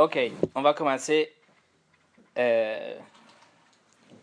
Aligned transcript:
Ok, 0.00 0.18
on 0.54 0.62
va 0.62 0.72
commencer. 0.72 1.30
Euh, 2.38 2.94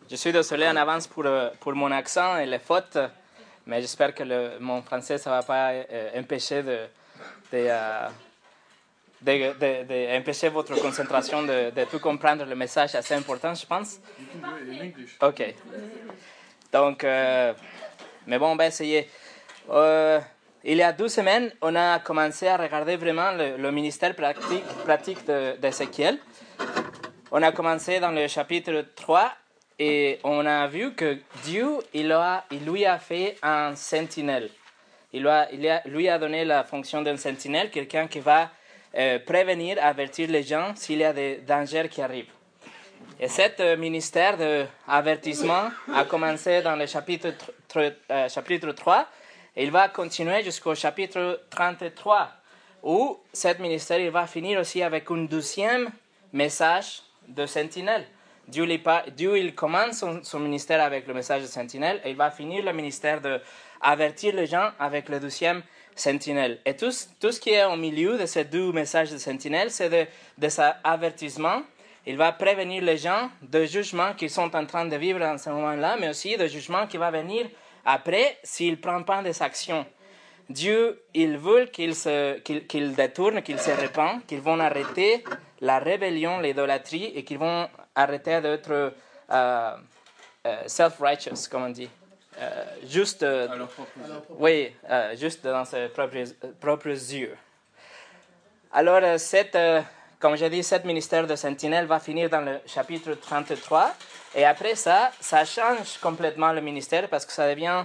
je 0.10 0.16
suis 0.16 0.32
désolé 0.32 0.68
en 0.68 0.76
avance 0.76 1.06
pour, 1.06 1.24
euh, 1.28 1.52
pour 1.60 1.74
mon 1.76 1.92
accent 1.92 2.36
et 2.40 2.48
les 2.48 2.58
fautes, 2.58 2.98
mais 3.68 3.80
j'espère 3.80 4.16
que 4.16 4.58
mon 4.58 4.82
français, 4.82 5.20
ça 5.20 5.30
ne 5.30 5.36
va 5.36 5.44
pas 5.44 5.70
euh, 5.74 6.20
empêcher 6.20 6.64
de, 6.64 6.88
de, 7.52 7.68
euh, 7.70 8.10
de- 9.22 9.54
de- 9.54 10.50
votre 10.50 10.76
concentration 10.82 11.44
de, 11.44 11.70
tout 11.92 12.00
comprendre 12.00 12.44
le 12.46 12.56
message 12.56 12.96
assez 12.96 13.14
important, 13.14 13.54
je 13.54 13.68
pense. 13.68 14.00
Ok. 15.22 15.44
Donc, 16.74 17.04
mais 17.04 18.40
bon, 18.40 18.48
on 18.48 18.56
va 18.56 18.66
essayer. 18.66 19.08
Il 20.70 20.78
y 20.80 20.84
a 20.84 20.92
deux 20.92 21.08
semaines, 21.08 21.50
on 21.62 21.74
a 21.76 22.00
commencé 22.00 22.46
à 22.46 22.58
regarder 22.58 22.98
vraiment 22.98 23.32
le, 23.32 23.72
ministère 23.72 24.14
pratique, 24.14 24.66
pratique 24.84 25.26
de- 25.26 25.56
d'Ézéchiel. 25.62 26.18
on 27.32 27.42
a 27.42 27.54
commencé 27.54 28.02
dans 28.02 28.12
le 28.12 28.28
chapitre 28.28 28.84
3 28.94 29.32
et 29.80 30.20
on 30.26 30.46
a 30.46 30.68
vu 30.68 30.94
que 30.94 31.20
Dieu, 31.46 31.70
il, 31.94 32.12
a, 32.12 32.44
lui 32.66 32.86
a 32.86 33.00
fait 33.00 33.38
un 33.42 33.76
sentinelle. 33.78 34.50
Il, 35.14 35.22
lui 35.86 36.10
a, 36.10 36.20
donné 36.20 36.44
la 36.44 36.66
fonction 36.66 37.02
d'un 37.02 37.16
sentinelle, 37.16 37.70
quelqu'un 37.72 38.08
qui 38.08 38.20
va 38.20 38.50
euh, 38.98 39.20
prévenir, 39.20 39.78
avertir 39.82 40.30
les 40.30 40.44
gens 40.44 40.74
s'il 40.76 40.98
y 41.00 41.06
a 41.06 41.14
des 41.14 41.38
dangers 41.48 41.88
qui 41.90 42.02
arrivent. 42.02 42.32
Et 43.22 43.30
cet 43.30 43.62
euh, 43.62 43.78
ministère 43.78 44.36
d'avertissement 44.38 45.70
a 45.96 46.04
commencé 46.04 46.62
dans 46.62 46.76
le 46.76 46.88
chapitre, 46.88 47.30
tr- 47.30 47.52
tr- 47.74 47.94
euh, 48.12 48.28
chapitre 48.28 48.74
3 48.74 49.08
il 49.58 49.72
va 49.72 49.90
continuer 49.90 50.44
jusqu'au 50.44 50.76
chapitre 50.76 51.42
33 51.50 52.32
où 52.84 53.20
cet 53.34 53.60
ministère 53.60 54.00
il 54.00 54.12
va 54.12 54.28
finir 54.28 54.60
aussi 54.60 54.84
avec 54.84 55.10
un 55.10 55.24
deuxième 55.26 55.90
message 56.32 57.02
de 57.28 57.46
sentinelle. 57.46 58.06
Dieu, 58.48 58.66
Dieu, 59.16 59.38
il 59.38 59.56
commence 59.56 60.06
son, 60.24 60.40
ministère 60.40 60.82
avec 60.82 61.08
le 61.08 61.14
message 61.14 61.42
de 61.42 61.48
sentinelle 61.48 62.00
et 62.06 62.12
il 62.12 62.16
va 62.16 62.30
finir 62.30 62.64
le 62.64 62.72
ministère 62.72 63.20
de 63.20 63.42
avertir 63.82 64.36
les 64.36 64.46
gens 64.46 64.70
avec 64.80 65.10
le 65.10 65.20
deuxième 65.20 65.64
sentinelle. 65.96 66.60
Et 66.64 66.76
tout, 66.76 66.92
tout 67.20 67.32
ce 67.32 67.40
qui 67.40 67.50
est 67.50 67.66
au 67.66 67.76
milieu 67.76 68.18
de 68.18 68.26
ces 68.26 68.46
deux 68.46 68.72
messages 68.72 69.12
de 69.12 69.18
sentinelle, 69.18 69.72
c'est 69.72 69.90
de, 69.90 70.06
de 70.38 70.50
cet 70.50 70.76
avertissement. 70.84 71.64
Il 72.06 72.16
va 72.16 72.32
prévenir 72.32 72.84
les 72.84 72.98
gens 72.98 73.30
de 73.42 73.66
jugements 73.66 74.14
qu'ils 74.14 74.30
sont 74.30 74.56
en 74.56 74.66
train 74.66 74.86
de 74.86 74.96
vivre 74.96 75.22
en 75.24 75.38
ce 75.38 75.50
moment-là, 75.50 75.98
mais 76.00 76.10
aussi 76.10 76.38
de 76.38 76.48
jugements 76.48 76.88
qui 76.88 76.98
va 76.98 77.12
venir 77.12 77.48
après 77.88 78.38
s'ils 78.44 78.72
ne 78.72 78.76
prennent 78.76 79.06
pas 79.06 79.24
des 79.24 79.42
actions. 79.42 79.86
Dieu, 80.50 81.02
il 81.14 81.38
veut 81.38 81.66
qu'ils 81.66 82.96
détournent, 82.96 83.42
qu'ils 83.42 83.60
se 83.60 83.72
répandent, 83.72 84.26
qu'ils 84.26 84.42
vont 84.42 84.60
arrêter 84.60 85.24
la 85.62 85.80
rébellion, 85.80 86.40
l'idolâtrie 86.40 87.12
et 87.16 87.24
qu'ils 87.24 87.40
vont 87.40 87.68
arrêter 87.96 88.40
d'être 88.42 88.94
euh, 89.32 89.78
euh, 90.46 90.64
self-righteous, 90.68 91.48
comme 91.50 91.64
on 91.64 91.70
dit. 91.70 91.90
Euh, 92.40 92.66
juste, 92.88 93.24
euh, 93.24 93.48
oui, 94.38 94.72
juste 95.16 95.44
dans 95.46 95.66
ses 95.66 95.88
propres, 95.90 96.24
propres 96.62 96.88
yeux. 96.88 97.36
Alors, 98.72 99.20
cette, 99.20 99.58
comme 100.20 100.36
j'ai 100.36 100.50
dit, 100.50 100.64
cet 100.64 100.86
ministère 100.86 101.28
de 101.28 101.36
sentinelle 101.36 101.86
va 101.86 102.00
finir 102.00 102.30
dans 102.30 102.42
le 102.42 102.60
chapitre 102.66 103.14
33. 103.14 103.94
Et 104.36 104.46
après 104.46 104.76
ça, 104.76 105.12
ça 105.20 105.46
change 105.46 105.98
complètement 106.02 106.52
le 106.54 106.62
ministère 106.62 107.08
parce 107.08 107.26
que 107.26 107.32
ça 107.32 107.48
devient 107.48 107.84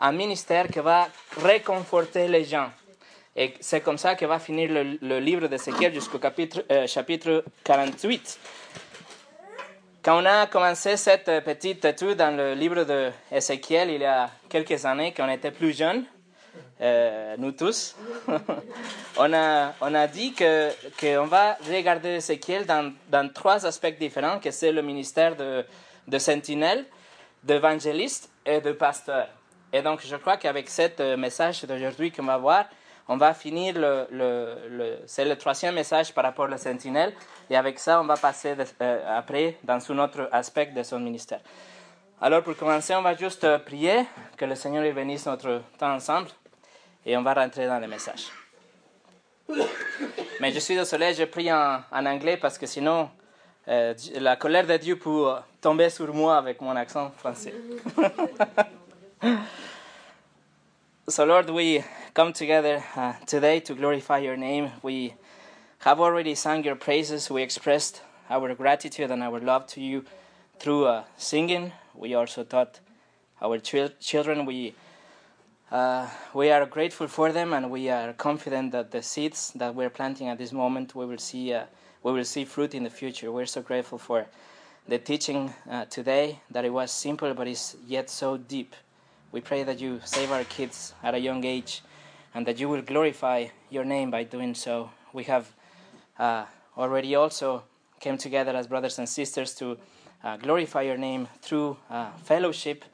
un 0.00 0.12
ministère 0.12 0.68
qui 0.68 0.80
va 0.80 1.08
réconforter 1.42 2.26
les 2.28 2.44
gens. 2.44 2.70
Et 3.36 3.54
c'est 3.60 3.80
comme 3.80 3.98
ça 3.98 4.14
que 4.14 4.24
va 4.24 4.38
finir 4.38 4.70
le, 4.70 5.18
livre 5.18 5.46
d'Ézéchiel 5.48 5.92
jusqu'au 5.92 6.20
chapitre, 6.20 6.64
euh, 6.70 6.86
chapitre 6.86 7.44
48. 7.64 8.38
Quand 10.02 10.22
on 10.22 10.26
a 10.26 10.46
commencé 10.46 10.96
cette 10.96 11.44
petite 11.44 11.84
étude 11.84 12.16
dans 12.16 12.36
le 12.36 12.54
livre 12.54 12.84
d'Ézéchiel 12.84 13.90
il 13.90 14.02
y 14.02 14.04
a 14.04 14.30
quelques 14.48 14.84
années, 14.84 15.12
quand 15.16 15.26
on 15.26 15.30
était 15.30 15.50
plus 15.50 15.76
jeunes, 15.76 16.04
euh, 16.80 17.36
nous 17.38 17.52
tous, 17.52 17.94
on, 19.16 19.32
a, 19.32 19.72
on 19.80 19.94
a 19.94 20.06
dit 20.06 20.32
que 20.32 20.70
qu'on 21.00 21.26
va 21.26 21.56
regarder 21.68 22.16
Ézéchiel 22.16 22.66
dans, 22.66 22.92
dans 23.08 23.28
trois 23.32 23.64
aspects 23.64 23.96
différents, 23.98 24.38
que 24.40 24.50
c'est 24.50 24.72
le 24.72 24.82
ministère 24.82 25.36
de, 25.36 25.64
de 26.08 26.18
sentinelle, 26.18 26.84
d'évangéliste 27.42 28.30
et 28.44 28.60
de 28.60 28.72
pasteur. 28.72 29.28
Et 29.72 29.82
donc, 29.82 30.02
je 30.04 30.16
crois 30.16 30.36
qu'avec 30.36 30.68
ce 30.68 30.88
euh, 31.00 31.16
message 31.16 31.64
d'aujourd'hui 31.64 32.10
qu'on 32.12 32.24
va 32.24 32.36
voir, 32.38 32.64
on 33.08 33.16
va 33.16 33.34
finir 33.34 33.74
le, 33.76 34.06
le, 34.10 34.54
le- 34.70 34.98
c'est 35.06 35.24
le 35.24 35.36
troisième 35.36 35.74
message 35.74 36.12
par 36.14 36.24
rapport 36.24 36.50
à 36.50 36.56
sentinelle. 36.56 37.12
Et 37.50 37.56
avec 37.56 37.78
ça, 37.78 38.00
on 38.00 38.04
va 38.04 38.16
passer 38.16 38.54
euh, 38.80 39.18
après 39.18 39.58
dans 39.62 39.78
un 39.92 39.98
autre 39.98 40.28
aspect 40.32 40.66
de 40.66 40.82
son 40.82 40.98
ministère. 41.00 41.40
Alors, 42.20 42.42
pour 42.42 42.56
commencer, 42.56 42.94
on 42.94 43.02
va 43.02 43.14
juste 43.14 43.46
prier 43.58 44.06
que 44.36 44.44
le 44.44 44.54
Seigneur 44.54 44.90
bénisse 44.94 45.26
notre 45.26 45.62
temps 45.78 45.92
ensemble 45.94 46.28
et 47.06 47.16
on 47.16 47.22
va 47.22 47.34
rentrer 47.34 47.66
dans 47.66 47.78
le 47.78 47.86
message. 47.86 48.30
Mais 50.40 50.52
je 50.52 50.58
suis 50.58 50.74
désolé, 50.74 51.14
je 51.14 51.24
prie 51.24 51.52
en, 51.52 51.82
en 51.90 52.06
anglais 52.06 52.36
parce 52.36 52.58
que 52.58 52.66
sinon, 52.66 53.10
euh, 53.68 53.94
la 54.14 54.36
colère 54.36 54.66
de 54.66 54.76
Dieu 54.76 54.96
peut 54.96 55.34
tomber 55.60 55.90
sur 55.90 56.12
moi 56.12 56.36
avec 56.36 56.60
mon 56.60 56.74
accent 56.76 57.10
français. 57.16 57.54
So, 61.06 61.26
Lord, 61.26 61.50
we 61.50 61.84
come 62.14 62.32
together 62.32 62.82
uh, 62.96 63.12
today 63.26 63.60
to 63.60 63.74
glorify 63.74 64.20
your 64.20 64.38
name. 64.38 64.70
We 64.82 65.12
have 65.80 66.00
already 66.00 66.34
sung 66.34 66.64
your 66.64 66.76
praises. 66.76 67.30
We 67.30 67.42
expressed 67.42 68.00
our 68.30 68.54
gratitude 68.54 69.10
and 69.10 69.22
our 69.22 69.38
love 69.38 69.66
to 69.74 69.82
you 69.82 70.06
through 70.58 70.86
uh, 70.86 71.04
singing. 71.18 71.72
We 71.94 72.14
also 72.14 72.42
taught 72.42 72.80
our 73.42 73.58
chil- 73.58 73.92
children. 74.00 74.46
We 74.46 74.72
uh, 75.74 76.06
we 76.32 76.52
are 76.52 76.64
grateful 76.66 77.08
for 77.08 77.32
them, 77.32 77.52
and 77.52 77.68
we 77.68 77.90
are 77.90 78.12
confident 78.12 78.70
that 78.70 78.92
the 78.92 79.02
seeds 79.02 79.50
that 79.56 79.74
we're 79.74 79.90
planting 79.90 80.28
at 80.28 80.38
this 80.38 80.52
moment, 80.52 80.94
we 80.94 81.04
will 81.04 81.18
see 81.18 81.52
uh, 81.52 81.64
we 82.04 82.12
will 82.12 82.24
see 82.24 82.44
fruit 82.44 82.76
in 82.76 82.84
the 82.84 82.90
future. 82.90 83.32
We're 83.32 83.46
so 83.46 83.60
grateful 83.60 83.98
for 83.98 84.26
the 84.86 84.98
teaching 84.98 85.52
uh, 85.68 85.86
today 85.86 86.38
that 86.52 86.64
it 86.64 86.72
was 86.72 86.92
simple, 86.92 87.34
but 87.34 87.48
is 87.48 87.76
yet 87.88 88.08
so 88.08 88.36
deep. 88.36 88.76
We 89.32 89.40
pray 89.40 89.64
that 89.64 89.80
you 89.80 90.00
save 90.04 90.30
our 90.30 90.44
kids 90.44 90.94
at 91.02 91.12
a 91.14 91.18
young 91.18 91.44
age 91.44 91.82
and 92.34 92.46
that 92.46 92.60
you 92.60 92.68
will 92.68 92.82
glorify 92.82 93.46
your 93.68 93.84
name 93.84 94.12
by 94.12 94.22
doing 94.22 94.54
so. 94.54 94.90
We 95.12 95.24
have 95.24 95.52
uh, 96.20 96.44
already 96.76 97.16
also 97.16 97.64
came 97.98 98.16
together 98.16 98.54
as 98.54 98.68
brothers 98.68 99.00
and 99.00 99.08
sisters 99.08 99.56
to 99.56 99.76
uh, 100.22 100.36
glorify 100.36 100.82
your 100.82 100.98
name 100.98 101.26
through 101.42 101.78
uh, 101.90 102.12
fellowship, 102.22 102.84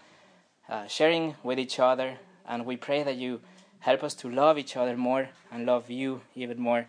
sharing 0.88 1.34
with 1.42 1.58
each 1.58 1.78
other, 1.78 2.16
and 2.48 2.66
we 2.66 2.76
pray 2.76 3.02
that 3.02 3.16
you 3.16 3.40
help 3.80 4.02
us 4.02 4.14
to 4.14 4.30
love 4.30 4.58
each 4.58 4.76
other 4.76 4.96
more 4.96 5.28
and 5.50 5.66
love 5.66 5.90
you 5.90 6.20
even 6.34 6.60
more. 6.60 6.86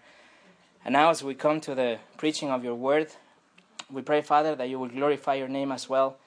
And 0.84 0.94
now, 0.94 1.10
as 1.10 1.24
we 1.24 1.36
come 1.36 1.62
to 1.62 1.76
the 1.76 2.00
preaching 2.18 2.50
of 2.50 2.64
your 2.64 2.76
word, 2.76 3.08
we 3.92 4.02
pray, 4.02 4.22
Father, 4.22 4.56
that 4.56 4.70
you 4.70 4.80
will 4.80 4.88
glorify 4.88 5.36
your 5.36 5.48
name 5.48 5.72
as 5.72 5.88
well, 5.88 6.18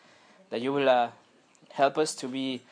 that 0.51 0.61
you 0.61 0.73
will 0.73 0.89
uh, 0.89 1.11
help 1.73 1.99
us 1.99 2.15
to 2.17 2.29
be 2.29 2.63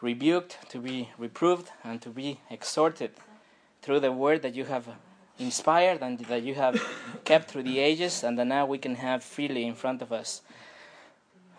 rebuked, 0.00 0.58
to 0.70 0.78
be 0.78 1.10
reproved, 1.18 1.70
and 1.84 2.02
to 2.02 2.08
be 2.10 2.40
exhorted 2.50 3.12
through 3.82 4.00
the 4.00 4.12
word 4.12 4.42
that 4.42 4.54
you 4.54 4.64
have 4.64 4.88
inspired 5.38 6.02
and 6.02 6.18
that 6.18 6.42
you 6.42 6.54
have 6.54 6.82
kept 7.24 7.50
through 7.50 7.62
the 7.62 7.78
ages, 7.78 8.24
and 8.24 8.38
that 8.38 8.46
now 8.46 8.66
we 8.66 8.78
can 8.78 8.96
have 8.96 9.22
freely 9.22 9.64
in 9.64 9.74
front 9.74 10.02
of 10.02 10.12
us. 10.12 10.42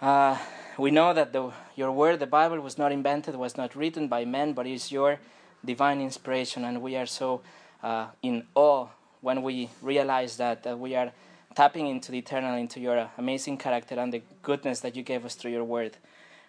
Uh, 0.01 0.37
we 0.79 0.91
know 0.91 1.13
that 1.13 1.33
the, 1.33 1.51
your 1.75 1.91
word, 1.91 2.19
the 2.19 2.27
Bible, 2.27 2.59
was 2.61 2.77
not 2.77 2.91
invented, 2.91 3.35
was 3.35 3.57
not 3.57 3.75
written 3.75 4.07
by 4.07 4.23
men, 4.23 4.53
but 4.53 4.65
is 4.65 4.91
your 4.91 5.19
divine 5.63 5.99
inspiration, 5.99 6.63
and 6.63 6.81
we 6.81 6.95
are 6.95 7.05
so 7.05 7.41
uh, 7.83 8.07
in 8.21 8.45
awe 8.55 8.87
when 9.21 9.43
we 9.43 9.69
realize 9.81 10.37
that, 10.37 10.63
that 10.63 10.79
we 10.79 10.95
are 10.95 11.11
tapping 11.53 11.87
into 11.87 12.11
the 12.11 12.19
eternal, 12.19 12.55
into 12.55 12.79
your 12.79 13.09
amazing 13.17 13.57
character 13.57 13.95
and 13.95 14.13
the 14.13 14.21
goodness 14.41 14.79
that 14.79 14.95
you 14.95 15.03
gave 15.03 15.25
us 15.25 15.35
through 15.35 15.51
your 15.51 15.65
word. 15.65 15.97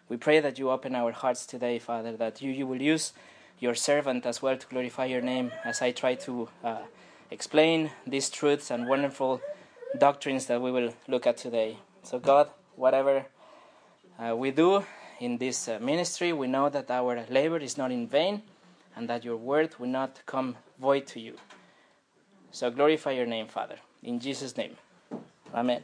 We 0.09 0.17
pray 0.17 0.39
that 0.41 0.59
you 0.59 0.71
open 0.71 0.95
our 0.95 1.11
hearts 1.11 1.45
today, 1.45 1.81
Father, 1.81 2.17
that 2.17 2.41
you, 2.41 2.53
you 2.53 2.67
will 2.67 2.81
use 2.81 3.13
your 3.59 3.75
servant 3.75 4.27
as 4.27 4.41
well 4.41 4.57
to 4.57 4.67
glorify 4.69 5.07
your 5.07 5.23
name 5.23 5.51
as 5.65 5.83
I 5.83 5.91
try 5.91 6.15
to 6.17 6.49
uh, 6.63 6.79
explain 7.31 7.91
these 8.07 8.31
truths 8.31 8.71
and 8.71 8.89
wonderful 8.89 9.41
doctrines 9.99 10.47
that 10.47 10.63
we 10.63 10.71
will 10.71 10.95
look 11.09 11.27
at 11.27 11.37
today. 11.37 11.79
So, 12.05 12.19
God, 12.21 12.49
whatever 12.77 13.27
uh, 14.21 14.37
we 14.37 14.51
do 14.51 14.85
in 15.21 15.39
this 15.39 15.69
uh, 15.69 15.79
ministry, 15.81 16.33
we 16.33 16.47
know 16.47 16.69
that 16.69 16.91
our 16.91 17.25
labor 17.31 17.59
is 17.59 17.77
not 17.77 17.91
in 17.91 18.07
vain 18.07 18.43
and 18.97 19.09
that 19.09 19.25
your 19.25 19.37
word 19.37 19.75
will 19.79 19.89
not 19.89 20.21
come 20.27 20.57
void 20.81 21.07
to 21.09 21.21
you. 21.21 21.35
So, 22.53 22.71
glorify 22.71 23.13
your 23.13 23.27
name, 23.27 23.47
Father. 23.47 23.77
In 24.03 24.19
Jesus' 24.19 24.57
name. 24.57 24.77
Amen. 25.55 25.83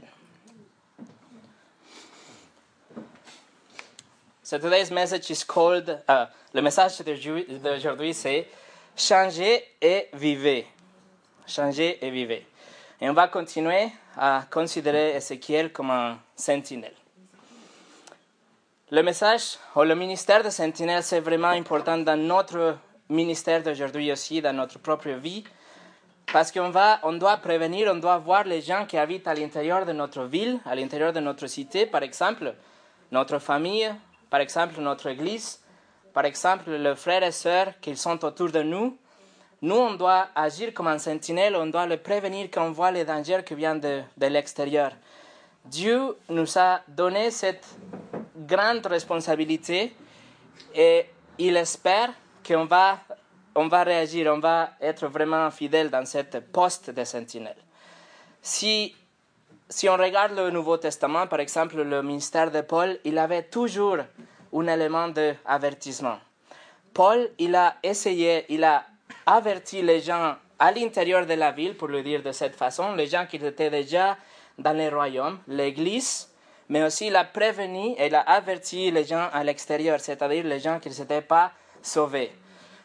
So 4.47 4.59
today's 4.59 4.93
message 4.93 5.29
is 5.33 5.43
called, 5.43 5.91
uh, 6.07 6.27
le 6.55 6.63
message 6.63 6.99
d'aujourd'hui 6.99 8.15
c'est 8.15 8.47
changer 8.95 9.61
et 9.83 10.09
vivez. 10.15 10.67
Changer 11.49 11.99
et 12.01 12.11
vivez. 12.11 12.47
Et 13.01 13.11
on 13.11 13.13
va 13.13 13.27
continuer 13.27 13.91
à 14.17 14.45
considérer 14.49 15.17
Ézéchiel 15.17 15.73
comme 15.73 15.91
un 15.91 16.21
sentinelle. 16.37 16.95
Le 18.93 19.03
message 19.03 19.59
ou 19.75 19.83
le 19.83 19.97
ministère 19.97 20.45
de 20.45 20.51
sentinelle, 20.51 21.03
c'est 21.03 21.19
vraiment 21.19 21.49
important 21.49 21.99
dans 21.99 22.17
notre 22.17 22.79
ministère 23.09 23.61
d'aujourd'hui 23.61 24.13
aussi, 24.13 24.41
dans 24.41 24.53
notre 24.53 24.79
propre 24.79 25.09
vie, 25.09 25.43
parce 26.33 26.53
qu'on 26.53 26.71
va, 26.71 27.01
on 27.03 27.15
doit 27.15 27.37
prévenir, 27.39 27.91
on 27.93 27.97
doit 27.97 28.19
voir 28.19 28.45
les 28.45 28.61
gens 28.61 28.87
qui 28.87 28.97
habitent 28.97 29.27
à 29.27 29.35
l'intérieur 29.35 29.85
de 29.85 29.91
notre 29.91 30.23
ville, 30.23 30.61
à 30.65 30.77
l'intérieur 30.77 31.13
de 31.13 31.19
notre 31.19 31.49
cité, 31.49 31.87
par 31.87 32.05
exemple, 32.05 32.55
notre 33.11 33.41
famille, 33.41 33.93
par 34.31 34.39
exemple, 34.39 34.81
notre 34.81 35.09
église, 35.09 35.59
par 36.15 36.25
exemple, 36.25 36.71
les 36.71 36.95
frères 36.95 37.25
et 37.25 37.33
sœurs 37.33 37.73
qui 37.81 37.97
sont 37.97 38.25
autour 38.25 38.53
de 38.53 38.63
nous, 38.63 38.97
nous, 39.63 39.75
on 39.75 39.95
doit 39.95 40.29
agir 40.33 40.73
comme 40.73 40.87
un 40.87 40.99
sentinelle, 40.99 41.57
on 41.57 41.67
doit 41.67 41.87
le 41.87 41.97
prévenir 41.97 42.51
quand 42.53 42.65
on 42.65 42.71
voit 42.71 42.93
les 42.93 43.05
dangers 43.05 43.43
qui 43.45 43.57
viennent 43.57 43.81
de, 43.81 44.03
de 44.17 44.27
l'extérieur. 44.27 44.93
Dieu 45.65 46.17
nous 46.29 46.57
a 46.57 46.83
donné 46.87 47.33
cette 47.33 47.67
grande 48.47 48.87
responsabilité 48.87 49.95
et 50.75 51.07
il 51.39 51.57
espère 51.57 52.11
qu'on 52.47 52.65
va, 52.65 53.01
on 53.55 53.69
va 53.69 53.83
réagir, 53.83 54.33
on 54.33 54.39
va 54.39 54.71
être 54.81 55.07
vraiment 55.07 55.51
fidèle 55.51 55.91
dans 55.91 56.07
cette 56.07 56.53
poste 56.53 56.91
de 56.91 57.05
sentinelle. 57.05 57.57
Si, 58.41 58.95
si 59.69 59.89
on 59.89 59.97
regarde 59.97 60.33
le 60.37 60.51
Nouveau 60.51 60.77
Testament, 60.77 61.27
par 61.27 61.41
exemple, 61.41 61.83
le 61.83 62.03
ministère 62.03 62.51
de 62.51 62.61
Paul, 62.61 62.99
il 63.05 63.19
avait 63.19 63.45
toujours 63.45 63.99
un 64.53 64.67
élément 64.67 65.09
d'avertissement. 65.09 66.19
Paul, 66.95 67.29
il 67.39 67.55
a 67.55 67.77
essayé, 67.83 68.47
il 68.49 68.65
a 68.65 68.85
averti 69.27 69.83
les 69.83 70.01
gens 70.01 70.37
à 70.59 70.73
l'intérieur 70.73 71.27
de 71.27 71.35
la 71.35 71.53
ville, 71.53 71.77
pour 71.77 71.89
le 71.89 72.03
dire 72.03 72.23
de 72.23 72.33
cette 72.33 72.57
façon, 72.57 72.95
les 72.95 73.07
gens 73.07 73.27
qui 73.27 73.37
étaient 73.37 73.71
déjà 73.71 74.17
dans 74.59 74.73
le 74.73 74.89
royaume, 74.89 75.39
l'Église, 75.49 76.29
mais 76.69 76.83
aussi 76.83 77.07
il 77.07 77.17
a 77.17 77.25
prévenu 77.25 77.95
et 77.99 78.07
il 78.07 78.15
a 78.15 78.21
averti 78.21 78.91
les 78.91 79.05
gens 79.05 79.29
à 79.33 79.45
l'extérieur, 79.45 80.01
c'est-à-dire 80.01 80.45
les 80.45 80.61
gens 80.61 80.79
qui 80.81 80.89
ne 80.89 80.95
s'étaient 80.95 81.23
pas 81.23 81.53
sauvés. 81.83 82.33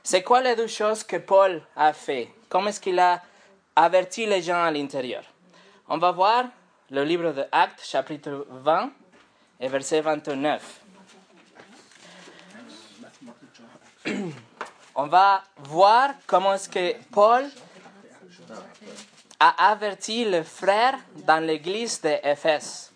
C'est 0.04 0.24
quoi 0.24 0.42
les 0.42 0.56
deux 0.56 0.68
choses 0.68 1.04
que 1.04 1.18
Paul 1.18 1.62
a 1.76 1.94
fait? 1.94 2.30
Comment 2.50 2.70
est-ce 2.70 2.80
qu'il 2.80 3.00
a 3.00 3.22
averti 3.76 4.26
les 4.26 4.42
gens 4.42 4.64
à 4.64 4.72
l'intérieur? 4.72 5.24
On 5.88 5.98
va 5.98 6.12
voir 6.12 6.46
le 6.90 7.04
livre 7.04 7.32
de 7.32 7.46
Actes, 7.52 7.84
chapitre 7.84 8.46
20 8.50 8.92
et 9.60 9.68
verset 9.68 10.02
29. 10.02 10.82
on 14.96 15.08
va 15.08 15.44
voir 15.58 16.12
comment 16.28 16.54
est-ce 16.54 16.70
que 16.70 16.96
Paul 17.12 17.46
a 19.40 19.72
averti 19.72 20.26
le 20.26 20.44
frère 20.44 20.98
dans 21.26 21.44
l'église 21.44 22.02
d'Éphèse. 22.02 22.91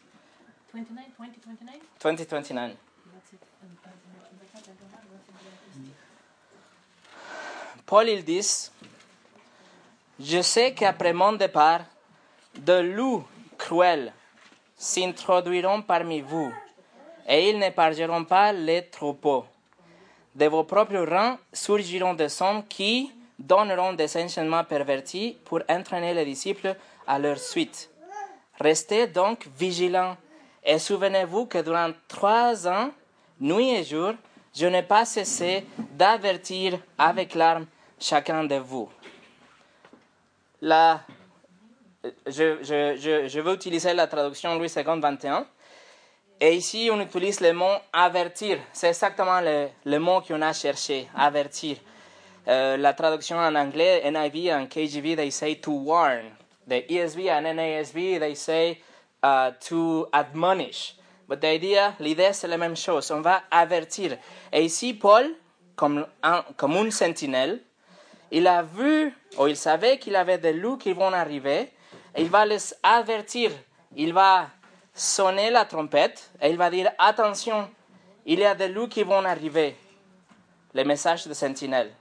2029. 2.02 2.76
Paul 7.86 8.10
il 8.10 8.24
dit, 8.24 8.70
je 10.20 10.42
sais 10.42 10.74
qu'après 10.74 11.14
mon 11.14 11.34
départ, 11.34 11.82
de 12.56 12.80
loups 12.80 13.24
cruels 13.58 14.12
s'introduiront 14.76 15.82
parmi 15.82 16.22
vous, 16.22 16.52
et 17.28 17.50
ils 17.50 17.60
n'épargneront 17.60 18.26
pas 18.26 18.52
les 18.52 18.88
troupeaux 18.88 19.46
de 20.36 20.46
vos 20.48 20.66
propres 20.66 21.06
rangs 21.06 21.38
surgiront 21.54 22.14
des 22.14 22.42
hommes 22.42 22.66
qui 22.68 23.12
donneront 23.40 23.94
des 23.94 24.18
enseignements 24.18 24.64
pervertis 24.64 25.38
pour 25.46 25.62
entraîner 25.70 26.14
les 26.14 26.26
disciples 26.26 26.76
à 27.08 27.18
leur 27.18 27.40
suite. 27.40 27.90
Restez 28.60 29.08
donc 29.08 29.48
vigilants 29.58 30.18
et 30.66 30.80
souvenez-vous 30.80 31.46
que 31.46 31.60
durant 31.60 31.92
trois 32.08 32.68
ans, 32.68 32.92
nuit 33.40 33.70
et 33.72 33.84
jour, 33.84 34.14
je 34.54 34.66
n'ai 34.66 34.84
pas 34.84 35.06
cessé 35.06 35.66
d'avertir 35.78 36.80
avec 36.98 37.36
larmes 37.36 37.68
chacun 38.00 38.44
de 38.46 38.56
vous. 38.56 38.90
Là, 40.62 41.02
je, 42.26 42.64
je, 42.64 43.28
je, 43.28 43.40
vais 43.40 43.54
utiliser 43.54 43.94
la 43.94 44.08
traduction 44.08 44.56
Louis 44.56 44.72
II 44.76 44.84
21 44.84 45.46
et 46.40 46.54
ici, 46.56 46.90
on 46.92 47.00
utilise 47.00 47.40
le 47.40 47.54
mot 47.54 47.76
avertir. 47.94 48.60
C'est 48.74 48.90
exactement 48.90 49.40
le, 49.40 49.70
le, 49.86 50.00
mot 50.00 50.22
qu'on 50.22 50.42
a 50.42 50.52
cherché, 50.52 51.08
avertir. 51.16 51.78
Euh, 52.48 52.78
la 52.78 52.94
traduction 52.94 53.38
en 53.38 53.56
anglais, 53.56 54.04
NIV 54.06 54.52
and 54.52 54.68
KJV, 54.68 55.16
they 55.16 55.32
say 55.32 55.56
to 55.56 55.72
warn. 55.72 56.26
The 56.68 56.84
ESV 56.90 57.30
and 57.30 57.46
NASV, 57.58 58.20
they 58.20 58.36
say 58.36 58.80
uh, 59.24 59.52
to 59.68 60.08
admonish. 60.12 60.96
But 61.28 61.42
the 61.42 61.56
idea, 61.56 61.96
l'idée, 62.00 62.34
c'est 62.34 62.48
la 62.48 62.58
même 62.58 62.76
chose. 62.76 63.10
On 63.12 63.22
va 63.22 63.44
avertir. 63.50 64.18
Et 64.52 64.64
ici, 64.64 64.94
Paul, 64.94 65.36
comme 65.76 66.06
un, 66.22 66.44
comme 66.56 66.74
une 66.74 66.92
sentinelle, 66.92 67.62
il 68.32 68.48
a 68.48 68.62
vu, 68.62 69.14
ou 69.38 69.48
il 69.48 69.58
savait 69.58 69.98
qu'il 69.98 70.16
avait 70.16 70.38
des 70.38 70.54
loups 70.54 70.78
qui 70.78 70.94
vont 70.94 71.14
arriver, 71.14 71.72
et 72.16 72.22
il 72.22 72.30
va 72.30 72.46
les 72.46 72.74
avertir. 72.84 73.52
Il 73.96 74.14
va 74.14 74.50
sonner 74.94 75.52
la 75.52 75.66
trompette 75.66 76.32
et 76.42 76.50
il 76.50 76.58
va 76.58 76.70
dire 76.70 76.90
attention, 76.98 77.70
il 78.26 78.40
y 78.40 78.46
a 78.46 78.56
des 78.56 78.70
loups 78.70 78.88
qui 78.88 79.04
vont 79.04 79.24
arriver. 79.26 79.76
Le 80.74 80.84
message 80.84 81.28
de 81.28 81.34
Sentinelle. 81.34 81.94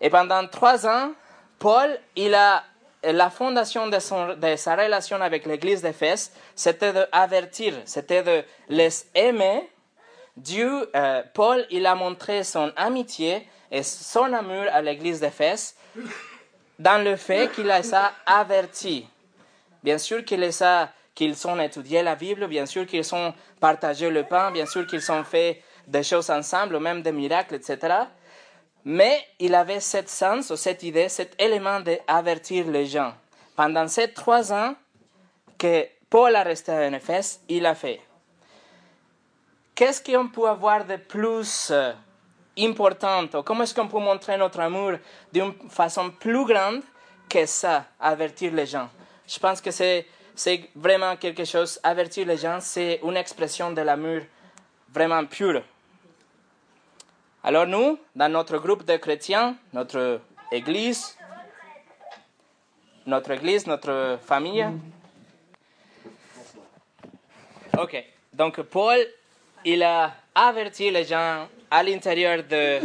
Et 0.00 0.10
pendant 0.10 0.46
trois 0.46 0.86
ans, 0.86 1.12
Paul, 1.58 1.98
il 2.14 2.34
a 2.34 2.64
la 3.12 3.30
fondation 3.30 3.88
de, 3.88 3.98
sa 3.98 4.76
relation 4.76 5.20
avec 5.20 5.46
l'église 5.46 5.82
d'Éphèse, 5.82 6.32
c'était 6.54 6.92
d'avertir, 6.92 7.74
c'était 7.84 8.22
de 8.22 8.42
les 8.68 9.06
aimer. 9.14 9.68
Dieu, 10.36 10.90
euh, 10.94 11.22
Paul, 11.32 11.64
il 11.70 11.86
a 11.86 11.94
montré 11.94 12.44
son 12.44 12.72
amitié 12.76 13.48
et 13.70 13.82
son 13.82 14.32
amour 14.32 14.64
à 14.70 14.82
l'église 14.82 15.20
d'Éphèse 15.20 15.74
dans 16.78 17.02
le 17.02 17.16
fait 17.16 17.50
qu'il 17.52 17.66
les 17.66 17.94
a 17.94 18.12
avertis. 18.26 19.08
Bien 19.82 19.98
sûr 19.98 20.24
qu'ils 20.24 21.46
ont 21.46 21.60
étudié 21.60 22.02
la 22.02 22.14
Bible, 22.14 22.46
bien 22.48 22.66
sûr 22.66 22.86
qu'ils 22.86 23.14
ont 23.14 23.32
partagé 23.60 24.10
le 24.10 24.24
pain, 24.24 24.50
bien 24.50 24.66
sûr 24.66 24.86
qu'ils 24.86 25.10
ont 25.10 25.24
fait 25.24 25.62
des 25.86 26.02
choses 26.02 26.28
ensemble, 26.30 26.78
même 26.80 27.02
des 27.02 27.12
miracles, 27.12 27.54
etc. 27.54 27.94
Mais 28.88 29.26
il 29.40 29.52
avait 29.56 29.80
cette 29.80 30.08
sens, 30.08 30.54
cette 30.54 30.84
idée, 30.84 31.08
cet 31.08 31.34
élément 31.42 31.80
d'avertir 31.80 32.68
les 32.68 32.86
gens. 32.86 33.12
Pendant 33.56 33.88
ces 33.88 34.12
trois 34.12 34.52
ans 34.52 34.76
que 35.58 35.88
Paul 36.08 36.36
a 36.36 36.44
resté 36.44 36.70
à 36.70 36.86
Éphèse, 36.86 37.40
il 37.48 37.66
a 37.66 37.74
fait. 37.74 38.00
Qu'est-ce 39.74 40.00
qu'on 40.00 40.28
peut 40.28 40.48
avoir 40.48 40.84
de 40.84 40.98
plus 40.98 41.72
euh, 41.72 41.94
important 42.56 43.26
Comment 43.44 43.64
est-ce 43.64 43.74
qu'on 43.74 43.88
peut 43.88 43.98
montrer 43.98 44.36
notre 44.36 44.60
amour 44.60 44.92
d'une 45.32 45.52
façon 45.68 46.12
plus 46.12 46.44
grande 46.44 46.80
que 47.28 47.44
ça, 47.44 47.86
avertir 47.98 48.52
les 48.52 48.66
gens? 48.66 48.88
Je 49.26 49.40
pense 49.40 49.60
que 49.60 49.72
c'est, 49.72 50.06
c'est 50.32 50.70
vraiment 50.76 51.16
quelque 51.16 51.44
chose, 51.44 51.80
avertir 51.82 52.24
les 52.24 52.36
gens, 52.36 52.60
c'est 52.60 53.00
une 53.02 53.16
expression 53.16 53.72
de 53.72 53.80
l'amour 53.80 54.20
vraiment 54.94 55.26
pure. 55.26 55.64
Alors 57.46 57.64
nous, 57.64 57.96
dans 58.16 58.28
notre 58.28 58.58
groupe 58.58 58.84
de 58.84 58.96
chrétiens, 58.96 59.54
notre 59.72 60.20
église, 60.50 61.16
notre 63.06 63.30
église, 63.30 63.68
notre 63.68 64.18
famille. 64.26 64.66
Ok, 67.78 68.04
donc 68.32 68.60
Paul, 68.62 68.98
il 69.64 69.80
a 69.84 70.12
averti 70.34 70.90
les 70.90 71.04
gens 71.04 71.46
à 71.70 71.84
l'intérieur 71.84 72.42
de, 72.42 72.80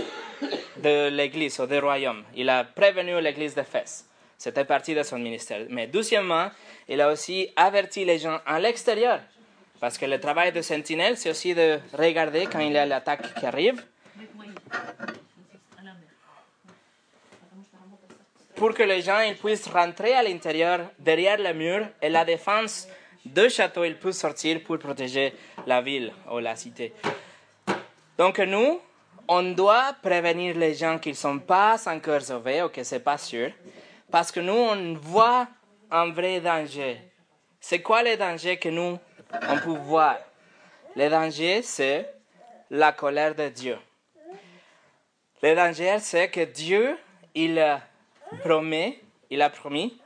de 0.77 1.09
l'église 1.09 1.59
ou 1.59 1.65
du 1.65 1.79
royaume. 1.79 2.23
Il 2.35 2.47
a 2.47 2.63
prévenu 2.63 3.19
l'église 3.19 3.55
d'Éphèse. 3.55 4.05
C'était 4.37 4.65
partie 4.65 4.93
de 4.93 5.01
son 5.01 5.17
ministère. 5.17 5.65
Mais 5.69 5.87
deuxièmement, 5.87 6.51
il 6.87 7.01
a 7.01 7.11
aussi 7.11 7.49
averti 7.55 8.05
les 8.05 8.19
gens 8.19 8.37
à 8.45 8.59
l'extérieur. 8.59 9.21
Parce 9.79 9.97
que 9.97 10.05
le 10.05 10.19
travail 10.19 10.51
de 10.51 10.61
sentinelle, 10.61 11.17
c'est 11.17 11.31
aussi 11.31 11.55
de 11.55 11.79
regarder 11.97 12.45
quand 12.45 12.59
il 12.59 12.73
y 12.73 12.77
a 12.77 12.85
l'attaque 12.85 13.33
qui 13.33 13.47
arrive. 13.47 13.83
Pour 18.55 18.75
que 18.75 18.83
les 18.83 19.01
gens 19.01 19.21
ils 19.21 19.35
puissent 19.35 19.67
rentrer 19.67 20.13
à 20.13 20.21
l'intérieur, 20.21 20.91
derrière 20.99 21.39
le 21.39 21.53
mur, 21.53 21.87
et 21.99 22.09
la 22.09 22.23
défense 22.23 22.87
de 23.25 23.49
château, 23.49 23.83
ils 23.83 23.97
puissent 23.97 24.19
sortir 24.19 24.61
pour 24.63 24.77
protéger 24.77 25.33
la 25.65 25.81
ville 25.81 26.13
ou 26.31 26.37
la 26.37 26.55
cité. 26.55 26.93
Donc 28.17 28.37
nous, 28.37 28.79
on 29.27 29.43
doit 29.53 29.95
prévenir 30.01 30.57
les 30.57 30.75
gens 30.75 30.99
qui 30.99 31.09
ne 31.09 31.15
sont 31.15 31.39
pas 31.39 31.77
encore 31.87 32.21
sauvés 32.21 32.61
ou 32.61 32.69
que 32.69 32.83
ce 32.83 32.95
n'est 32.95 33.01
pas 33.01 33.17
sûr. 33.17 33.49
Parce 34.11 34.31
que 34.31 34.41
nous, 34.41 34.53
on 34.53 34.93
voit 34.93 35.47
un 35.89 36.11
vrai 36.11 36.39
danger. 36.39 36.99
C'est 37.59 37.81
quoi 37.81 38.03
le 38.03 38.17
danger 38.17 38.57
que 38.57 38.69
nous, 38.69 38.99
on 39.33 39.57
peut 39.57 39.79
voir? 39.79 40.17
Le 40.95 41.09
danger, 41.09 41.61
c'est 41.61 42.13
la 42.69 42.91
colère 42.91 43.33
de 43.33 43.47
Dieu. 43.49 43.77
Le 45.41 45.55
danger, 45.55 45.97
c'est 45.99 46.29
que 46.29 46.41
Dieu, 46.41 46.97
il 47.33 47.81
promet, 48.41 48.99
il 49.29 49.41
a 49.41 49.49
promis 49.49 49.99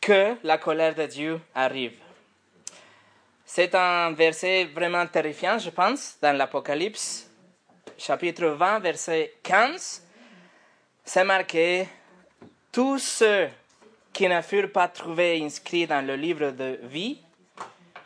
que 0.00 0.36
la 0.44 0.58
colère 0.58 0.94
de 0.94 1.06
Dieu 1.06 1.40
arrive. 1.54 1.98
C'est 3.46 3.74
un 3.74 4.12
verset 4.12 4.64
vraiment 4.64 5.06
terrifiant, 5.06 5.58
je 5.58 5.70
pense, 5.70 6.18
dans 6.20 6.36
l'Apocalypse, 6.36 7.30
chapitre 7.96 8.46
20, 8.48 8.80
verset 8.80 9.34
15. 9.42 10.02
C'est 11.04 11.24
marqué, 11.24 11.88
tous 12.70 12.98
ceux 12.98 13.48
qui 14.12 14.28
ne 14.28 14.42
furent 14.42 14.72
pas 14.72 14.88
trouvés 14.88 15.42
inscrits 15.42 15.86
dans 15.86 16.04
le 16.04 16.16
livre 16.16 16.50
de 16.50 16.78
vie 16.82 17.20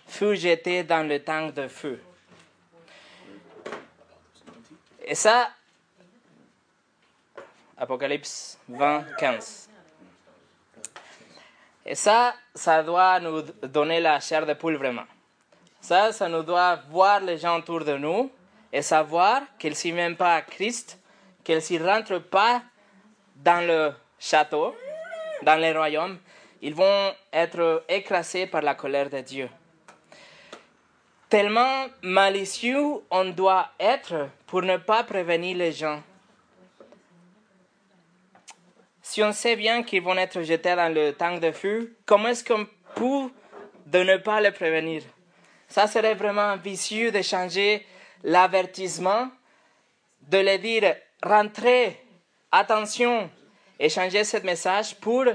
furent 0.06 0.36
jetés 0.36 0.84
dans 0.84 1.08
le 1.08 1.18
tank 1.20 1.54
de 1.54 1.66
feu. 1.66 2.00
Et 5.10 5.16
ça, 5.16 5.50
Apocalypse 7.76 8.56
20, 8.68 9.06
15. 9.18 9.68
Et 11.84 11.96
ça, 11.96 12.32
ça 12.54 12.80
doit 12.84 13.18
nous 13.18 13.42
donner 13.42 13.98
la 13.98 14.20
chair 14.20 14.46
de 14.46 14.54
poule 14.54 14.76
vraiment. 14.76 15.02
Ça, 15.80 16.12
ça 16.12 16.28
nous 16.28 16.44
doit 16.44 16.76
voir 16.90 17.18
les 17.18 17.38
gens 17.38 17.58
autour 17.58 17.84
de 17.84 17.96
nous 17.96 18.30
et 18.72 18.82
savoir 18.82 19.42
qu'ils 19.58 19.74
s'y 19.74 19.90
mènent 19.90 20.16
pas 20.16 20.36
à 20.36 20.42
Christ, 20.42 20.96
qu'ils 21.42 21.60
s'y 21.60 21.76
rentrent 21.78 22.20
pas 22.20 22.62
dans 23.34 23.66
le 23.66 23.92
château, 24.16 24.76
dans 25.42 25.56
les 25.56 25.72
royaumes, 25.72 26.20
ils 26.62 26.76
vont 26.76 27.12
être 27.32 27.82
écrasés 27.88 28.46
par 28.46 28.62
la 28.62 28.76
colère 28.76 29.10
de 29.10 29.18
Dieu. 29.22 29.50
Tellement 31.30 31.86
malicieux 32.02 33.04
on 33.08 33.26
doit 33.26 33.70
être 33.78 34.28
pour 34.48 34.62
ne 34.62 34.76
pas 34.78 35.04
prévenir 35.04 35.56
les 35.56 35.70
gens. 35.70 36.02
Si 39.00 39.22
on 39.22 39.30
sait 39.30 39.54
bien 39.54 39.84
qu'ils 39.84 40.02
vont 40.02 40.16
être 40.16 40.42
jetés 40.42 40.74
dans 40.74 40.92
le 40.92 41.12
tank 41.12 41.38
de 41.38 41.52
feu, 41.52 41.96
comment 42.04 42.30
est-ce 42.30 42.42
qu'on 42.42 42.66
peut 42.96 43.30
de 43.86 44.00
ne 44.00 44.16
pas 44.16 44.40
les 44.40 44.50
prévenir? 44.50 45.02
Ça 45.68 45.86
serait 45.86 46.16
vraiment 46.16 46.56
vicieux 46.56 47.12
de 47.12 47.22
changer 47.22 47.86
l'avertissement, 48.24 49.28
de 50.22 50.38
les 50.38 50.58
dire 50.58 50.96
rentrez, 51.22 51.96
attention, 52.50 53.30
et 53.78 53.88
changer 53.88 54.24
ce 54.24 54.38
message 54.38 54.96
pour 54.96 55.26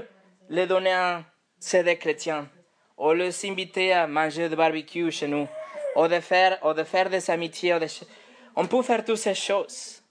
le 0.50 0.66
donner 0.66 0.92
à 0.92 1.22
ces 1.58 1.96
chrétiens, 1.96 2.46
ou 2.98 3.12
les 3.12 3.46
inviter 3.46 3.94
à 3.94 4.06
manger 4.06 4.50
du 4.50 4.56
barbecue 4.56 5.10
chez 5.10 5.26
nous, 5.26 5.48
ou 5.96 6.06
de 6.06 6.20
faire, 6.20 6.58
ou 6.64 6.72
de 6.72 6.84
faire 6.84 7.10
des 7.10 7.30
amitiés. 7.30 7.76
On 8.54 8.66
peut 8.66 8.82
faire 8.82 9.04
toutes 9.04 9.16
ces 9.16 9.34
choses, 9.34 10.02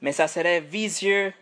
mais 0.00 0.12
ça 0.12 0.28
serait 0.28 0.60
vicieux 0.60 1.32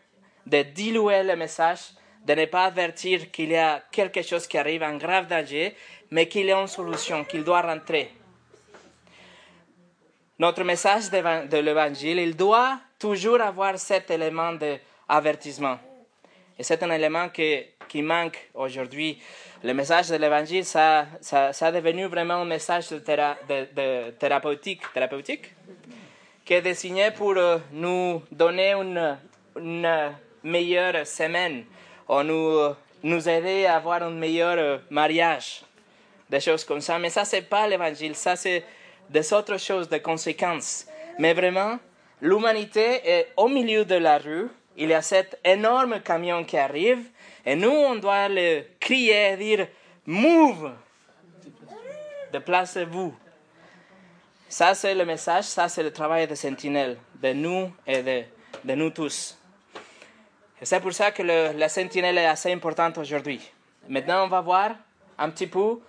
de 0.47 0.63
diluer 0.63 1.23
le 1.23 1.35
message, 1.35 1.81
de 2.25 2.35
ne 2.35 2.45
pas 2.45 2.65
avertir 2.65 3.31
qu'il 3.31 3.51
y 3.51 3.57
a 3.57 3.83
quelque 3.91 4.23
chose 4.23 4.47
qui 4.47 4.59
arrive 4.59 4.83
en 4.83 4.97
grave 4.97 5.27
danger, 5.27 5.75
mais 6.11 6.29
qu'il 6.29 6.47
y 6.47 6.53
a 6.53 6.61
une 6.61 6.67
solution, 6.67 7.25
qu'il 7.25 7.43
doit 7.43 7.63
rentrer. 7.63 8.13
Notre 10.39 10.63
message 10.65 11.11
de 11.11 11.57
l'évangile, 11.57 12.19
il 12.19 12.37
doit 12.37 12.79
toujours 12.99 13.41
avoir 13.41 13.79
cet 13.79 14.11
élément 14.11 14.53
d'avertissement. 14.53 15.79
Et 16.59 16.63
c'est 16.63 16.83
un 16.83 16.91
élément 16.91 17.29
qui 17.31 18.03
manque 18.03 18.51
aujourd'hui. 18.55 19.21
Le 19.65 19.73
message 19.73 20.09
de 20.11 20.17
l'évangile, 20.17 20.65
ça, 20.65 21.07
ça, 21.21 21.53
ça, 21.53 21.73
devenu 21.73 22.05
vraiment 22.07 22.35
un 22.35 22.45
message 22.45 22.91
de, 22.91 22.99
de, 22.99 24.11
thérapeutique, 24.11 24.83
thérapeutique 24.93 25.55
qui 26.45 26.55
est 26.55 26.61
destiné 26.61 27.11
pour 27.11 27.33
euh, 27.37 27.59
nous 27.73 28.23
donner 28.31 28.75
une, 28.75 29.19
une 29.57 30.13
meilleure 30.43 31.07
semaine, 31.07 31.65
ou 32.09 32.23
nous, 32.23 32.75
nous 33.03 33.29
aider 33.29 33.65
à 33.65 33.77
avoir 33.77 34.03
un 34.03 34.11
meilleur 34.11 34.57
euh, 34.59 34.79
mariage, 34.91 35.63
des 36.29 36.41
choses 36.41 36.63
comme 36.65 36.83
ça. 36.83 36.99
Mais 36.99 37.11
ça, 37.11 37.25
c'est 37.25 37.43
pas 37.43 37.67
l'évangile, 37.67 38.15
ça, 38.15 38.37
c'est 38.37 38.63
des 39.09 39.33
autres 39.33 39.59
choses, 39.59 39.89
des 39.89 40.01
conséquences. 40.01 40.87
Mais 41.19 41.33
vraiment, 41.33 41.79
l'humanité 42.21 43.01
est 43.05 43.29
au 43.37 43.49
milieu 43.49 43.87
de 43.87 43.95
la 43.95 44.19
rue. 44.19 44.49
Il 44.77 44.91
y 44.91 44.95
a 44.95 45.01
cet 45.01 45.41
énorme 45.45 46.01
camion 46.01 46.45
qui 46.45 46.59
arrive. 46.59 47.05
Et 47.47 47.55
nous, 47.55 47.71
on 47.71 47.95
doit 47.95 48.29
le 48.29 48.65
crier 48.81 49.37
dire 49.37 49.69
Move 50.05 50.73
Déplacez-vous. 52.33 53.15
Ça, 54.49 54.75
c'est 54.75 54.95
le 54.95 55.05
message, 55.05 55.45
ça, 55.45 55.69
c'est 55.69 55.83
le 55.83 55.93
travail 55.93 56.27
de 56.27 56.35
sentinelle, 56.35 56.99
de 57.23 57.33
nous 57.33 57.73
et 57.87 58.03
de, 58.03 58.23
de 58.65 58.75
nous 58.75 58.91
tous. 58.91 59.39
Et 60.61 60.65
c'est 60.65 60.81
pour 60.81 60.93
ça 60.93 61.13
que 61.13 61.23
le, 61.23 61.53
la 61.57 61.69
sentinelle 61.69 62.19
est 62.19 62.27
assez 62.27 62.53
importante 62.53 62.99
aujourd'hui. 62.99 63.41
Maintenant, 63.89 64.25
on 64.25 64.29
va 64.29 64.41
voir 64.41 64.73
un 65.19 65.31
petit 65.31 65.47
peu 65.47 65.81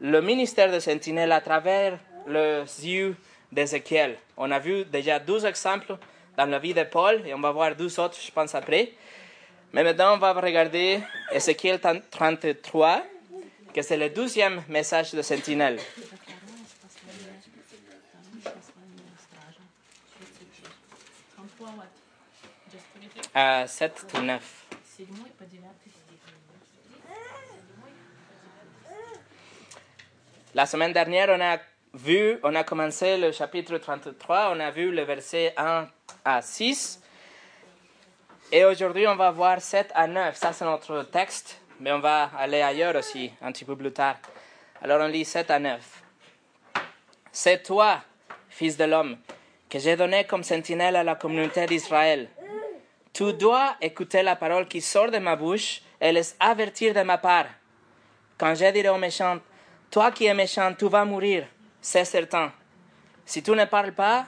le 0.00 0.20
ministère 0.20 0.72
de 0.72 0.80
sentinelle 0.80 1.30
à 1.32 1.40
travers 1.40 1.98
les 2.26 2.64
yeux 2.84 3.16
d'Ézéchiel. 3.50 4.16
On 4.36 4.50
a 4.50 4.58
vu 4.58 4.84
déjà 4.84 5.18
12 5.18 5.44
exemples 5.44 5.96
dans 6.36 6.46
la 6.46 6.58
vie 6.58 6.74
de 6.74 6.82
Paul 6.84 7.22
et 7.26 7.34
on 7.34 7.40
va 7.40 7.50
voir 7.50 7.74
12 7.74 7.98
autres, 7.98 8.18
je 8.20 8.30
pense, 8.30 8.54
après. 8.54 8.92
Mais 9.72 9.84
maintenant, 9.84 10.14
on 10.14 10.18
va 10.18 10.32
regarder 10.32 11.00
Ézéchiel 11.30 11.78
33, 11.78 13.02
que 13.74 13.82
c'est 13.82 13.98
le 13.98 14.08
douzième 14.08 14.62
message 14.68 15.12
de 15.12 15.20
Sentinelle. 15.20 15.78
À 23.34 23.66
7 23.66 24.06
ou 24.14 24.20
9. 24.22 24.64
La 30.54 30.66
semaine 30.66 30.92
dernière, 30.92 31.28
on 31.28 31.40
a 31.40 31.58
vu, 31.94 32.38
on 32.42 32.54
a 32.54 32.64
commencé 32.64 33.18
le 33.18 33.32
chapitre 33.32 33.76
33, 33.76 34.54
on 34.56 34.60
a 34.60 34.70
vu 34.70 34.90
le 34.90 35.02
verset 35.02 35.52
1 35.56 35.86
à 36.24 36.42
6. 36.42 37.00
Et 38.50 38.64
aujourd'hui, 38.64 39.06
on 39.06 39.16
va 39.16 39.30
voir 39.30 39.60
7 39.60 39.92
à 39.94 40.06
9. 40.06 40.34
Ça, 40.34 40.52
c'est 40.52 40.64
notre 40.64 41.02
texte, 41.02 41.60
mais 41.80 41.92
on 41.92 41.98
va 41.98 42.30
aller 42.38 42.62
ailleurs 42.62 42.96
aussi, 42.96 43.30
un 43.42 43.52
petit 43.52 43.64
peu 43.64 43.76
plus 43.76 43.92
tard. 43.92 44.16
Alors, 44.82 45.00
on 45.02 45.08
lit 45.08 45.24
7 45.24 45.50
à 45.50 45.58
9. 45.58 46.02
C'est 47.30 47.62
toi, 47.62 48.00
fils 48.48 48.76
de 48.76 48.84
l'homme, 48.84 49.18
que 49.68 49.78
j'ai 49.78 49.96
donné 49.96 50.24
comme 50.24 50.42
sentinelle 50.42 50.96
à 50.96 51.04
la 51.04 51.14
communauté 51.14 51.66
d'Israël. 51.66 52.28
Tu 53.12 53.32
dois 53.34 53.76
écouter 53.80 54.22
la 54.22 54.36
parole 54.36 54.66
qui 54.66 54.80
sort 54.80 55.10
de 55.10 55.18
ma 55.18 55.36
bouche 55.36 55.82
et 56.00 56.12
les 56.12 56.34
avertir 56.40 56.94
de 56.94 57.02
ma 57.02 57.18
part. 57.18 57.46
Quand 58.38 58.54
je 58.54 58.70
dirai 58.70 58.88
aux 58.88 58.98
méchants, 58.98 59.40
toi 59.90 60.10
qui 60.10 60.26
es 60.26 60.34
méchant, 60.34 60.72
tu 60.72 60.88
vas 60.88 61.04
mourir 61.04 61.46
c'est 61.80 62.04
certain. 62.04 62.52
Si 63.24 63.42
tu 63.42 63.52
ne 63.52 63.64
parles 63.64 63.92
pas 63.92 64.26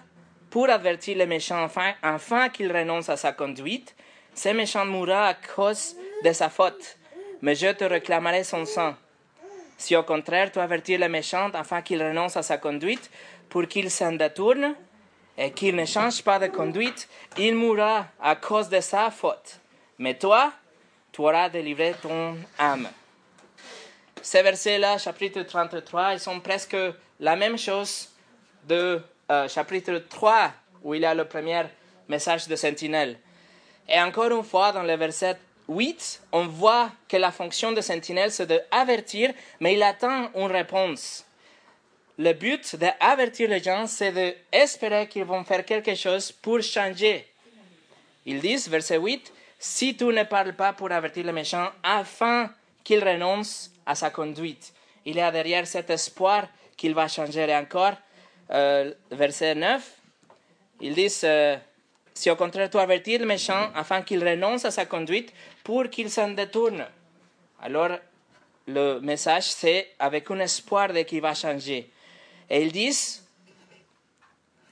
pour 0.50 0.68
avertir 0.68 1.16
les 1.16 1.26
méchants 1.26 1.64
afin, 1.64 1.92
afin 2.02 2.48
qu'il 2.48 2.74
renonce 2.74 3.08
à 3.08 3.16
sa 3.16 3.32
conduite, 3.32 3.94
ce 4.40 4.48
méchant 4.48 4.86
mourra 4.86 5.26
à 5.26 5.34
cause 5.34 5.94
de 6.24 6.32
sa 6.32 6.48
faute, 6.48 6.96
mais 7.42 7.54
je 7.54 7.72
te 7.72 7.84
réclamerai 7.84 8.42
son 8.42 8.64
sang. 8.64 8.94
Si 9.76 9.94
au 9.94 10.02
contraire 10.02 10.50
tu 10.50 10.58
avertis 10.58 10.96
le 10.96 11.10
méchant 11.10 11.50
afin 11.52 11.82
qu'il 11.82 12.02
renonce 12.02 12.38
à 12.38 12.42
sa 12.42 12.56
conduite, 12.56 13.10
pour 13.50 13.68
qu'il 13.68 13.90
s'en 13.90 14.12
détourne 14.12 14.74
et 15.36 15.50
qu'il 15.50 15.76
ne 15.76 15.84
change 15.84 16.22
pas 16.22 16.38
de 16.38 16.46
conduite, 16.46 17.06
il 17.36 17.54
mourra 17.54 18.06
à 18.18 18.34
cause 18.34 18.70
de 18.70 18.80
sa 18.80 19.10
faute. 19.10 19.60
Mais 19.98 20.14
toi, 20.14 20.54
tu 21.12 21.20
auras 21.20 21.50
délivré 21.50 21.94
ton 22.00 22.34
âme. 22.58 22.88
Ces 24.22 24.40
versets-là, 24.40 24.96
chapitre 24.96 25.42
33, 25.42 26.14
ils 26.14 26.20
sont 26.20 26.40
presque 26.40 26.78
la 27.18 27.36
même 27.36 27.58
chose 27.58 28.08
de 28.66 29.02
euh, 29.30 29.48
chapitre 29.48 29.98
3, 30.08 30.50
où 30.82 30.94
il 30.94 31.02
y 31.02 31.04
a 31.04 31.14
le 31.14 31.26
premier 31.26 31.64
message 32.08 32.48
de 32.48 32.56
Sentinelle. 32.56 33.18
Et 33.90 34.00
encore 34.00 34.30
une 34.30 34.44
fois, 34.44 34.70
dans 34.70 34.84
le 34.84 34.94
verset 34.94 35.36
8, 35.68 36.22
on 36.32 36.46
voit 36.46 36.90
que 37.08 37.16
la 37.16 37.32
fonction 37.32 37.72
de 37.72 37.80
Sentinelle, 37.80 38.30
c'est 38.30 38.46
d'avertir, 38.46 39.32
mais 39.58 39.74
il 39.74 39.82
attend 39.82 40.30
une 40.36 40.46
réponse. 40.46 41.24
Le 42.16 42.32
but 42.32 42.76
d'avertir 42.76 43.48
les 43.48 43.62
gens, 43.62 43.86
c'est 43.88 44.12
d'espérer 44.12 45.08
qu'ils 45.08 45.24
vont 45.24 45.42
faire 45.42 45.64
quelque 45.64 45.94
chose 45.96 46.30
pour 46.30 46.62
changer. 46.62 47.26
Ils 48.26 48.40
disent, 48.40 48.68
verset 48.68 48.98
8, 48.98 49.32
si 49.58 49.96
tu 49.96 50.04
ne 50.04 50.22
parles 50.22 50.54
pas 50.54 50.72
pour 50.72 50.92
avertir 50.92 51.24
les 51.24 51.32
méchants 51.32 51.70
afin 51.82 52.50
qu'ils 52.84 53.02
renoncent 53.02 53.72
à 53.86 53.94
sa 53.94 54.10
conduite. 54.10 54.72
Il 55.04 55.16
y 55.16 55.20
a 55.20 55.32
derrière 55.32 55.66
cet 55.66 55.90
espoir 55.90 56.46
qu'il 56.76 56.94
va 56.94 57.08
changer 57.08 57.52
encore. 57.54 57.94
Euh, 58.50 58.92
verset 59.10 59.54
9, 59.54 59.82
ils 60.80 60.94
disent, 60.94 61.22
euh, 61.24 61.56
si 62.20 62.30
au 62.30 62.36
contraire 62.36 62.68
tu 62.68 62.76
avertis 62.76 63.16
le 63.16 63.24
méchant 63.24 63.70
afin 63.74 64.02
qu'il 64.02 64.22
renonce 64.22 64.66
à 64.66 64.70
sa 64.70 64.84
conduite 64.84 65.32
pour 65.64 65.88
qu'il 65.88 66.10
s'en 66.10 66.28
détourne. 66.28 66.84
Alors 67.62 67.92
le 68.66 69.00
message 69.00 69.44
c'est 69.44 69.92
avec 69.98 70.30
un 70.30 70.40
espoir 70.40 70.92
de 70.92 71.00
qu'il 71.00 71.22
va 71.22 71.32
changer. 71.32 71.90
Et 72.50 72.62
ils 72.62 72.72
disent 72.72 73.26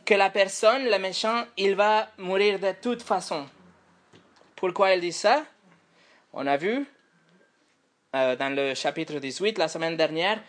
que 0.05 0.15
la 0.15 0.29
personne, 0.29 0.85
le 0.91 0.99
méchant, 0.99 1.45
il 1.57 1.75
va 1.75 2.09
mourir 2.19 2.59
de 2.59 2.73
toute 2.83 3.03
façon. 3.03 3.47
Pourquoi 4.55 4.95
ils 4.95 5.01
disent 5.01 5.17
ça? 5.21 5.45
On 6.35 6.47
a 6.47 6.57
vu 6.59 6.87
euh, 8.15 8.37
dans 8.37 8.55
le 8.55 8.75
chapitre 8.75 9.19
18 9.19 9.57
la 9.57 9.69
semaine 9.69 9.97
dernière 9.97 10.43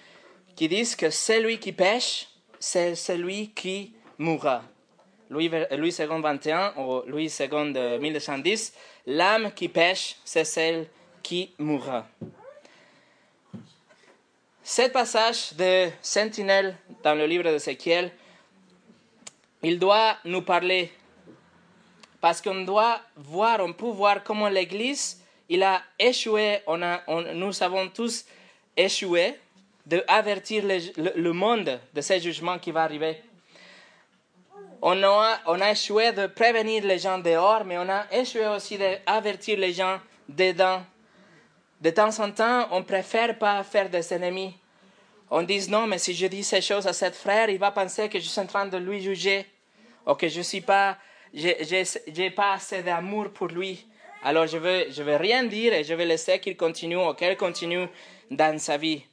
qui 0.56 0.68
disent 0.68 0.98
que 0.98 1.10
celui 1.10 1.60
qui 1.60 1.72
pêche, 1.72 2.28
c'est 2.60 2.96
celui 2.96 3.52
qui 3.52 3.94
mourra. 4.18 4.64
Louis, 5.30 5.46
II 5.46 6.22
21 6.22 6.74
ou 6.78 7.04
Louis 7.08 7.32
II 7.40 8.00
1910, 8.00 8.74
l'âme 9.06 9.52
qui 9.52 9.70
pêche, 9.70 10.16
c'est 10.24 10.46
celle 10.46 10.88
qui 11.22 11.52
mourra. 11.58 12.08
Ce 14.64 14.88
passage 14.90 15.54
de 15.54 15.90
Sentinelle 16.02 16.76
dans 17.04 17.16
le 17.16 17.26
livre 17.26 17.44
d'Ézéchiel, 17.44 18.12
il 19.64 19.80
doit 19.80 20.18
nous 20.26 20.42
parler 20.42 20.92
parce 22.22 22.42
qu'on 22.42 22.64
doit 22.64 23.02
voir, 23.16 23.60
on 23.62 23.74
peut 23.74 23.88
voir 23.88 24.24
comment 24.24 24.50
l'Église, 24.50 25.22
il 25.48 25.64
a 25.64 25.82
échoué, 25.98 26.60
on 26.68 26.82
a, 26.82 27.02
nous 27.34 27.64
avons 27.64 27.88
tous 27.90 28.26
échoué 28.76 29.36
de 29.86 30.04
avertir 30.08 30.64
le, 30.66 31.32
monde 31.32 31.80
de 31.94 32.02
ce 32.02 32.20
jugement 32.20 32.60
qui 32.60 32.72
va 32.72 32.84
arriver. 32.84 33.18
On 34.82 35.04
a, 35.04 35.40
on 35.46 35.60
a 35.60 35.72
échoué 35.72 36.14
de 36.14 36.28
prévenir 36.28 36.86
les 36.86 37.00
gens 37.00 37.20
dehors, 37.20 37.66
mais 37.66 37.78
on 37.78 37.90
a 37.90 38.06
échoué 38.12 38.48
aussi 38.48 38.78
d'avertir 38.78 39.58
les 39.58 39.74
gens 39.74 40.00
dedans. 40.30 40.82
De 41.82 41.90
temps 41.90 42.18
en 42.20 42.32
temps, 42.32 42.68
on 42.72 42.84
préfère 42.84 43.38
pas 43.38 43.64
faire 43.64 43.90
des 43.90 44.14
ennemis. 44.14 44.56
On 45.30 45.44
dit 45.44 45.70
non, 45.70 45.86
mais 45.86 45.98
si 45.98 46.14
je 46.14 46.28
dis 46.28 46.44
ces 46.44 46.62
choses 46.62 46.88
à 46.88 46.94
cet 46.94 47.16
frère, 47.16 47.50
il 47.50 47.60
va 47.60 47.72
penser 47.72 48.08
que 48.10 48.20
je 48.20 48.28
suis 48.28 48.40
en 48.40 48.46
train 48.46 48.66
de 48.68 48.78
lui 48.78 49.02
juger, 49.02 49.46
ou 50.08 50.14
que 50.16 50.28
je 50.28 50.42
suis 50.42 50.62
pas, 50.62 50.98
j'ai 51.34 52.30
pas 52.32 52.54
assez 52.54 52.82
d'amour 52.82 53.32
pour 53.32 53.48
lui. 53.48 53.86
Alors 54.24 54.48
je 54.48 54.58
veux, 54.58 54.86
je 54.90 55.04
veux 55.04 55.16
rien 55.16 55.44
dire 55.44 55.74
et 55.74 55.84
je 55.84 55.94
vais 55.94 56.06
laisser 56.06 56.40
qu'il 56.40 56.58
continue 56.58 56.98
ou 56.98 57.14
qu'elle 57.14 57.38
continue 57.38 57.88
dans 58.32 58.58
sa 58.60 58.78
vie. 58.78 59.04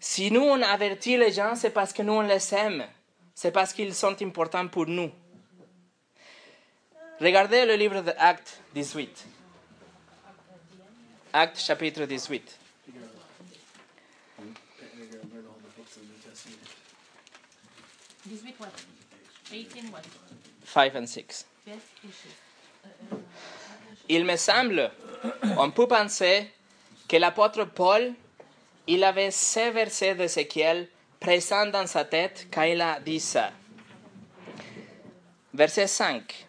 Si 0.00 0.30
nous 0.30 0.42
on 0.42 0.60
avertit 0.60 1.16
les 1.16 1.32
gens, 1.32 1.54
c'est 1.54 1.70
parce 1.70 1.92
que 1.92 2.02
nous 2.02 2.14
on 2.14 2.22
les 2.22 2.54
aime, 2.54 2.84
c'est 3.34 3.50
parce 3.52 3.72
qu'ils 3.72 3.94
sont 3.94 4.20
importants 4.22 4.68
pour 4.68 4.86
nous. 4.86 5.10
Regardez 7.20 7.64
le 7.66 7.74
livre 7.74 8.00
de 8.02 8.12
Actes 8.18 8.60
18. 8.74 9.26
Acte 11.32 11.58
chapitre 11.58 12.04
18. 12.04 12.58
Five 20.64 20.96
and 20.96 21.06
six. 21.06 21.46
Il 24.08 24.24
me 24.24 24.36
semble, 24.36 24.90
on 25.58 25.70
peut 25.70 25.86
penser 25.86 26.50
que 27.08 27.16
l'apôtre 27.16 27.64
Paul, 27.64 28.14
il 28.86 29.04
avait 29.04 29.30
ces 29.30 29.70
versets 29.70 30.14
d'Ézéchiel 30.14 30.88
présents 31.22 31.66
dans 31.66 31.86
sa 31.86 32.04
tête 32.04 32.48
quand 32.52 32.62
il 32.62 32.80
a 32.80 32.98
dit 32.98 33.20
ça. 33.20 33.52
Verset 35.54 35.86
5. 35.86 36.46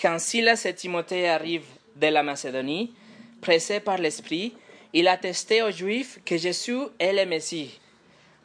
Quand 0.00 0.20
Silas 0.20 0.62
et 0.64 0.74
Timothée 0.74 1.28
arrivent 1.28 1.66
de 1.96 2.06
la 2.06 2.22
Macédonie, 2.22 2.94
pressé 3.40 3.80
par 3.80 3.98
l'Esprit, 3.98 4.54
il 4.92 5.08
attestait 5.08 5.62
aux 5.62 5.72
Juifs 5.72 6.20
que 6.24 6.36
Jésus 6.36 6.82
est 7.00 7.12
le 7.12 7.26
Messie. 7.26 7.80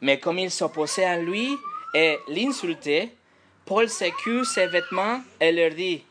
Mais 0.00 0.18
comme 0.18 0.40
ils 0.40 0.50
s'opposaient 0.50 1.04
à 1.04 1.18
lui 1.18 1.56
et 1.94 2.18
l'insultaient, 2.26 3.10
Paul 3.64 3.88
sécure 3.88 4.44
ses 4.44 4.66
vêtements 4.66 5.20
et 5.40 5.52
leur 5.52 5.70
dit 5.70 6.02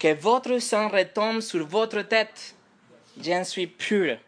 Que 0.00 0.14
votre 0.14 0.58
sang 0.58 0.88
retombe 0.88 1.40
sur 1.42 1.64
votre 1.64 2.02
tête. 2.02 2.56
J'en 3.22 3.44
suis 3.44 3.68
pur. 3.68 4.18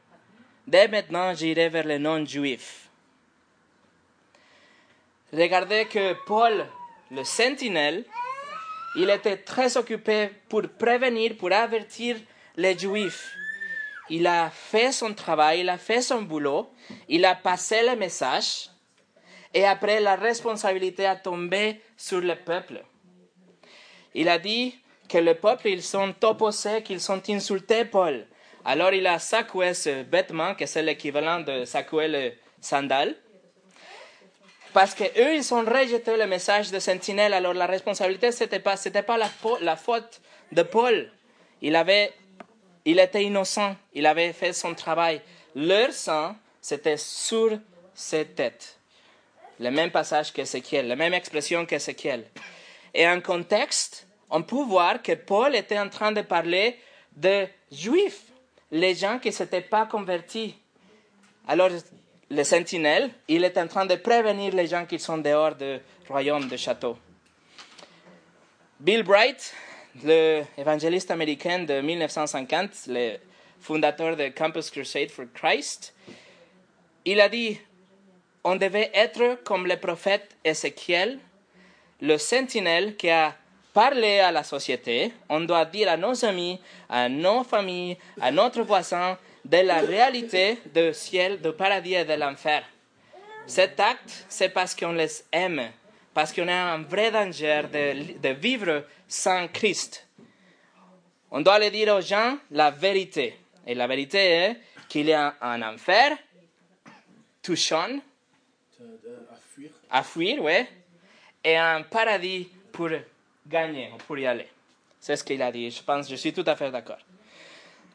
Dès 0.69 0.87
maintenant, 0.87 1.35
j'irai 1.35 1.69
vers 1.69 1.87
les 1.87 1.99
non-juifs. 1.99 2.82
Regardez 5.33 5.87
que 5.87 6.15
Paul, 6.27 6.67
le 7.11 7.25
sentinelle, 7.25 8.05
il 8.97 9.09
était 9.09 9.39
très 9.39 9.77
occupé 9.77 10.31
pour 10.49 10.63
prévenir, 10.79 11.37
pour 11.37 11.53
avertir 11.53 12.17
les 12.57 12.79
Juifs 12.79 13.35
il 14.13 14.27
a 14.27 14.51
fait 14.51 14.93
son 14.93 15.15
travail, 15.15 15.61
il 15.61 15.69
a 15.71 15.79
fait 15.79 16.03
son 16.03 16.21
boulot, 16.21 16.71
il 17.09 17.25
a 17.25 17.35
passé 17.35 17.83
le 17.83 17.97
message, 17.97 18.69
et 19.55 19.65
après 19.65 20.01
la 20.01 20.17
responsabilité 20.17 21.07
a 21.07 21.17
tombé 21.17 21.81
sur 21.97 22.21
le 22.21 22.35
peuple. 22.35 22.83
Il 24.15 24.29
a 24.29 24.39
dit 24.39 24.79
que 25.09 25.17
le 25.17 25.35
peuple, 25.35 25.69
ils 25.69 25.83
sont 25.83 26.15
opposés, 26.25 26.83
qu'ils 26.83 27.01
sont 27.01 27.23
insultés 27.31 27.87
Paul. 27.87 28.27
Alors 28.65 28.93
il 28.93 29.07
a 29.07 29.19
secoué 29.19 29.73
ce 29.73 30.03
vêtement, 30.03 30.55
que 30.55 30.67
c'est 30.67 30.83
l'équivalent 30.83 31.41
de 31.41 31.65
secouer 31.65 32.09
le 32.09 32.33
sandal, 32.61 33.17
parce 34.73 34.95
que 34.95 35.05
eux 35.05 35.35
ils 35.37 35.55
ont 35.55 35.65
rejeté 35.65 36.17
le 36.17 36.27
message 36.27 36.71
de 36.71 36.79
Sentinelle. 36.79 37.35
Alors 37.35 37.55
la 37.55 37.67
responsabilité 37.67 38.33
c'était 38.33 38.61
pas 38.61 38.77
c'était 38.77 39.03
pas 39.03 39.19
la, 39.19 39.77
faute 39.77 40.21
de 40.51 40.63
Paul. 40.63 41.11
Il 41.61 41.77
avait 41.77 42.13
il 42.85 42.99
était 42.99 43.25
innocent, 43.25 43.77
il 43.95 44.07
avait 44.07 44.33
fait 44.33 44.53
son 44.53 44.75
travail. 44.75 45.21
Leur 45.55 45.93
sang, 45.93 46.35
c'était 46.61 46.97
sur 46.97 47.59
ses 47.95 48.25
têtes. 48.25 48.79
Le 49.61 49.71
même 49.71 49.91
passage 49.91 50.33
qu'Ézéchiel, 50.33 50.89
la 50.89 50.97
même 50.97 51.15
expression 51.15 51.67
qu'Ézéchiel. 51.67 52.25
Et 52.95 53.07
en 53.07 53.21
contexte, 53.21 54.07
on 54.31 54.43
peut 54.43 54.65
voir 54.65 55.03
que 55.03 55.13
Paul 55.13 55.55
était 55.55 55.79
en 55.79 55.89
train 55.89 56.11
de 56.11 56.23
parler 56.23 56.79
de 57.15 57.47
juifs, 57.71 58.23
les 58.71 58.95
gens 58.95 59.19
qui 59.19 59.29
ne 59.29 59.35
s'étaient 59.35 59.61
pas 59.61 59.87
convertis. 59.87 60.57
Alors, 61.47 61.71
le 62.33 62.45
sentinelle, 62.45 63.11
il 63.29 63.45
est 63.45 63.59
en 63.59 63.69
train 63.69 63.85
de 63.85 63.95
prévenir 63.97 64.55
les 64.55 64.67
gens 64.67 64.87
qui 64.87 64.99
sont 64.99 65.19
dehors 65.19 65.55
du 65.55 65.79
royaume 66.09 66.49
de 66.49 66.57
château. 66.57 66.97
Bill 68.81 69.03
Bright, 69.03 69.53
l'évangéliste 70.03 71.11
américain 71.11 71.61
de 71.61 71.83
1950, 71.83 72.87
le 72.89 73.19
fondateur 73.61 74.17
de 74.17 74.29
Campus 74.29 74.71
Crusade 74.71 75.11
for 75.11 75.27
Christ, 75.35 75.95
il 77.05 77.21
a 77.21 77.29
dit, 77.29 77.61
on 78.45 78.57
devait 78.57 78.91
être 78.95 79.43
comme 79.45 79.67
le 79.67 79.77
prophète 79.77 80.35
Ézéchiel, 80.43 81.19
le 82.01 82.17
sentinelle 82.17 82.97
qui 82.97 83.11
a 83.11 83.37
parlé 83.75 84.21
à 84.21 84.33
la 84.33 84.43
société. 84.43 85.13
On 85.29 85.41
doit 85.41 85.67
dire 85.67 85.91
à 85.91 85.99
nos 85.99 86.25
amis, 86.25 86.59
à 86.89 87.11
nos 87.11 87.45
familles, 87.45 87.99
à 88.21 88.31
notre 88.31 88.63
voisin, 88.63 89.19
de 89.45 89.59
la 89.59 89.81
réalité 89.81 90.59
du 90.75 90.95
ciel, 90.95 91.41
du 91.41 91.53
paradis 91.53 91.95
et 91.95 92.05
de 92.05 92.15
l'enfer. 92.15 92.65
Cet 93.47 93.81
acte, 93.81 94.25
c'est 94.29 94.51
parce 94.51 94.75
qu'on 94.75 94.93
les 94.93 95.25
aime, 95.33 95.71
parce 96.15 96.33
qu'on 96.33 96.49
a 96.49 96.55
un 96.55 96.83
vrai 96.83 97.11
danger 97.11 97.63
de, 97.73 98.29
vivre 98.31 98.85
sans 99.09 99.49
Christ. 99.49 100.07
On 101.31 101.41
doit 101.41 101.59
le 101.59 101.71
dire 101.71 101.95
aux 101.95 102.01
gens 102.01 102.39
la 102.51 102.71
vérité. 102.71 103.37
Et 103.67 103.75
la 103.75 103.87
vérité 103.87 104.19
est 104.19 104.57
qu'il 104.89 105.07
y 105.07 105.13
a 105.13 105.35
un 105.41 105.63
enfer 105.63 106.17
touchant, 107.43 107.99
à 109.91 110.03
fuir, 110.03 110.43
ouais, 110.43 110.69
et 111.45 111.57
un 111.57 111.83
paradis 111.83 112.49
pour 112.73 112.91
gagner, 113.47 113.91
pour 114.07 114.19
y 114.19 114.27
aller. 114.27 114.49
C'est 115.01 115.17
ce 115.17 115.25
qu'il 115.25 115.43
a 115.43 115.51
dit. 115.51 115.71
Je 115.71 115.83
pense, 115.83 116.09
je 116.09 116.15
suis 116.15 116.33
tout 116.33 116.45
à 116.47 116.55
fait 116.55 116.71
d'accord. 116.71 117.01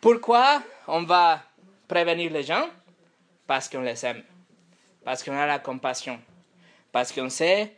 Pourquoi 0.01 0.61
on 0.87 1.03
va 1.03 1.41
prévenir 1.87 2.31
les 2.31 2.43
gens 2.43 2.67
Parce 3.45 3.69
qu'on 3.69 3.81
les 3.81 4.05
aime, 4.05 4.23
parce 5.03 5.23
qu'on 5.23 5.37
a 5.37 5.45
la 5.45 5.59
compassion, 5.59 6.19
parce 6.91 7.11
qu'on 7.13 7.29
sait 7.29 7.73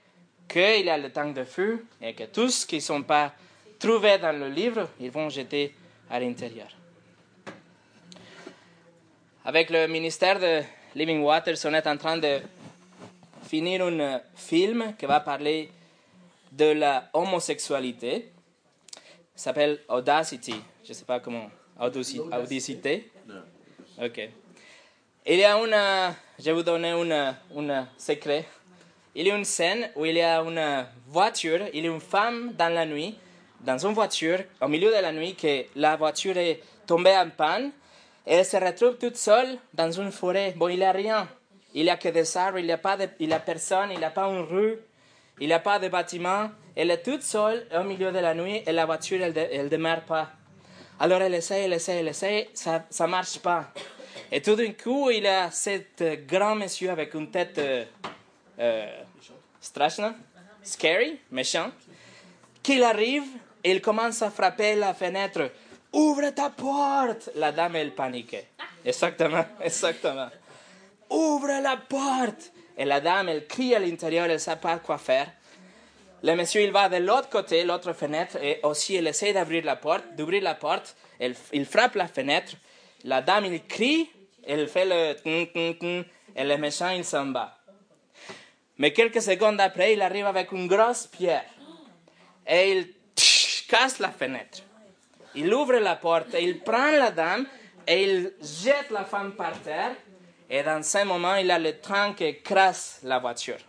qu'il 0.47 0.85
y 0.85 0.89
a 0.89 0.97
le 0.97 1.11
temps 1.11 1.29
de 1.29 1.43
feu 1.43 1.85
et 2.01 2.13
que 2.13 2.23
tous 2.23 2.65
qui 2.65 2.77
ne 2.77 2.81
sont 2.81 3.03
pas 3.03 3.33
trouvés 3.77 4.17
dans 4.17 4.37
le 4.37 4.49
livre, 4.49 4.89
ils 4.99 5.11
vont 5.11 5.29
jeter 5.29 5.75
à 6.09 6.19
l'intérieur. 6.19 6.69
Avec 9.45 9.69
le 9.69 9.87
ministère 9.87 10.39
de 10.39 10.63
Living 10.95 11.21
Waters, 11.21 11.57
on 11.65 11.73
est 11.73 11.87
en 11.87 11.97
train 11.97 12.17
de 12.17 12.39
finir 13.47 13.83
un 13.85 14.21
film 14.35 14.95
qui 14.97 15.05
va 15.05 15.19
parler 15.19 15.71
de 16.51 16.65
la 16.65 17.09
homosexualité. 17.13 18.31
S'appelle 19.35 19.79
Audacity. 19.87 20.55
Je 20.83 20.89
ne 20.89 20.93
sais 20.93 21.05
pas 21.05 21.19
comment. 21.19 21.49
Audacité. 21.81 23.11
Ok. 24.01 24.29
Il 25.25 25.37
y 25.37 25.43
a 25.43 25.57
une. 25.57 26.15
Je 26.37 26.45
vais 26.45 26.53
vous 26.53 26.63
donner 26.63 26.91
un 26.91 27.87
secret 27.97 28.45
il 29.15 29.27
y 29.27 29.31
a 29.31 29.35
une 29.35 29.45
scène 29.45 29.89
où 29.95 30.05
il 30.05 30.15
y 30.15 30.21
a 30.21 30.39
une 30.39 30.85
voiture, 31.07 31.59
il 31.73 31.83
y 31.83 31.87
a 31.87 31.91
une 31.91 31.99
femme 31.99 32.53
dans 32.57 32.73
la 32.73 32.85
nuit, 32.85 33.17
dans 33.59 33.77
une 33.77 33.93
voiture, 33.93 34.39
au 34.61 34.67
milieu 34.67 34.89
de 34.89 35.01
la 35.01 35.11
nuit, 35.11 35.35
que 35.35 35.65
la 35.75 35.95
voiture 35.95 36.37
est 36.37 36.61
tombée 36.85 37.17
en 37.17 37.29
panne, 37.29 37.71
et 38.25 38.35
elle 38.35 38.45
se 38.45 38.57
retrouve 38.57 38.97
toute 38.97 39.17
seule 39.17 39.57
dans 39.73 39.91
une 39.91 40.11
forêt. 40.11 40.53
Bon, 40.55 40.69
il 40.69 40.77
n'y 40.77 40.85
a 40.85 40.91
rien. 40.91 41.27
Il 41.73 41.83
n'y 41.83 41.89
a 41.89 41.97
que 41.97 42.09
des 42.09 42.37
arbres, 42.37 42.59
il 42.59 42.65
n'y 42.65 42.71
a, 42.71 42.77
pas 42.77 42.97
de, 42.97 43.07
il 43.19 43.33
a 43.33 43.39
personne, 43.39 43.89
il 43.91 43.97
n'y 43.97 44.05
a 44.05 44.09
pas 44.09 44.27
une 44.27 44.39
rue, 44.39 44.77
il 45.39 45.47
n'y 45.47 45.53
a 45.53 45.59
pas 45.59 45.79
de 45.79 45.87
bâtiment. 45.87 46.49
Elle 46.75 46.91
est 46.91 47.03
toute 47.03 47.23
seule 47.23 47.67
au 47.77 47.83
milieu 47.83 48.11
de 48.11 48.19
la 48.19 48.33
nuit 48.33 48.63
et 48.65 48.71
la 48.71 48.85
voiture, 48.85 49.21
elle 49.21 49.63
ne 49.63 49.67
démarre 49.67 50.05
pas. 50.05 50.29
Alors 50.99 51.21
elle 51.21 51.35
essaie, 51.35 51.63
elle 51.63 51.73
essaie, 51.73 51.95
elle 51.97 52.09
essaie, 52.09 52.49
ça 52.53 52.83
ne 52.99 53.05
marche 53.07 53.39
pas. 53.39 53.71
Et 54.31 54.41
tout 54.41 54.55
d'un 54.55 54.73
coup, 54.73 55.09
il 55.09 55.23
y 55.23 55.27
a 55.27 55.49
cet 55.49 56.01
euh, 56.01 56.17
grand 56.27 56.55
monsieur 56.55 56.91
avec 56.91 57.13
une 57.13 57.31
tête 57.31 57.57
euh, 57.57 57.85
euh, 58.59 59.01
scary, 60.61 61.19
méchant, 61.31 61.71
qui 62.61 62.83
arrive 62.83 63.23
et 63.63 63.71
il 63.71 63.81
commence 63.81 64.21
à 64.21 64.29
frapper 64.29 64.75
la 64.75 64.93
fenêtre. 64.93 65.51
Ouvre 65.93 66.29
ta 66.29 66.49
porte! 66.49 67.29
La 67.35 67.51
dame, 67.51 67.77
elle 67.77 67.95
paniquait. 67.95 68.47
Exactement, 68.85 69.45
exactement. 69.61 70.29
Ouvre 71.09 71.61
la 71.61 71.77
porte! 71.77 72.51
Et 72.77 72.85
la 72.85 72.99
dame, 72.99 73.29
elle 73.29 73.47
crie 73.47 73.73
à 73.73 73.79
l'intérieur, 73.79 74.25
elle 74.25 74.33
ne 74.33 74.37
sait 74.37 74.55
pas 74.57 74.77
quoi 74.77 74.97
faire. 74.97 75.31
Le 76.21 76.35
monsieur, 76.35 76.61
il 76.61 76.71
va 76.71 76.89
de 76.89 76.97
l'autre 76.97 77.29
côté, 77.29 77.63
l'autre 77.63 77.93
fenêtre, 77.93 78.37
et 78.43 78.59
aussi, 78.63 78.95
il 78.95 79.07
essaie 79.07 79.31
d'ouvrir 79.31 79.63
la 79.63 79.77
porte, 79.77 80.03
d'ouvrir 80.17 80.43
la 80.43 80.55
porte. 80.55 80.95
Il 81.53 81.65
frappe 81.65 81.95
la 81.95 82.07
fenêtre. 82.07 82.53
La 83.05 83.21
dame, 83.21 83.45
il 83.45 83.65
crie, 83.65 84.09
elle 84.45 84.67
fait 84.67 84.85
le 84.85 85.13
tum, 85.21 85.47
tum, 85.47 85.77
tum, 85.77 86.05
et 86.35 86.43
le 86.43 86.57
méchant, 86.57 86.89
il 86.89 87.05
s'en 87.05 87.31
va. 87.31 87.57
Mais 88.77 88.91
quelques 88.91 89.21
secondes 89.21 89.61
après, 89.61 89.93
il 89.93 90.01
arrive 90.01 90.25
avec 90.25 90.51
une 90.51 90.67
grosse 90.67 91.07
pierre. 91.07 91.45
Et 92.45 92.71
il 92.71 92.93
tch, 93.15 93.65
casse 93.67 93.99
la 93.99 94.09
fenêtre. 94.09 94.59
Il 95.35 95.53
ouvre 95.53 95.77
la 95.77 95.95
porte, 95.95 96.33
et 96.33 96.43
il 96.43 96.59
prend 96.59 96.91
la 96.91 97.11
dame, 97.11 97.47
et 97.87 98.03
il 98.03 98.33
jette 98.41 98.89
la 98.91 99.05
femme 99.05 99.33
par 99.33 99.57
terre. 99.61 99.95
Et 100.49 100.63
dans 100.63 100.83
ce 100.83 101.05
moment, 101.05 101.35
il 101.35 101.49
a 101.49 101.59
le 101.59 101.79
train 101.79 102.13
qui 102.13 102.25
écrase 102.25 102.99
la 103.03 103.19
voiture. 103.19 103.59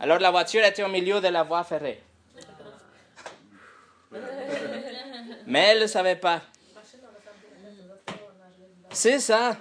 Alors 0.00 0.18
la 0.18 0.30
voiture 0.30 0.64
était 0.64 0.82
au 0.82 0.88
milieu 0.88 1.20
de 1.20 1.28
la 1.28 1.42
voie 1.42 1.64
ferrée. 1.64 2.00
Mais 5.46 5.60
elle 5.68 5.80
ne 5.80 5.86
savait 5.86 6.16
pas. 6.16 6.42
C'est 8.90 9.20
ça. 9.20 9.56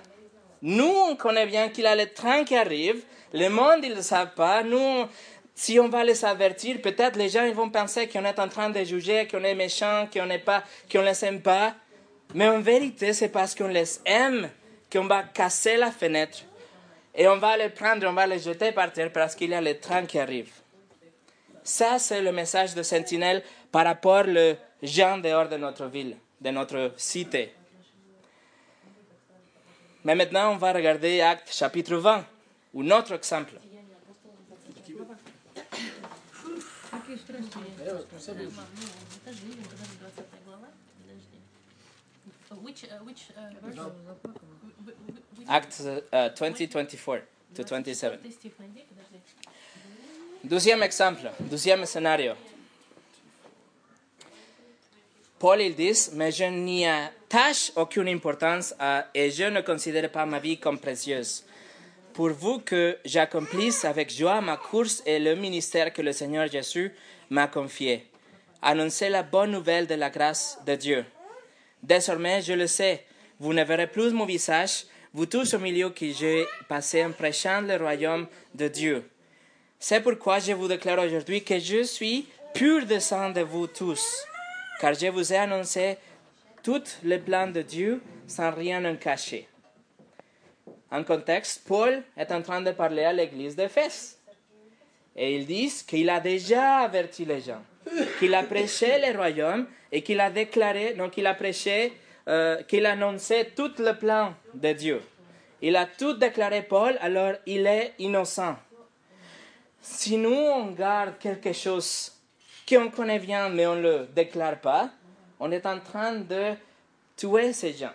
Nous, 0.61 0.93
on 1.09 1.15
connaît 1.15 1.45
bien 1.45 1.69
qu'il 1.69 1.83
y 1.83 1.87
a 1.87 1.95
le 1.95 2.11
train 2.11 2.43
qui 2.43 2.55
arrive. 2.55 3.03
Le 3.33 3.49
monde, 3.49 3.79
ils 3.83 3.91
ne 3.91 3.95
le 3.95 4.01
savent 4.01 4.33
pas. 4.33 4.63
Nous, 4.63 5.05
si 5.53 5.79
on 5.79 5.89
va 5.89 6.03
les 6.03 6.25
avertir, 6.25 6.81
peut-être 6.81 7.17
les 7.17 7.29
gens 7.29 7.43
ils 7.43 7.53
vont 7.53 7.69
penser 7.69 8.07
qu'on 8.07 8.25
est 8.25 8.39
en 8.39 8.49
train 8.49 8.69
de 8.69 8.83
juger, 8.83 9.27
qu'on 9.27 9.43
est 9.43 9.55
méchant, 9.55 10.07
qu'on 10.11 10.25
n'est 10.25 10.39
pas, 10.39 10.63
qu'on 10.91 11.01
les 11.01 11.23
aime 11.25 11.41
pas. 11.41 11.73
Mais 12.33 12.47
en 12.47 12.59
vérité, 12.59 13.13
c'est 13.13 13.29
parce 13.29 13.55
qu'on 13.55 13.67
les 13.67 13.99
aime 14.05 14.49
qu'on 14.91 15.05
va 15.05 15.23
casser 15.23 15.77
la 15.77 15.91
fenêtre 15.91 16.39
et 17.17 17.27
on 17.27 17.37
va 17.37 17.55
les 17.55 17.69
prendre, 17.69 18.05
on 18.07 18.13
va 18.13 18.27
les 18.27 18.39
jeter 18.39 18.71
par 18.73 18.91
terre 18.91 19.11
parce 19.11 19.35
qu'il 19.35 19.49
y 19.49 19.53
a 19.53 19.61
le 19.61 19.79
train 19.79 20.05
qui 20.05 20.19
arrive. 20.19 20.51
Ça, 21.63 21.97
c'est 21.97 22.21
le 22.21 22.31
message 22.31 22.75
de 22.75 22.83
Sentinelle 22.83 23.41
par 23.71 23.85
rapport 23.85 24.25
aux 24.27 24.55
gens 24.83 25.17
dehors 25.17 25.47
de 25.47 25.55
notre 25.57 25.85
ville, 25.85 26.17
de 26.41 26.49
notre 26.49 26.93
cité. 26.97 27.53
Mais 30.03 30.13
maintenant, 30.13 30.51
on 30.51 30.57
va 30.57 30.73
regarder 30.73 31.21
Acte 31.21 31.51
chapitre 31.51 31.95
20, 31.95 32.25
un 32.77 32.91
autre 32.91 33.13
exemple. 33.13 33.53
Which, 42.63 42.83
uh, 42.83 42.95
uh 42.97 44.54
Acts 45.47 45.81
uh, 45.81 46.29
20, 46.35 46.53
to 47.55 47.63
27. 47.63 48.19
Deuxième 50.43 50.83
exemple, 50.83 51.29
deuxième 51.39 51.85
scénario. 51.85 52.33
Paul, 55.39 55.61
il 55.61 55.75
dit, 55.75 56.09
mais 56.13 56.31
je 56.31 56.45
n'y 56.45 56.85
attache 56.87 57.71
aucune 57.75 58.07
importance 58.07 58.73
à, 58.79 59.07
et 59.13 59.31
je 59.31 59.43
ne 59.43 59.61
considère 59.61 60.11
pas 60.11 60.25
ma 60.25 60.39
vie 60.39 60.57
comme 60.57 60.79
précieuse. 60.79 61.43
Pour 62.13 62.29
vous 62.29 62.59
que 62.59 62.97
j'accomplisse 63.03 63.85
avec 63.85 64.11
joie 64.11 64.39
ma 64.41 64.57
course 64.57 65.03
et 65.05 65.19
le 65.19 65.35
ministère 65.35 65.91
que 65.91 66.01
le 66.01 66.13
Seigneur 66.13 66.47
Jésus 66.47 66.93
m'a 67.29 67.47
confié. 67.47 68.07
Annoncer 68.61 69.09
la 69.09 69.23
bonne 69.23 69.51
nouvelle 69.51 69.87
de 69.87 69.95
la 69.95 70.09
grâce 70.09 70.57
de 70.65 70.75
Dieu. 70.75 71.05
Désormais, 71.83 72.41
je 72.41 72.53
le 72.53 72.67
sais, 72.67 73.03
vous 73.39 73.53
ne 73.53 73.63
verrez 73.63 73.87
plus 73.87 74.11
mon 74.11 74.25
visage, 74.25 74.85
vous 75.13 75.25
tous 75.25 75.53
au 75.53 75.59
milieu 75.59 75.89
que 75.89 76.11
j'ai 76.11 76.45
passé 76.67 77.03
en 77.03 77.11
prêchant 77.11 77.61
le 77.61 77.77
royaume 77.77 78.27
de 78.53 78.67
Dieu. 78.67 79.09
C'est 79.79 80.01
pourquoi 80.01 80.39
je 80.39 80.53
vous 80.53 80.67
déclare 80.67 80.99
aujourd'hui 80.99 81.43
que 81.43 81.59
je 81.59 81.83
suis 81.83 82.27
pur 82.53 82.85
de 82.85 82.99
sang 82.99 83.29
de 83.29 83.41
vous 83.41 83.67
tous, 83.67 84.25
car 84.79 84.93
je 84.93 85.07
vous 85.07 85.33
ai 85.33 85.37
annoncé 85.37 85.97
tout 86.63 86.83
le 87.03 87.17
plan 87.19 87.47
de 87.47 87.61
Dieu 87.61 88.01
sans 88.27 88.51
rien 88.51 88.83
en 88.85 88.95
cacher. 88.95 89.47
En 90.91 91.03
contexte, 91.03 91.63
Paul 91.67 92.03
est 92.17 92.31
en 92.31 92.41
train 92.41 92.61
de 92.61 92.71
parler 92.71 93.03
à 93.03 93.13
l'église 93.13 93.55
d'Éphèse. 93.55 94.17
Et 95.15 95.35
ils 95.35 95.45
disent 95.45 95.83
qu'il 95.83 96.09
a 96.09 96.19
déjà 96.19 96.77
averti 96.77 97.25
les 97.25 97.41
gens, 97.41 97.63
qu'il 98.19 98.33
a 98.33 98.43
prêché 98.43 98.99
le 98.99 99.17
royaume 99.17 99.67
et 99.91 100.01
qu'il 100.01 100.19
a 100.19 100.29
déclaré, 100.29 100.93
donc 100.93 101.11
qu'il 101.11 101.27
a 101.27 101.33
prêché, 101.33 101.93
euh, 102.27 102.63
qu'il 102.63 102.85
a 102.85 102.91
annoncé 102.91 103.51
tout 103.55 103.71
le 103.79 103.93
plan 103.93 104.33
de 104.53 104.73
Dieu. 104.73 105.01
Il 105.61 105.75
a 105.75 105.85
tout 105.85 106.13
déclaré 106.13 106.63
Paul, 106.63 106.97
alors 107.01 107.33
il 107.45 107.65
est 107.65 107.93
innocent. 107.99 108.55
Si 109.81 110.17
nous, 110.17 110.29
on 110.29 110.71
garde 110.71 111.17
quelque 111.19 111.53
chose 111.53 112.11
qu'on 112.67 112.89
connaît 112.89 113.19
bien, 113.19 113.49
mais 113.49 113.67
on 113.67 113.75
ne 113.75 113.81
le 113.81 114.07
déclare 114.15 114.59
pas, 114.59 114.89
on 115.39 115.51
est 115.51 115.65
en 115.65 115.79
train 115.79 116.15
de 116.15 116.53
tuer 117.15 117.53
ces 117.53 117.73
gens. 117.73 117.93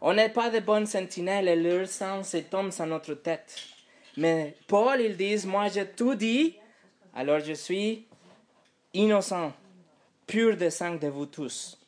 On 0.00 0.14
n'est 0.14 0.30
pas 0.30 0.48
de 0.48 0.60
bonnes 0.60 0.86
sentinelles 0.86 1.48
et 1.48 1.56
leur 1.56 1.86
sang 1.86 2.22
se 2.22 2.38
tombe 2.38 2.70
sur 2.70 2.86
notre 2.86 3.14
tête. 3.14 3.54
Mais 4.16 4.56
Paul, 4.66 5.00
il 5.00 5.16
dit, 5.16 5.46
moi 5.46 5.68
j'ai 5.68 5.86
tout 5.86 6.14
dit, 6.14 6.56
alors 7.14 7.40
je 7.40 7.52
suis 7.52 8.06
innocent, 8.94 9.52
pur 10.26 10.56
de 10.56 10.70
sang 10.70 10.94
de 10.94 11.08
vous 11.08 11.26
tous. 11.26 11.79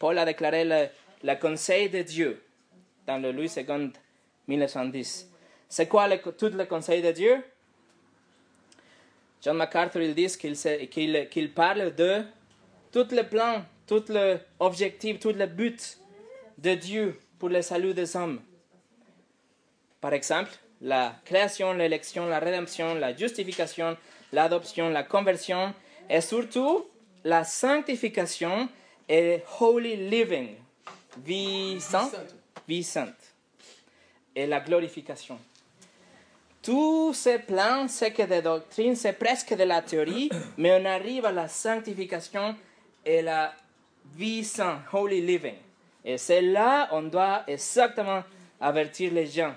Paul 0.00 0.18
a 0.18 0.24
déclaré 0.24 0.64
le, 1.22 1.34
conseil 1.34 1.90
de 1.90 2.00
Dieu 2.00 2.42
dans 3.06 3.18
le 3.18 3.32
Louis 3.32 3.52
II 3.54 3.92
1910. 4.48 5.30
C'est 5.68 5.86
quoi 5.86 6.08
tout 6.16 6.48
le 6.48 6.64
conseil 6.64 7.02
de 7.02 7.12
Dieu? 7.12 7.44
John 9.42 9.58
MacArthur 9.58 10.00
il 10.00 10.14
dit 10.14 10.26
qu'il 11.28 11.52
parle 11.52 11.94
de 11.94 12.22
tout 12.90 13.06
le 13.12 13.22
plan, 13.22 13.62
tout 13.86 14.04
l'objectif, 14.08 15.20
tout 15.20 15.32
le 15.32 15.46
but 15.46 15.98
de 16.56 16.74
Dieu 16.74 17.20
pour 17.38 17.50
le 17.50 17.60
salut 17.60 17.92
des 17.92 18.16
hommes. 18.16 18.40
Par 20.00 20.14
exemple, 20.14 20.52
la 20.80 21.14
création, 21.26 21.74
l'élection, 21.74 22.26
la 22.26 22.38
rédemption, 22.38 22.94
la 22.94 23.14
justification, 23.14 23.98
l'adoption, 24.32 24.88
la 24.88 25.02
conversion 25.02 25.74
et 26.08 26.22
surtout 26.22 26.86
la 27.22 27.44
sanctification 27.44 28.70
et 29.10 29.42
holy 29.58 29.96
living, 30.08 30.54
vie 31.18 31.80
sainte, 31.80 32.14
vie 32.68 32.84
sainte 32.84 33.34
et 34.36 34.46
la 34.46 34.60
glorification. 34.60 35.36
Tous 36.62 37.12
ces 37.12 37.40
plans, 37.40 37.88
c'est 37.88 38.12
que 38.12 38.22
des 38.22 38.40
doctrines, 38.40 38.94
c'est 38.94 39.14
presque 39.14 39.56
de 39.56 39.64
la 39.64 39.82
théorie, 39.82 40.30
mais 40.56 40.80
on 40.80 40.84
arrive 40.84 41.24
à 41.24 41.32
la 41.32 41.48
sanctification 41.48 42.54
et 43.04 43.20
la 43.20 43.52
vie 44.14 44.44
sainte, 44.44 44.82
holy 44.92 45.20
living. 45.20 45.56
Et 46.04 46.16
c'est 46.16 46.42
là 46.42 46.88
on 46.92 47.02
doit 47.02 47.42
exactement 47.48 48.22
avertir 48.60 49.12
les 49.12 49.26
gens. 49.26 49.54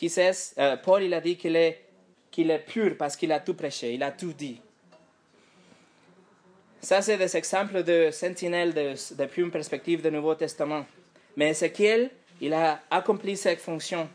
He 0.00 0.10
says, 0.10 0.52
euh, 0.58 0.76
Paul 0.76 1.04
il 1.04 1.14
a 1.14 1.22
dit 1.22 1.36
qu'il 1.36 1.56
est, 1.56 1.86
qu'il 2.30 2.50
est 2.50 2.58
pur 2.58 2.96
parce 2.98 3.16
qu'il 3.16 3.32
a 3.32 3.40
tout 3.40 3.54
prêché, 3.54 3.94
il 3.94 4.02
a 4.02 4.12
tout 4.12 4.34
dit. 4.34 4.60
Ça, 6.80 7.02
c'est 7.02 7.16
des 7.18 7.36
exemples 7.36 7.82
de 7.82 8.10
sentinelles 8.10 8.72
de- 8.72 8.94
depuis 9.16 9.42
une 9.42 9.50
perspective 9.50 10.00
du 10.02 10.10
Nouveau 10.10 10.34
Testament. 10.34 10.86
Mais 11.36 11.50
Ézéchiel, 11.50 12.10
il 12.40 12.52
a 12.52 12.80
accompli 12.90 13.36
cette 13.36 13.60
fonction. 13.60 14.08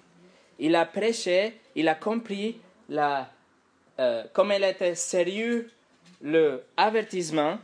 Il 0.59 0.75
a 0.75 0.85
prêché, 0.85 1.59
il 1.75 1.87
a 1.89 1.95
compris 1.95 2.59
la, 2.87 3.29
euh, 3.99 4.23
comme 4.33 4.51
il 4.55 4.63
était 4.63 4.95
sérieux 4.95 5.69
le 6.21 6.63
avertissement 6.77 7.59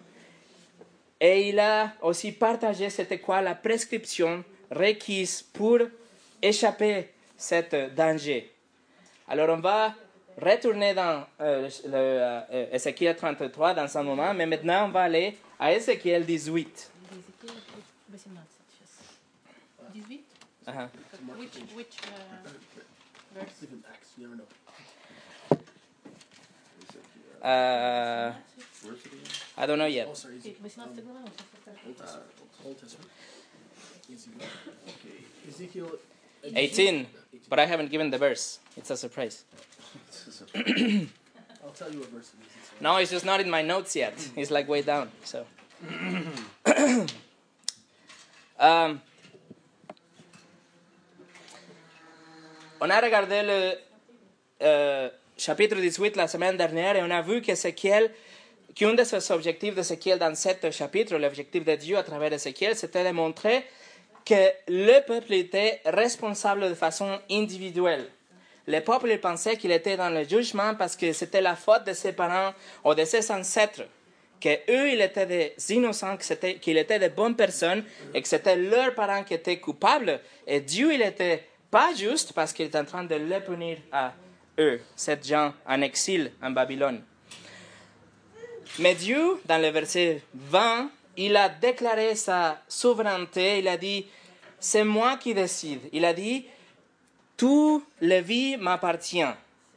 et 1.21 1.49
il 1.49 1.59
a 1.59 1.93
aussi 2.01 2.31
partagé 2.33 2.89
c'était 2.89 3.19
quoi 3.19 3.41
la 3.41 3.55
prescription 3.55 4.43
requise 4.71 5.41
pour 5.53 5.79
échapper 6.41 7.09
cet 7.37 7.73
danger. 7.95 8.51
Alors 9.29 9.49
on 9.49 9.61
va 9.61 9.93
retourner 10.39 10.93
dans 10.93 11.25
euh, 11.41 11.69
le, 11.85 13.13
33 13.13 13.69
euh, 13.69 13.73
dans 13.73 13.97
un 13.97 14.03
moment, 14.03 14.33
mais 14.33 14.45
maintenant 14.45 14.85
on 14.85 14.89
va 14.89 15.03
aller 15.03 15.37
à 15.59 15.73
Ézéchiel 15.73 16.25
18. 16.25 16.91
18? 19.93 20.25
Uh 20.67 20.71
which, 21.37 21.55
which, 21.75 21.95
I 29.57 29.65
don't 29.65 29.79
know 29.79 29.85
yet. 29.85 30.07
Okay. 34.07 35.25
Ezekiel 35.47 35.87
18, 36.43 37.07
but 37.49 37.59
I 37.59 37.65
haven't 37.65 37.91
given 37.91 38.09
the 38.09 38.17
verse. 38.17 38.59
It's 38.77 38.89
a 38.89 38.97
surprise. 38.97 39.43
I'll 40.55 40.63
tell 41.75 41.91
you 41.91 41.99
what 41.99 42.09
verse 42.09 42.33
it 42.33 42.45
is. 42.45 42.49
No, 42.81 42.95
it's 42.95 43.11
just 43.11 43.25
not 43.25 43.41
in 43.41 43.49
my 43.49 43.61
notes 43.61 43.93
yet. 43.93 44.13
It's 44.37 44.51
like 44.51 44.69
way 44.69 44.81
down. 44.81 45.09
So, 45.25 45.45
um, 48.57 49.01
on 52.79 52.89
a 52.89 53.01
regardé 53.01 53.43
le 53.43 53.73
euh, 54.61 55.09
chapitre 55.37 55.75
18 55.75 56.15
la 56.15 56.29
semaine 56.29 56.55
dernière 56.55 56.95
et 56.95 57.03
on 57.03 57.11
a 57.11 57.21
vu 57.21 57.41
qu'Ézéchiel, 57.41 58.11
qu'un 58.75 58.93
de 58.93 59.03
ses 59.03 59.31
objectifs 59.31 59.75
d'Ézéchiel 59.75 60.17
dans 60.19 60.33
ce 60.35 60.71
chapitre, 60.71 61.17
l'objectif 61.17 61.65
de 61.65 61.75
Dieu 61.75 61.97
à 61.97 62.03
travers 62.03 62.31
Ézéchiel, 62.31 62.77
c'était 62.77 63.03
de 63.03 63.11
montrer 63.11 63.65
que 64.25 64.51
le 64.67 65.05
peuple 65.05 65.33
était 65.33 65.81
responsable 65.85 66.69
de 66.69 66.73
façon 66.73 67.19
individuelle. 67.29 68.07
Le 68.67 68.79
peuple 68.81 69.17
pensait 69.17 69.57
qu'il 69.57 69.71
était 69.71 69.97
dans 69.97 70.09
le 70.09 70.23
jugement 70.27 70.75
parce 70.75 70.95
que 70.95 71.11
c'était 71.13 71.41
la 71.41 71.55
faute 71.55 71.85
de 71.85 71.93
ses 71.93 72.13
parents 72.13 72.53
ou 72.85 72.93
de 72.93 73.03
ses 73.03 73.31
ancêtres, 73.31 73.83
que 74.39 74.49
eux 74.69 74.91
ils 74.91 75.01
étaient 75.01 75.25
des 75.25 75.55
innocents, 75.69 76.17
qu'ils 76.17 76.77
étaient 76.77 76.99
de 76.99 77.07
bonnes 77.07 77.35
personnes 77.35 77.83
et 78.13 78.21
que 78.21 78.27
c'était 78.27 78.55
leurs 78.55 78.93
parents 78.93 79.23
qui 79.23 79.33
étaient 79.33 79.57
coupables. 79.57 80.19
Et 80.45 80.59
Dieu 80.59 80.93
il 80.93 81.01
était 81.01 81.45
pas 81.71 81.93
juste 81.95 82.33
parce 82.33 82.53
qu'il 82.53 82.67
était 82.67 82.77
en 82.77 82.85
train 82.85 83.03
de 83.03 83.15
les 83.15 83.39
punir 83.39 83.77
à 83.91 84.13
eux, 84.59 84.79
ces 84.95 85.17
gens 85.23 85.53
en 85.65 85.81
exil 85.81 86.31
en 86.41 86.51
Babylone. 86.51 87.03
Mais 88.77 88.93
Dieu, 88.93 89.41
dans 89.45 89.59
le 89.59 89.69
verset 89.69 90.21
20, 90.35 90.91
il 91.25 91.35
a 91.35 91.49
déclaré 91.49 92.15
sa 92.15 92.61
souveraineté. 92.67 93.59
Il 93.59 93.67
a 93.67 93.77
dit, 93.77 94.05
c'est 94.59 94.83
moi 94.83 95.17
qui 95.17 95.33
décide. 95.33 95.81
Il 95.91 96.05
a 96.05 96.13
dit, 96.13 96.45
tout 97.37 97.83
le 98.01 98.19
vie 98.21 98.57
m'appartient. 98.57 99.23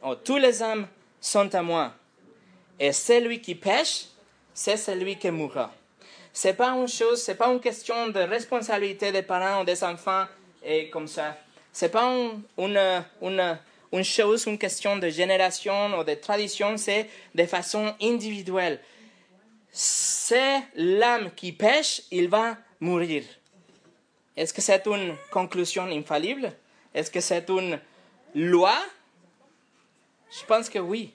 Oh, 0.01 0.15
tous 0.15 0.37
les 0.37 0.61
âmes 0.63 0.87
sont 1.19 1.53
à 1.53 1.61
moi. 1.61 1.93
Et 2.79 2.91
celui 2.91 3.39
qui 3.41 3.55
pêche, 3.55 4.05
c'est 4.53 4.77
celui 4.77 5.17
qui 5.17 5.31
mourra. 5.31 5.71
C'est 6.31 6.53
pas 6.53 6.69
une 6.71 6.87
chose, 6.87 7.21
c'est 7.21 7.35
pas 7.35 7.47
une 7.47 7.59
question 7.59 8.07
de 8.07 8.19
responsabilité 8.19 9.11
des 9.11 9.21
parents 9.21 9.61
ou 9.61 9.65
des 9.65 9.83
enfants 9.83 10.25
et 10.63 10.89
comme 10.89 11.07
ça. 11.07 11.37
C'est 11.71 11.89
pas 11.89 12.05
un- 12.05 12.41
une, 12.57 12.79
une, 13.21 13.57
une 13.91 14.03
chose, 14.03 14.45
une 14.47 14.57
question 14.57 14.97
de 14.97 15.09
génération 15.09 15.97
ou 15.99 16.03
de 16.03 16.15
tradition, 16.15 16.75
c'est 16.77 17.07
de 17.35 17.45
façon 17.45 17.93
individuelle. 18.01 18.79
C'est 19.75 20.61
l'âme 20.75 21.31
qui 21.35 21.51
pêche, 21.51 22.03
il 22.11 22.29
va 22.29 22.57
mourir. 22.79 23.23
Est-ce 24.37 24.53
que 24.53 24.61
c'est 24.61 24.85
une 24.85 25.15
conclusion 25.31 25.85
infallible? 25.87 26.53
Est-ce 26.93 27.09
que 27.09 27.19
c'est 27.19 27.49
une 27.49 27.79
loi? 28.35 28.75
Je 30.29 30.45
pense 30.45 30.69
que 30.69 30.77
oui. 30.77 31.11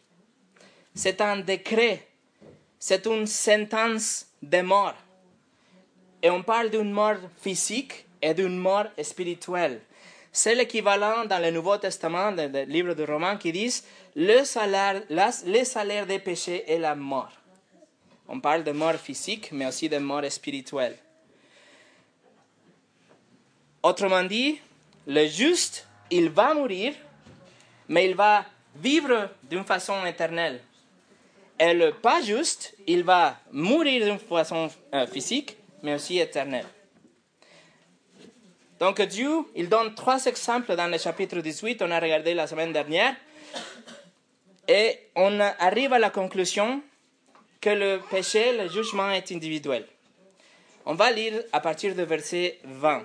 C'est 0.93 1.21
un 1.21 1.37
décret. 1.37 2.09
C'est 2.81 3.07
une 3.07 3.29
sentence 3.29 4.27
de 4.43 4.61
mort. 4.61 4.95
Et 6.21 6.29
on 6.29 6.43
parle 6.43 6.71
d'une 6.71 6.91
mort 6.91 7.19
physique 7.41 8.07
et 8.21 8.35
d'une 8.35 8.59
mort 8.59 8.87
spirituelle. 9.01 9.81
C'est 10.33 10.57
l'équivalent 10.57 11.25
dans 11.27 11.41
le 11.41 11.53
Nouveau 11.53 11.77
Testament, 11.77 12.33
dans 12.33 12.53
le 12.53 12.65
livre 12.65 12.95
de 12.95 13.05
Romains, 13.05 13.37
qui 13.37 13.53
disent 13.53 13.85
le 14.17 14.43
salaire, 14.43 15.01
la- 15.11 15.31
le 15.47 15.63
salaire 15.63 16.07
des 16.07 16.19
péchés 16.19 16.65
est 16.69 16.79
la 16.79 16.97
mort. 16.97 17.31
On 18.29 18.41
parle 18.41 18.63
de 18.63 18.73
mort 18.73 18.95
physique, 18.97 19.51
mais 19.53 19.67
aussi 19.67 19.89
de 19.89 19.99
mort 19.99 20.25
spirituelle. 20.31 20.97
Autrement 23.83 24.25
dit, 24.25 24.61
le 25.07 25.27
juste, 25.27 25.87
il 26.11 26.29
va 26.29 26.53
mourir, 26.53 26.93
mais 27.89 28.07
il 28.07 28.15
va 28.15 28.45
vivre 28.77 29.31
d'une 29.43 29.65
façon 29.65 30.05
éternelle. 30.05 30.61
Et 31.59 31.73
le 31.73 31.93
pas 31.93 32.21
juste, 32.21 32.75
il 32.87 33.03
va 33.03 33.39
mourir 33.51 34.05
d'une 34.05 34.19
façon 34.19 34.69
euh, 34.95 35.07
physique, 35.07 35.57
mais 35.83 35.95
aussi 35.95 36.19
éternelle. 36.19 36.67
Donc 38.79 39.01
Dieu, 39.03 39.45
il 39.57 39.69
donne 39.69 39.95
trois 39.95 40.25
exemples 40.27 40.77
dans 40.77 40.87
le 40.87 40.99
chapitre 40.99 41.41
18, 41.41 41.83
on 41.83 41.91
a 41.91 41.99
regardé 41.99 42.35
la 42.35 42.47
semaine 42.47 42.73
dernière, 42.73 43.15
et 44.69 44.99
on 45.17 45.41
arrive 45.41 45.95
à 45.95 45.99
la 45.99 46.11
conclusion 46.11 46.83
que 47.61 47.71
le 47.71 48.01
péché, 48.11 48.57
le 48.57 48.69
jugement 48.69 49.11
est 49.11 49.31
individuel. 49.33 49.87
On 50.87 50.95
va 50.95 51.11
lire 51.11 51.43
à 51.53 51.61
partir 51.61 51.95
du 51.95 52.05
verset 52.05 52.59
20. 52.65 53.05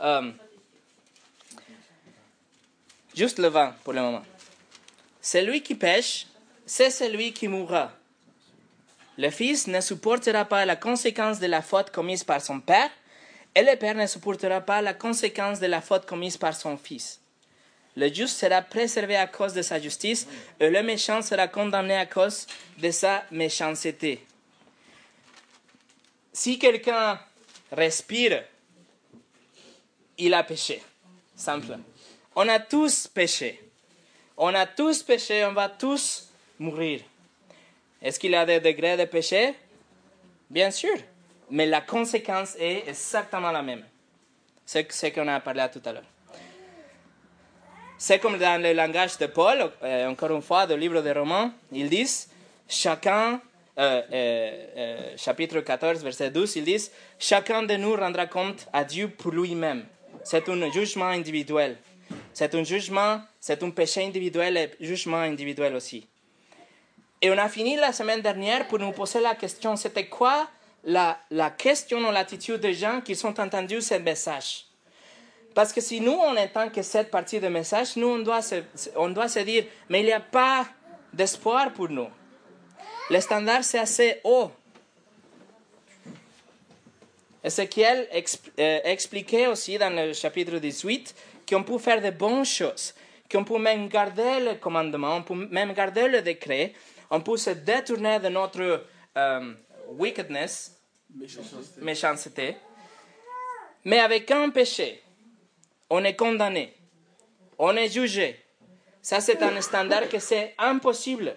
Euh, 0.00 0.30
juste 3.14 3.38
le 3.38 3.48
20 3.48 3.74
pour 3.84 3.92
le 3.92 4.00
moment. 4.00 4.22
Celui 5.20 5.62
qui 5.62 5.74
pêche, 5.74 6.26
c'est 6.64 6.90
celui 6.90 7.32
qui 7.32 7.48
mourra. 7.48 7.92
Le 9.18 9.30
fils 9.30 9.66
ne 9.66 9.80
supportera 9.80 10.44
pas 10.44 10.64
la 10.64 10.76
conséquence 10.76 11.40
de 11.40 11.46
la 11.46 11.60
faute 11.60 11.90
commise 11.90 12.22
par 12.22 12.40
son 12.40 12.60
père, 12.60 12.90
et 13.54 13.62
le 13.62 13.76
père 13.76 13.96
ne 13.96 14.06
supportera 14.06 14.60
pas 14.60 14.80
la 14.80 14.94
conséquence 14.94 15.58
de 15.58 15.66
la 15.66 15.80
faute 15.80 16.06
commise 16.06 16.36
par 16.36 16.54
son 16.54 16.76
fils. 16.76 17.20
Le 17.98 18.14
juste 18.14 18.38
sera 18.38 18.62
préservé 18.62 19.16
à 19.16 19.26
cause 19.26 19.54
de 19.54 19.62
sa 19.62 19.80
justice, 19.80 20.28
et 20.60 20.70
le 20.70 20.82
méchant 20.84 21.20
sera 21.20 21.48
condamné 21.48 21.96
à 21.96 22.06
cause 22.06 22.46
de 22.78 22.92
sa 22.92 23.24
méchanceté. 23.32 24.24
Si 26.32 26.60
quelqu'un 26.60 27.18
respire, 27.72 28.44
il 30.16 30.32
a 30.32 30.44
péché. 30.44 30.80
Simple. 31.34 31.76
On 32.36 32.48
a 32.48 32.60
tous 32.60 33.08
péché. 33.08 33.60
On 34.36 34.54
a 34.54 34.64
tous 34.64 35.02
péché, 35.02 35.44
on 35.44 35.52
va 35.52 35.68
tous 35.68 36.28
mourir. 36.60 37.00
Est-ce 38.00 38.20
qu'il 38.20 38.30
y 38.30 38.36
a 38.36 38.46
des 38.46 38.60
degrés 38.60 38.96
de 38.96 39.06
péché? 39.06 39.54
Bien 40.48 40.70
sûr. 40.70 40.96
Mais 41.50 41.66
la 41.66 41.80
conséquence 41.80 42.54
est 42.60 42.86
exactement 42.86 43.50
la 43.50 43.62
même. 43.62 43.84
C'est 44.64 44.92
ce 44.92 45.06
qu'on 45.06 45.26
a 45.26 45.40
parlé 45.40 45.66
tout 45.72 45.82
à 45.84 45.92
l'heure. 45.92 46.04
C'est 48.00 48.20
comme 48.20 48.38
dans 48.38 48.62
le 48.62 48.72
langage 48.74 49.18
de 49.18 49.26
Paul, 49.26 49.72
euh, 49.82 50.08
encore 50.08 50.30
une 50.30 50.40
fois, 50.40 50.68
du 50.68 50.76
livre 50.76 51.02
des 51.02 51.10
Romains, 51.10 51.52
ils 51.72 51.90
disent, 51.90 52.28
chacun, 52.68 53.40
euh, 53.76 54.02
euh, 54.12 55.16
chapitre 55.16 55.58
14, 55.60 56.04
verset 56.04 56.30
12, 56.30 56.56
ils 56.56 56.64
disent, 56.64 56.92
chacun 57.18 57.64
de 57.64 57.74
nous 57.74 57.96
rendra 57.96 58.26
compte 58.26 58.68
à 58.72 58.84
Dieu 58.84 59.08
pour 59.08 59.32
lui-même. 59.32 59.84
C'est 60.22 60.48
un 60.48 60.70
jugement 60.70 61.06
individuel. 61.06 61.76
C'est 62.32 62.54
un 62.54 62.62
jugement, 62.62 63.20
c'est 63.40 63.64
un 63.64 63.70
péché 63.70 64.04
individuel 64.04 64.56
et 64.56 64.70
jugement 64.80 65.18
individuel 65.18 65.74
aussi. 65.74 66.06
Et 67.20 67.32
on 67.32 67.38
a 67.38 67.48
fini 67.48 67.74
la 67.74 67.92
semaine 67.92 68.20
dernière 68.20 68.68
pour 68.68 68.78
nous 68.78 68.92
poser 68.92 69.20
la 69.20 69.34
question, 69.34 69.74
c'était 69.74 70.06
quoi 70.06 70.48
la, 70.84 71.18
question 71.58 71.98
ou 71.98 72.12
l'attitude 72.12 72.60
des 72.60 72.74
gens 72.74 73.00
qui 73.00 73.18
ont 73.24 73.34
entendu 73.40 73.80
ce 73.80 73.94
message 73.94 74.67
Parce 75.58 75.72
que 75.72 75.80
si 75.80 76.00
nous, 76.00 76.12
on 76.12 76.36
entend 76.36 76.68
que 76.68 76.82
cette 76.82 77.10
partie 77.10 77.40
du 77.40 77.48
message, 77.48 77.96
nous, 77.96 78.06
on 78.06 78.20
doit 78.20 78.42
se, 78.42 78.62
on 78.94 79.08
doit 79.08 79.26
se 79.26 79.40
dire, 79.40 79.64
mais 79.88 80.02
il 80.02 80.04
n'y 80.06 80.12
a 80.12 80.20
pas 80.20 80.64
d'espoir 81.12 81.72
pour 81.72 81.88
nous. 81.88 82.06
Le 83.10 83.20
standard, 83.20 83.64
c'est 83.64 83.80
assez 83.80 84.20
haut. 84.22 84.52
Ézéchiel 87.42 88.06
exp- 88.14 88.52
euh, 88.60 88.78
expliquait 88.84 89.48
aussi 89.48 89.76
dans 89.78 89.90
le 89.92 90.12
chapitre 90.12 90.58
18 90.58 91.12
qu'on 91.48 91.64
peut 91.64 91.78
faire 91.78 92.00
de 92.00 92.10
bonnes 92.10 92.44
choses, 92.44 92.94
qu'on 93.28 93.42
peut 93.42 93.58
même 93.58 93.88
garder 93.88 94.38
le 94.38 94.54
commandement, 94.60 95.16
on 95.16 95.22
peut 95.24 95.34
même 95.50 95.72
garder 95.72 96.06
le 96.06 96.22
décret, 96.22 96.72
on 97.10 97.20
peut 97.20 97.36
se 97.36 97.50
détourner 97.50 98.20
de 98.20 98.28
notre 98.28 98.84
euh, 99.16 99.54
wickedness, 99.88 100.80
Méchanceté. 101.12 101.80
méchanceté, 101.80 102.56
mais 103.84 103.98
avec 103.98 104.30
un 104.30 104.50
péché, 104.50 105.02
on 105.90 106.04
est 106.04 106.14
condamné, 106.14 106.74
on 107.58 107.76
est 107.76 107.88
jugé. 107.88 108.38
Ça, 109.02 109.20
c'est 109.20 109.42
un 109.42 109.60
standard 109.60 110.08
que 110.08 110.18
c'est 110.18 110.54
impossible. 110.58 111.34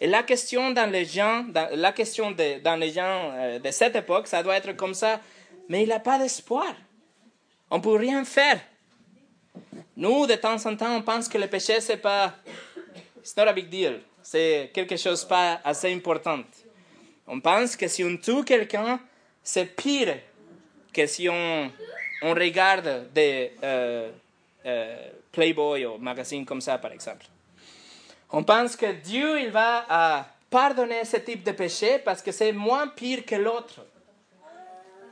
Et 0.00 0.06
la 0.06 0.22
question 0.22 0.70
dans 0.70 0.90
les 0.90 1.04
gens, 1.04 1.44
la 1.72 1.92
question 1.92 2.30
de, 2.30 2.60
dans 2.60 2.76
les 2.76 2.90
gens 2.92 3.32
euh, 3.34 3.58
de 3.58 3.70
cette 3.70 3.96
époque, 3.96 4.26
ça 4.28 4.42
doit 4.42 4.56
être 4.56 4.72
comme 4.76 4.94
ça. 4.94 5.20
Mais 5.68 5.82
il 5.82 5.88
n'a 5.88 6.00
pas 6.00 6.18
d'espoir. 6.18 6.74
On 7.70 7.78
ne 7.78 7.82
peut 7.82 7.96
rien 7.96 8.24
faire. 8.24 8.60
Nous, 9.96 10.26
de 10.26 10.34
temps 10.34 10.64
en 10.66 10.76
temps, 10.76 10.96
on 10.96 11.02
pense 11.02 11.28
que 11.28 11.36
le 11.36 11.46
péché, 11.46 11.80
c'est 11.80 11.98
pas. 11.98 12.34
It's 13.18 13.36
not 13.36 13.42
a 13.42 13.52
big 13.52 13.68
deal. 13.68 14.00
C'est 14.22 14.70
quelque 14.72 14.96
chose 14.96 15.24
pas 15.24 15.60
assez 15.64 15.92
important. 15.92 16.40
On 17.26 17.40
pense 17.40 17.76
que 17.76 17.86
si 17.86 18.02
on 18.02 18.16
tue 18.16 18.44
quelqu'un, 18.44 18.98
c'est 19.42 19.66
pire 19.76 20.16
que 20.92 21.06
si 21.06 21.28
on, 21.28 21.70
on 22.22 22.34
regarde 22.34 23.12
des 23.12 23.52
euh, 23.62 24.10
euh, 24.66 25.08
Playboy 25.32 25.86
ou 25.86 25.98
magazines 25.98 26.44
comme 26.44 26.60
ça, 26.60 26.78
par 26.78 26.92
exemple. 26.92 27.26
On 28.32 28.44
pense 28.44 28.76
que 28.76 28.92
Dieu 28.92 29.40
il 29.40 29.50
va 29.50 29.86
euh, 29.90 30.22
pardonner 30.50 31.04
ce 31.04 31.16
type 31.16 31.42
de 31.42 31.52
péché 31.52 31.98
parce 31.98 32.22
que 32.22 32.32
c'est 32.32 32.52
moins 32.52 32.88
pire 32.88 33.24
que 33.24 33.36
l'autre. 33.36 33.80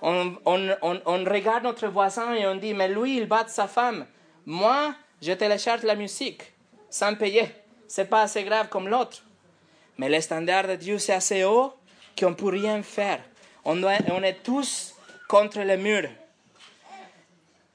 on, 0.02 0.36
on, 0.44 0.70
on, 0.82 1.24
regarde 1.24 1.64
notre 1.64 1.88
voisin 1.88 2.34
et 2.34 2.46
on 2.46 2.54
dit, 2.56 2.74
mais 2.74 2.88
lui, 2.88 3.18
il 3.18 3.26
bat 3.26 3.48
sa 3.48 3.66
femme. 3.66 4.06
Moi, 4.46 4.94
je 5.20 5.32
télécharge 5.32 5.82
la 5.82 5.96
musique 5.96 6.42
sans 6.88 7.14
payer. 7.16 7.48
C'est 7.88 8.08
pas 8.08 8.22
assez 8.22 8.44
grave 8.44 8.68
comme 8.68 8.88
l'autre. 8.88 9.22
Mais 9.96 10.08
le 10.08 10.20
standard 10.20 10.68
de 10.68 10.76
Dieu, 10.76 10.98
c'est 10.98 11.14
assez 11.14 11.42
haut 11.42 11.72
qu'on 12.16 12.30
ne 12.30 12.34
peut 12.34 12.48
rien 12.48 12.82
faire. 12.82 13.20
On, 13.64 13.82
on 13.82 14.22
est 14.22 14.42
tous 14.44 14.94
contre 15.28 15.60
le 15.60 15.76
mur. 15.76 16.08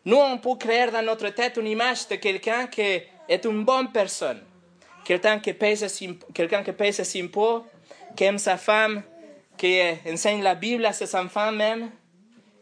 Nous, 0.05 0.17
on 0.17 0.37
peut 0.37 0.55
créer 0.55 0.91
dans 0.91 1.01
notre 1.01 1.29
tête 1.29 1.57
une 1.57 1.67
image 1.67 2.07
de 2.07 2.15
quelqu'un 2.15 2.67
qui 2.67 2.81
est 2.81 3.45
une 3.45 3.63
bonne 3.63 3.91
personne. 3.91 4.41
Quelqu'un 5.05 5.39
qui 5.39 5.53
paye 5.53 5.77
ses, 5.77 6.17
quelqu'un 6.33 6.63
qui 6.63 6.93
ses 6.93 7.21
impôts, 7.21 7.65
qui 8.15 8.23
aime 8.25 8.37
sa 8.37 8.57
femme, 8.57 9.03
qui 9.57 9.81
enseigne 10.07 10.41
la 10.41 10.55
Bible 10.55 10.85
à 10.85 10.93
ses 10.93 11.15
enfants 11.15 11.51
même. 11.51 11.89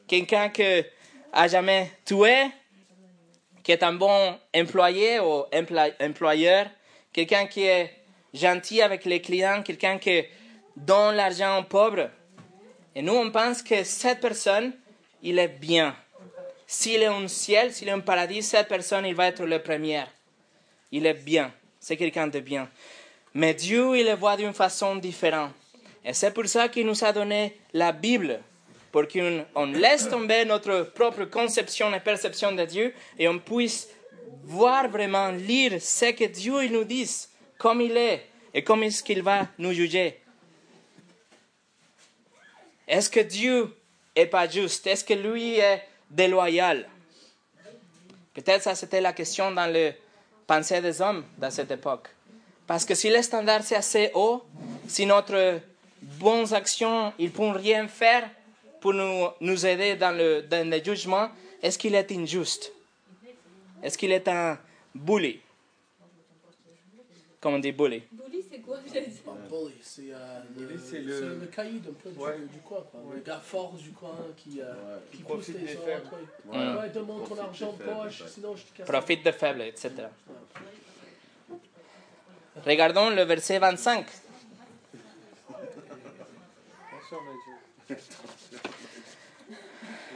Quelqu'un 0.08 0.50
qui 0.50 0.84
a 1.34 1.48
jamais 1.48 1.92
tué, 2.06 2.48
qui 3.64 3.72
est 3.72 3.84
un 3.84 3.94
bon 3.94 4.38
employé 4.56 5.20
ou 5.20 5.46
employeur. 6.00 6.68
Quelqu'un 7.14 7.48
qui 7.48 7.64
est 7.64 7.92
gentil 8.34 8.82
avec 8.82 9.06
les 9.06 9.22
clients, 9.22 9.62
quelqu'un 9.64 9.98
qui 9.98 10.24
donne 10.76 11.16
l'argent 11.16 11.60
aux 11.60 11.64
pauvres. 11.64 12.10
Et 12.96 13.02
nous, 13.02 13.14
on 13.14 13.32
pense 13.32 13.62
que 13.62 13.84
cette 13.84 14.20
personne, 14.20 14.74
il 15.22 15.40
est 15.40 15.48
bien. 15.48 15.96
S'il 16.74 17.02
est 17.02 17.08
un 17.08 17.28
ciel, 17.28 17.74
s'il 17.74 17.90
est 17.90 17.92
un 17.92 18.00
paradis, 18.00 18.42
cette 18.42 18.70
personne, 18.70 19.06
il 19.06 19.14
va 19.14 19.28
être 19.28 19.44
le 19.44 19.62
premier. 19.62 20.06
Il 20.90 21.06
est 21.06 21.14
bien. 21.14 21.54
C'est 21.78 21.98
quelqu'un 21.98 22.28
de 22.28 22.40
bien. 22.40 22.70
Mais 23.34 23.54
Dieu, 23.54 23.98
il 23.98 24.06
le 24.06 24.14
voit 24.14 24.38
d'une 24.38 24.54
façon 24.54 24.96
différente. 24.96 25.52
Et 26.06 26.14
c'est 26.14 26.32
pour 26.32 26.46
ça 26.46 26.70
qu'il 26.70 26.88
nous 26.88 27.04
a 27.04 27.12
donné 27.12 27.58
la 27.74 27.92
Bible. 27.92 28.40
Pour 28.90 29.06
qu'on 29.10 29.46
on 29.54 29.66
laisse 29.66 30.08
tomber 30.08 30.46
notre 30.46 30.84
propre 30.96 31.26
conception 31.26 31.94
et 31.94 32.00
perception 32.00 32.54
de 32.54 32.64
Dieu 32.64 32.94
et 33.20 33.28
on 33.28 33.38
puisse 33.38 33.90
voir 34.44 34.88
vraiment, 34.88 35.30
lire 35.30 35.74
ce 35.82 36.14
que 36.14 36.24
Dieu 36.24 36.64
il 36.64 36.72
nous 36.72 36.86
dit, 36.86 37.28
comme 37.58 37.82
il 37.82 37.98
est 37.98 38.26
et 38.54 38.64
comment 38.64 38.84
est-ce 38.84 39.04
qu'il 39.04 39.24
va 39.24 39.46
nous 39.58 39.74
juger. 39.74 40.22
Est-ce 42.88 43.10
que 43.10 43.20
Dieu 43.20 43.76
est 44.16 44.28
pas 44.28 44.48
juste? 44.48 44.88
Est-ce 44.88 45.04
que 45.04 45.14
lui 45.14 45.60
est 45.60 45.91
déloyal? 46.12 46.88
Peut-être 48.34 48.64
ça 48.64 48.76
c'était 48.76 49.02
la 49.02 49.14
question 49.14 49.52
dans 49.52 49.72
le 49.72 49.94
pensée 50.46 50.82
des 50.82 51.02
hommes 51.02 51.24
dans 51.38 51.52
cette 51.52 51.72
époque. 51.72 52.08
Parce 52.68 52.86
que 52.86 52.96
si 52.96 53.10
le 53.10 53.22
standard 53.22 53.64
c'est 53.64 53.76
assez 53.76 54.12
haut, 54.14 54.44
si 54.88 55.06
notre 55.06 55.62
bonnes 56.02 56.54
actions, 56.54 57.14
ils 57.20 57.26
ne 57.26 57.32
peuvent 57.32 57.58
rien 57.58 57.88
faire 57.88 58.30
pour 58.80 58.94
nous, 58.94 59.28
nous 59.40 59.66
aider 59.66 59.96
dans 59.96 60.16
le, 60.16 60.42
dans 60.42 60.70
le 60.70 60.84
jugement, 60.84 61.30
est-ce 61.62 61.78
qu'il 61.78 61.96
est 61.96 62.12
injuste? 62.12 62.72
Est-ce 63.84 63.98
qu'il 63.98 64.12
est 64.12 64.28
un 64.28 64.58
bully? 64.96 65.40
Comme 67.42 67.56
on 67.56 67.60
dit 67.60 67.72
bully. 67.72 68.04
Bully, 68.12 68.46
c'est 68.52 68.60
quoi 68.60 68.78
j'allais 68.88 69.08
dire 69.08 69.22
Un 69.28 69.34
bully, 69.50 69.74
c'est 69.84 70.12
euh, 70.14 71.40
le, 71.40 71.48
caïd 71.48 71.84
un 71.90 71.94
peu 71.94 72.12
du, 72.12 72.20
Ouais. 72.20 72.38
du 72.40 72.60
coin. 72.60 72.84
Quoi. 72.92 73.00
Ouais. 73.02 73.16
Le 73.16 73.22
gars 73.22 73.40
fort 73.44 73.74
du 73.74 73.90
coin 73.92 74.16
qui, 74.38 74.62
euh, 74.62 74.66
Ouais, 74.72 75.00
qui 75.12 75.24
pousse 75.24 75.48
les 75.48 75.54
des 75.56 75.68
faibles. 75.70 76.04
Ouais, 76.46 76.58
Ouais. 76.60 76.76
Ouais, 76.82 76.90
demande 76.90 77.22
ton 77.22 77.26
Profite 77.36 77.44
argent 77.44 77.72
des 77.74 77.84
faibles, 77.84 77.96
poche, 77.98 78.22
ouais. 78.22 78.28
sinon 78.30 78.56
je 78.56 78.64
te 78.64 78.78
casse. 78.78 78.88
Profite 78.88 79.26
de 79.26 79.32
faible, 79.32 79.62
etc. 79.64 79.92
Regardons 82.64 83.10
le 83.10 83.24
verset 83.24 83.58
25. 83.58 84.06
Attention, 85.50 87.18
Mathieu. 87.90 87.98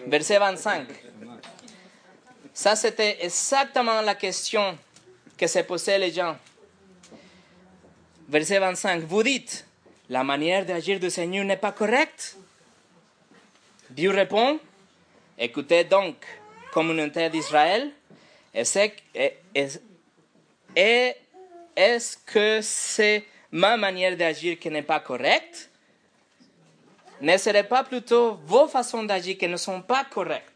Verset 0.07 0.38
25. 0.38 0.88
Ça, 2.53 2.75
c'était 2.75 3.17
exactement 3.25 4.01
la 4.01 4.13
question 4.13 4.77
que 5.35 5.47
se 5.47 5.59
posaient 5.59 5.97
les 5.97 6.11
gens. 6.11 6.38
Verset 8.27 8.59
25. 8.59 9.03
Vous 9.03 9.23
dites, 9.23 9.65
la 10.09 10.23
manière 10.23 10.65
d'agir 10.65 10.99
du 10.99 11.09
Seigneur 11.09 11.45
n'est 11.45 11.57
pas 11.57 11.71
correcte. 11.71 12.38
Dieu 13.89 14.09
répond, 14.09 14.59
écoutez 15.38 15.83
donc, 15.83 16.15
communauté 16.73 17.29
d'Israël, 17.29 17.91
est-ce 18.53 18.79
est- 19.13 19.38
est- 19.53 19.81
est- 20.75 21.17
est-ce 21.75 22.17
que 22.17 22.59
c'est 22.61 23.25
ma 23.51 23.77
manière 23.77 24.17
d'agir 24.17 24.57
qui 24.59 24.69
n'est 24.69 24.81
pas 24.81 24.99
correcte? 24.99 25.69
Ne 27.21 27.38
serait 27.38 27.67
pas 27.67 27.83
plutôt 27.83 28.39
vos 28.45 28.67
façons 28.67 29.03
d'agir 29.03 29.38
qui 29.38 29.47
ne 29.47 29.57
sont 29.57 29.81
pas 29.81 30.03
correctes? 30.03 30.51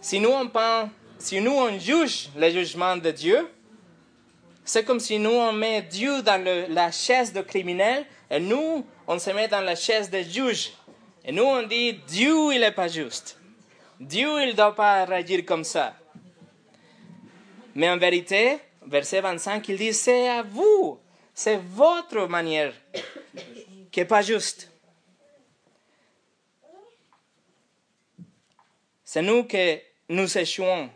Si 0.00 0.18
nous 0.18 0.30
on 0.30 0.48
pense, 0.48 0.90
si 1.18 1.40
nous 1.40 1.52
on 1.52 1.78
juge 1.78 2.30
le 2.36 2.50
jugement 2.50 2.96
de 2.96 3.10
Dieu, 3.10 3.48
c'est 4.70 4.84
comme 4.84 5.00
si 5.00 5.18
nous 5.18 5.30
on 5.30 5.52
met 5.52 5.82
Dieu 5.82 6.22
dans 6.22 6.40
la 6.68 6.92
chaise 6.92 7.32
de 7.32 7.40
criminel 7.40 8.06
et 8.30 8.38
nous 8.38 8.86
on 9.08 9.18
se 9.18 9.30
met 9.30 9.48
dans 9.48 9.62
la 9.62 9.74
chaise 9.74 10.08
de 10.08 10.22
juge. 10.22 10.72
Et 11.24 11.32
nous 11.32 11.42
on 11.42 11.64
dit 11.64 11.94
Dieu 12.06 12.52
il 12.52 12.60
n'est 12.60 12.70
pas 12.70 12.86
juste. 12.86 13.36
Dieu 13.98 14.28
il 14.42 14.50
ne 14.50 14.52
doit 14.52 14.76
pas 14.76 15.04
réagir 15.04 15.44
comme 15.44 15.64
ça. 15.64 15.96
Mais 17.74 17.90
en 17.90 17.98
vérité, 17.98 18.58
verset 18.86 19.20
25, 19.20 19.68
il 19.70 19.76
dit 19.76 19.92
c'est 19.92 20.28
à 20.28 20.44
vous, 20.44 21.00
c'est 21.34 21.60
votre 21.60 22.28
manière 22.28 22.72
qui 23.90 23.98
n'est 23.98 24.06
pas 24.06 24.22
juste. 24.22 24.70
C'est 29.02 29.22
nous 29.22 29.42
que 29.42 29.80
nous 30.08 30.38
échouons. 30.38 30.90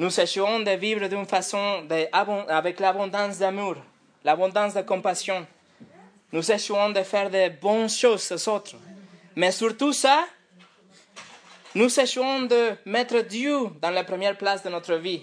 Nous 0.00 0.18
échouons 0.18 0.60
de 0.60 0.70
vivre 0.70 1.06
d'une 1.08 1.26
façon 1.26 1.86
avec 2.48 2.80
l'abondance 2.80 3.36
d'amour, 3.36 3.76
l'abondance 4.24 4.72
de 4.72 4.80
compassion. 4.80 5.46
Nous 6.32 6.50
échouons 6.50 6.88
de 6.88 7.02
faire 7.02 7.28
de 7.28 7.50
bonnes 7.50 7.90
choses 7.90 8.32
aux 8.32 8.48
autres. 8.48 8.76
Mais 9.36 9.52
surtout 9.52 9.92
ça, 9.92 10.24
nous 11.74 12.00
échouons 12.00 12.44
de 12.44 12.70
mettre 12.86 13.20
Dieu 13.20 13.58
dans 13.82 13.90
la 13.90 14.02
première 14.02 14.38
place 14.38 14.62
de 14.62 14.70
notre 14.70 14.94
vie. 14.94 15.22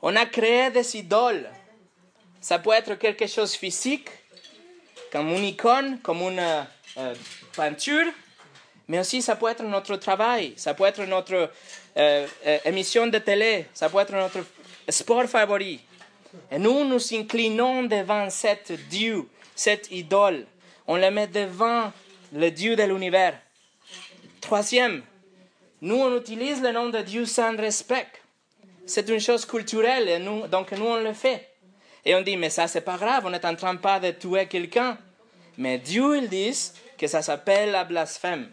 On 0.00 0.14
a 0.14 0.26
créé 0.26 0.70
des 0.70 0.96
idoles. 0.96 1.50
Ça 2.40 2.60
peut 2.60 2.74
être 2.74 2.94
quelque 2.94 3.26
chose 3.26 3.50
de 3.54 3.58
physique, 3.58 4.08
comme 5.10 5.30
une 5.30 5.46
icône, 5.46 5.98
comme 6.00 6.20
une 6.20 6.64
euh, 6.96 7.14
peinture, 7.56 8.06
mais 8.86 9.00
aussi 9.00 9.20
ça 9.20 9.34
peut 9.34 9.48
être 9.48 9.64
notre 9.64 9.96
travail, 9.96 10.54
ça 10.56 10.74
peut 10.74 10.84
être 10.84 11.02
notre 11.06 11.50
euh, 11.96 12.26
émission 12.64 13.06
de 13.06 13.18
télé, 13.18 13.66
ça 13.72 13.88
peut 13.88 13.98
être 13.98 14.12
notre 14.12 14.44
sport 14.88 15.24
favori. 15.24 15.80
Et 16.50 16.58
nous 16.58 16.84
nous 16.84 17.14
inclinons 17.14 17.84
devant 17.84 18.28
cet 18.30 18.72
Dieu, 18.88 19.26
cette 19.54 19.90
idole. 19.90 20.46
On 20.86 20.96
le 20.96 21.10
met 21.10 21.26
devant 21.26 21.92
le 22.32 22.50
Dieu 22.50 22.76
de 22.76 22.82
l'univers. 22.82 23.38
Troisième, 24.40 25.02
nous 25.80 25.96
on 25.96 26.16
utilise 26.16 26.62
le 26.62 26.72
nom 26.72 26.90
de 26.90 27.00
Dieu 27.00 27.24
sans 27.24 27.56
respect. 27.56 28.06
C'est 28.86 29.08
une 29.08 29.20
chose 29.20 29.44
culturelle, 29.44 30.08
et 30.08 30.18
nous, 30.18 30.46
donc 30.46 30.70
nous 30.72 30.84
on 30.84 31.00
le 31.00 31.12
fait. 31.12 31.48
Et 32.04 32.14
on 32.14 32.22
dit, 32.22 32.36
mais 32.36 32.50
ça 32.50 32.68
c'est 32.68 32.82
pas 32.82 32.96
grave, 32.96 33.24
on 33.26 33.32
est 33.32 33.44
en 33.44 33.56
train 33.56 33.74
pas 33.76 33.98
de 33.98 34.12
tuer 34.12 34.46
quelqu'un. 34.46 34.98
Mais 35.58 35.78
Dieu, 35.78 36.18
il 36.18 36.28
dit 36.28 36.54
que 36.98 37.06
ça 37.06 37.22
s'appelle 37.22 37.70
la 37.70 37.84
blasphème. 37.84 38.50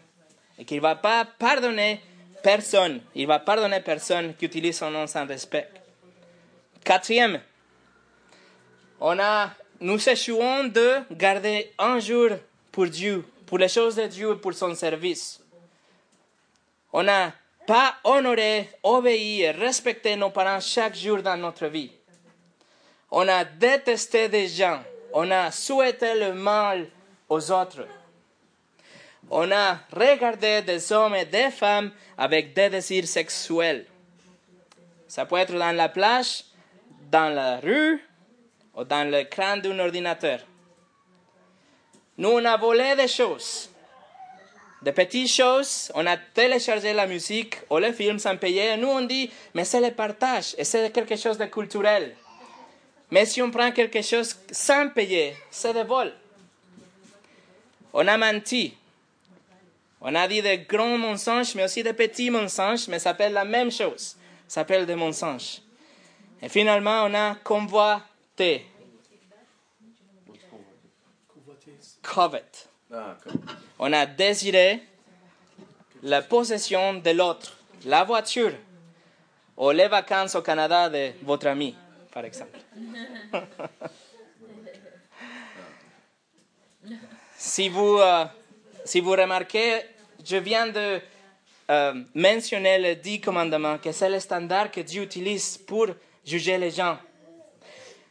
Et 0.58 0.64
qu'il 0.64 0.78
ne 0.78 0.82
va 0.82 0.96
pas 0.96 1.24
pardonner 1.38 2.00
personne. 2.44 3.00
Il 3.14 3.26
va 3.26 3.38
pardonner 3.38 3.80
personne 3.80 4.34
qui 4.36 4.44
utilise 4.44 4.76
son 4.76 4.90
nom 4.90 5.06
sans 5.06 5.26
respect. 5.26 5.68
Quatrième, 6.84 7.40
on 9.00 9.18
a, 9.18 9.50
nous 9.80 10.08
échouons 10.08 10.64
de 10.64 11.00
garder 11.10 11.72
un 11.78 11.98
jour 11.98 12.28
pour 12.70 12.86
Dieu, 12.86 13.24
pour 13.46 13.56
les 13.56 13.68
choses 13.68 13.96
de 13.96 14.06
Dieu 14.06 14.32
et 14.32 14.36
pour 14.36 14.52
son 14.52 14.74
service. 14.74 15.40
On 16.92 17.02
n'a 17.02 17.32
pas 17.66 17.96
honoré, 18.04 18.68
obéi 18.82 19.40
et 19.40 19.50
respecté 19.50 20.14
nos 20.14 20.30
parents 20.30 20.60
chaque 20.60 20.94
jour 20.96 21.22
dans 21.22 21.38
notre 21.38 21.66
vie. 21.66 21.90
On 23.10 23.26
a 23.26 23.44
détesté 23.44 24.28
des 24.28 24.48
gens. 24.48 24.82
On 25.14 25.30
a 25.30 25.50
souhaité 25.50 26.14
le 26.14 26.34
mal 26.34 26.88
aux 27.28 27.50
autres. 27.50 27.86
On 29.30 29.50
a 29.50 29.78
regardé 29.92 30.62
des 30.62 30.92
hommes 30.92 31.14
et 31.14 31.24
des 31.24 31.50
femmes 31.50 31.90
avec 32.16 32.54
des 32.54 32.68
désirs 32.68 33.06
sexuels. 33.06 33.86
Ça 35.08 35.26
peut 35.26 35.36
être 35.36 35.54
dans 35.54 35.74
la 35.74 35.88
plage, 35.88 36.44
dans 37.10 37.32
la 37.34 37.58
rue 37.60 38.02
ou 38.74 38.84
dans 38.84 39.08
l'écran 39.10 39.56
d'un 39.56 39.78
ordinateur. 39.78 40.40
Nous, 42.16 42.28
on 42.28 42.44
a 42.44 42.56
volé 42.56 42.94
des 42.96 43.08
choses. 43.08 43.70
Des 44.82 44.92
petites 44.92 45.30
choses, 45.30 45.90
on 45.94 46.06
a 46.06 46.16
téléchargé 46.16 46.92
la 46.92 47.06
musique 47.06 47.56
ou 47.70 47.78
les 47.78 47.92
films 47.92 48.18
sans 48.18 48.36
payer. 48.36 48.76
Nous, 48.76 48.88
on 48.88 49.00
dit, 49.00 49.30
mais 49.54 49.64
c'est 49.64 49.80
le 49.80 49.92
partage 49.94 50.54
et 50.58 50.64
c'est 50.64 50.92
quelque 50.92 51.16
chose 51.16 51.38
de 51.38 51.46
culturel. 51.46 52.14
Mais 53.10 53.24
si 53.24 53.40
on 53.40 53.50
prend 53.50 53.70
quelque 53.72 54.02
chose 54.02 54.36
sans 54.50 54.88
payer, 54.90 55.34
c'est 55.50 55.72
de 55.72 55.80
vol. 55.80 56.12
On 57.92 58.06
a 58.06 58.18
menti. 58.18 58.76
On 60.06 60.14
a 60.14 60.28
dit 60.28 60.42
de 60.42 60.56
grands 60.68 60.98
mensonges, 60.98 61.54
mais 61.54 61.64
aussi 61.64 61.82
de 61.82 61.92
petits 61.92 62.28
mensonges, 62.28 62.88
mais 62.88 62.98
ça 62.98 63.04
s'appelle 63.10 63.32
la 63.32 63.46
même 63.46 63.72
chose. 63.72 64.16
Ça 64.46 64.60
s'appelle 64.60 64.84
des 64.84 64.94
mensonges. 64.94 65.62
Et 66.42 66.50
finalement, 66.50 67.04
on 67.04 67.14
a 67.14 67.36
convoité. 67.36 68.66
Covet. 72.02 72.44
On 73.78 73.90
a 73.94 74.04
désiré 74.04 74.82
la 76.02 76.20
possession 76.20 76.92
de 76.94 77.10
l'autre, 77.10 77.56
la 77.86 78.04
voiture, 78.04 78.52
ou 79.56 79.70
les 79.70 79.88
vacances 79.88 80.34
au 80.34 80.42
Canada 80.42 80.90
de 80.90 81.12
votre 81.22 81.46
ami, 81.46 81.74
par 82.12 82.26
exemple. 82.26 82.58
si, 87.38 87.70
vous, 87.70 87.96
euh, 87.96 88.26
si 88.84 89.00
vous 89.00 89.12
remarquez, 89.12 89.93
je 90.24 90.36
viens 90.36 90.66
de 90.66 91.00
euh, 91.70 91.94
mentionner 92.14 92.78
les 92.78 92.96
dix 92.96 93.20
commandements, 93.20 93.78
que 93.78 93.92
c'est 93.92 94.08
le 94.08 94.20
standard 94.20 94.70
que 94.70 94.80
Dieu 94.80 95.02
utilise 95.02 95.58
pour 95.58 95.86
juger 96.24 96.58
les 96.58 96.70
gens. 96.70 96.98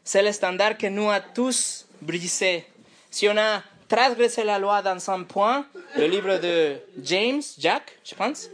C'est 0.03 0.21
le 0.21 0.31
standard 0.31 0.77
que 0.77 0.87
nous 0.87 1.09
a 1.09 1.19
tous 1.19 1.85
brisé. 2.01 2.65
Si 3.09 3.27
on 3.29 3.37
a 3.37 3.61
transgressé 3.87 4.43
la 4.43 4.59
loi 4.59 4.81
dans 4.81 5.09
un 5.09 5.23
point, 5.23 5.65
le 5.95 6.07
livre 6.07 6.37
de 6.37 6.77
James, 7.03 7.41
Jack, 7.59 7.99
je 8.03 8.15
pense, 8.15 8.49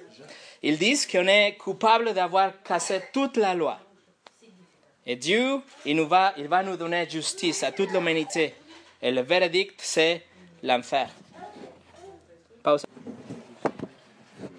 ils 0.61 0.77
disent 0.77 1.07
qu'on 1.07 1.27
est 1.27 1.55
coupable 1.57 2.13
d'avoir 2.13 2.61
cassé 2.63 3.01
toute 3.13 3.37
la 3.37 3.55
loi. 3.55 3.79
Et 5.05 5.15
Dieu, 5.15 5.61
il, 5.85 6.01
va 6.01 6.63
nous 6.63 6.77
donner 6.77 7.09
justice 7.09 7.63
à 7.63 7.71
toute 7.71 7.91
l'humanité. 7.91 8.53
Et 9.01 9.11
le 9.11 9.21
verdict, 9.21 9.79
c'est 9.81 10.23
l'enfer. 10.61 11.09
Pause. 12.61 12.85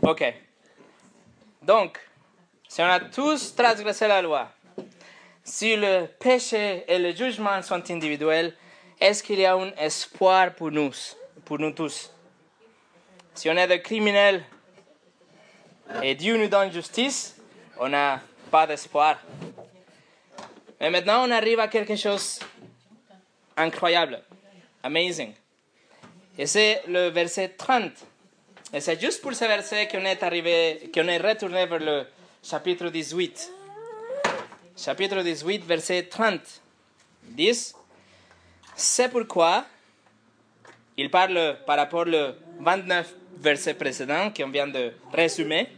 Ok. 0.03 0.35
Donc, 1.63 1.99
si 2.67 2.81
on 2.81 2.87
a 2.87 3.01
tous 3.01 3.55
transgressé 3.55 4.09
la 4.09 4.23
loi, 4.23 4.51
si 5.45 5.77
le 5.77 6.07
péché 6.19 6.85
et 6.89 6.99
le 6.99 7.15
jugement 7.15 7.61
sont 7.63 7.83
individuels, 7.91 8.55
est-ce 8.99 9.23
qu'il 9.23 9.41
y 9.41 9.45
a 9.45 9.55
un 9.55 9.73
espoir 9.77 10.55
pour 10.55 10.71
nous, 10.71 10.91
pour 11.45 11.59
nous 11.59 11.73
tous? 11.73 12.11
Si 13.35 13.51
on 13.51 13.57
est 13.57 13.67
des 13.67 13.83
criminels 13.83 14.43
et 16.03 16.15
Dieu 16.15 16.37
nous 16.37 16.49
donne 16.49 16.73
justice, 16.73 17.37
on 17.79 17.89
n'a 17.89 18.21
pas 18.51 18.67
d'espoir. 18.67 19.19
Mais 20.81 20.91
maintenant, 20.91 21.27
on 21.29 21.31
arrive 21.31 21.61
à 21.61 21.69
quelque 21.69 21.97
chose 21.97 22.41
incroyable, 23.57 24.23
amazing. 24.83 25.35
Et 26.39 26.47
c'est 26.47 26.83
le 26.87 27.09
verset 27.09 27.51
30. 27.51 27.93
Et 28.73 28.81
c'est 28.81 29.01
juste 29.01 29.21
pour 29.21 29.35
ce 29.35 29.45
verset 29.45 29.89
qu'on 29.89 30.05
est 30.05 30.23
arrivé, 30.23 30.91
qu'on 30.95 31.09
est 31.09 31.19
retourné 31.19 31.67
vers 31.67 31.81
le 31.81 32.07
chapitre 32.43 32.89
18. 32.89 33.53
Chapitre 34.77 35.23
18, 35.23 35.65
verset 35.65 36.05
30. 36.05 36.41
10. 37.25 37.75
C'est 38.77 39.09
pourquoi 39.09 39.65
il 40.97 41.11
parle 41.11 41.59
par 41.67 41.79
rapport 41.79 42.07
au 42.07 42.63
29 42.63 43.15
verset 43.39 43.75
précédent 43.75 44.31
qu'on 44.31 44.49
vient 44.49 44.69
de 44.69 44.93
résumer. 45.13 45.69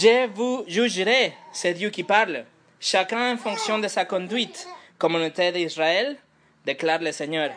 Je 0.00 0.26
vous 0.34 0.64
jugerai, 0.66 1.34
c'est 1.52 1.74
Dieu 1.74 1.90
qui 1.90 2.02
parle, 2.02 2.44
chacun 2.80 3.34
en 3.34 3.36
fonction 3.36 3.78
de 3.78 3.86
sa 3.86 4.04
conduite, 4.04 4.66
communauté 4.98 5.52
d'Israël, 5.52 6.16
déclare 6.64 7.00
le 7.00 7.12
Seigneur. 7.12 7.50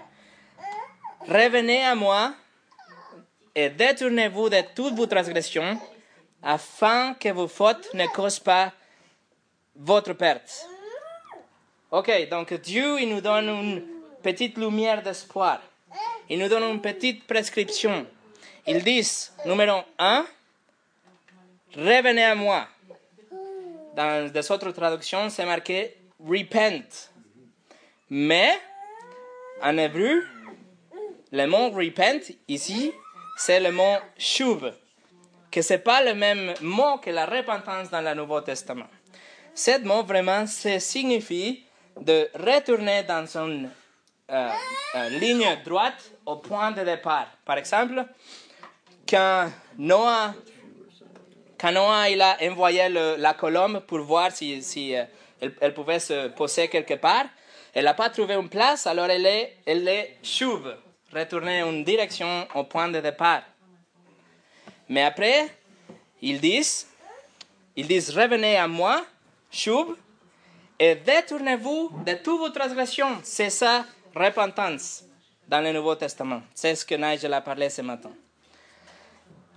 Revenez 1.27 1.83
à 1.85 1.95
moi 1.95 2.33
et 3.57 3.71
détournez-vous 3.71 4.49
de 4.49 4.61
toutes 4.75 4.93
vos 4.93 5.07
transgressions, 5.07 5.81
afin 6.43 7.15
que 7.15 7.29
vos 7.29 7.47
fautes 7.47 7.91
ne 7.95 8.05
causent 8.05 8.39
pas 8.39 8.71
votre 9.75 10.13
perte. 10.13 10.67
Ok, 11.89 12.29
donc 12.29 12.53
Dieu, 12.53 12.99
il 13.01 13.09
nous 13.09 13.19
donne 13.19 13.49
une 13.49 13.83
petite 14.21 14.59
lumière 14.59 15.01
d'espoir. 15.01 15.59
Il 16.29 16.37
nous 16.37 16.47
donne 16.47 16.65
une 16.65 16.81
petite 16.81 17.25
prescription. 17.25 18.05
Ils 18.67 18.83
disent, 18.83 19.33
numéro 19.43 19.81
un, 19.97 20.27
revenez 21.75 22.25
à 22.25 22.35
moi. 22.35 22.67
Dans 23.95 24.31
des 24.31 24.51
autres 24.51 24.69
traductions, 24.69 25.31
c'est 25.31 25.45
marqué 25.45 25.97
repent. 26.23 27.09
Mais, 28.11 28.51
en 29.63 29.75
hébreu, 29.79 30.23
le 31.31 31.45
mot 31.47 31.71
repent, 31.71 32.35
ici, 32.47 32.93
c'est 33.37 33.59
le 33.59 33.71
mot 33.71 33.97
shuv, 34.17 34.73
que 35.51 35.61
ce 35.61 35.73
n'est 35.73 35.79
pas 35.79 36.03
le 36.03 36.15
même 36.15 36.53
mot 36.61 36.97
que 36.97 37.11
la 37.11 37.25
repentance 37.25 37.89
dans 37.89 38.01
le 38.01 38.13
Nouveau 38.15 38.41
Testament. 38.41 38.87
Ce 39.53 39.79
mot, 39.83 40.03
vraiment, 40.03 40.45
ça 40.47 40.79
signifie 40.79 41.63
de 41.99 42.29
retourner 42.33 43.03
dans 43.03 43.25
une 43.37 43.69
euh, 44.29 44.49
euh, 44.95 45.09
ligne 45.09 45.47
droite 45.63 46.11
au 46.25 46.37
point 46.37 46.71
de 46.71 46.83
départ. 46.83 47.27
Par 47.45 47.57
exemple, 47.57 48.05
quand 49.07 49.49
Noah, 49.77 50.33
quand 51.59 51.71
Noah 51.71 52.09
il 52.09 52.21
a 52.21 52.37
envoyé 52.41 52.89
la 52.89 53.33
colombe 53.35 53.81
pour 53.81 53.99
voir 53.99 54.31
si, 54.31 54.61
si 54.61 54.95
euh, 54.95 55.03
elle, 55.39 55.55
elle, 55.61 55.73
pouvait 55.73 55.99
se 55.99 56.27
poser 56.29 56.67
quelque 56.67 56.95
part, 56.95 57.25
elle 57.73 57.85
n'a 57.85 57.93
pas 57.93 58.09
trouvé 58.09 58.33
une 58.33 58.49
place, 58.49 58.87
alors 58.87 59.09
elle 59.09 59.25
est, 59.25 59.57
elle 59.65 59.87
est 59.87 60.17
chouve, 60.23 60.75
retournée 61.13 61.63
en 61.63 61.73
direction 61.73 62.47
au 62.55 62.63
point 62.63 62.89
de 62.89 62.99
départ. 62.99 63.43
Mais 64.89 65.03
après, 65.03 65.47
ils 66.21 66.39
disent, 66.39 66.87
ils 67.75 67.87
disent 67.87 68.09
revenez 68.09 68.57
à 68.57 68.67
moi, 68.67 69.05
chouve, 69.51 69.97
et 70.79 70.95
détournez-vous 70.95 72.03
de 72.05 72.13
toutes 72.13 72.39
vos 72.39 72.49
transgressions. 72.49 73.19
C'est 73.23 73.49
ça, 73.49 73.85
repentance, 74.15 75.03
dans 75.47 75.61
le 75.61 75.71
Nouveau 75.71 75.95
Testament. 75.95 76.41
C'est 76.53 76.75
ce 76.75 76.85
que 76.85 76.95
Nigel 76.95 77.33
a 77.33 77.41
parlé 77.41 77.69
ce 77.69 77.81
matin. 77.81 78.11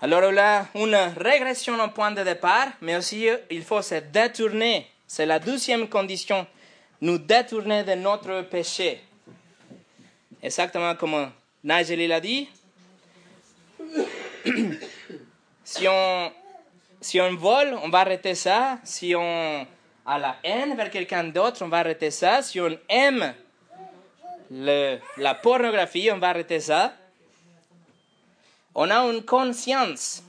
Alors, 0.03 0.23
a 0.39 0.67
une 0.75 0.97
régression 1.19 1.79
au 1.79 1.89
point 1.89 2.11
de 2.11 2.23
départ, 2.23 2.69
mais 2.81 2.97
aussi 2.97 3.29
il 3.51 3.63
faut 3.63 3.83
se 3.83 3.97
détourner. 3.97 4.87
C'est 5.07 5.27
la 5.27 5.39
deuxième 5.39 5.89
condition, 5.89 6.47
nous 7.03 7.19
détourner 7.19 7.85
de 7.85 7.93
notre 7.95 8.43
péché. 8.43 9.03
Exactement 10.43 10.95
comme 10.95 11.31
Nigel 11.63 12.09
l'a 12.09 12.21
dit. 12.21 12.49
si 15.65 15.87
on, 15.89 16.33
si 17.01 17.21
on 17.21 17.35
vole, 17.35 17.79
on 17.83 17.89
va 17.89 18.01
arrêter 18.01 18.35
ça. 18.35 18.79
Si 18.85 19.15
on 19.15 19.67
a 20.07 20.19
la 20.19 20.37
haine 20.43 20.77
vers 20.77 20.91
quelqu'un 20.91 21.25
d'autre, 21.25 21.63
on 21.63 21.69
va 21.69 21.79
arrêter 21.79 22.11
ça. 22.11 22.43
Si 22.43 22.61
on 22.61 22.77
aime 22.89 23.35
le, 24.51 24.99
la 25.19 25.35
pornographie, 25.35 26.11
on 26.13 26.19
va 26.19 26.31
arrêter 26.31 26.61
ça. 26.61 26.95
On 28.75 28.91
a 28.91 28.99
une 29.01 29.23
conscience 29.23 30.23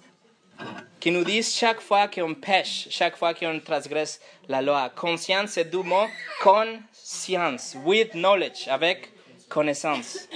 qui 1.00 1.12
nous 1.12 1.24
dit 1.24 1.42
chaque 1.42 1.82
fois 1.82 2.08
qu'on 2.08 2.36
pêche, 2.36 2.88
chaque 2.92 3.18
fois 3.18 3.34
qu'on 3.34 3.60
transgresse 3.60 4.20
la 4.48 4.62
loi. 4.62 4.92
Conscience, 4.96 5.52
c'est 5.52 5.70
du 5.70 5.78
mot 5.78 6.08
conscience, 6.42 7.76
with 7.84 8.14
knowledge, 8.14 8.68
avec 8.68 9.10
connaissance. 9.50 10.28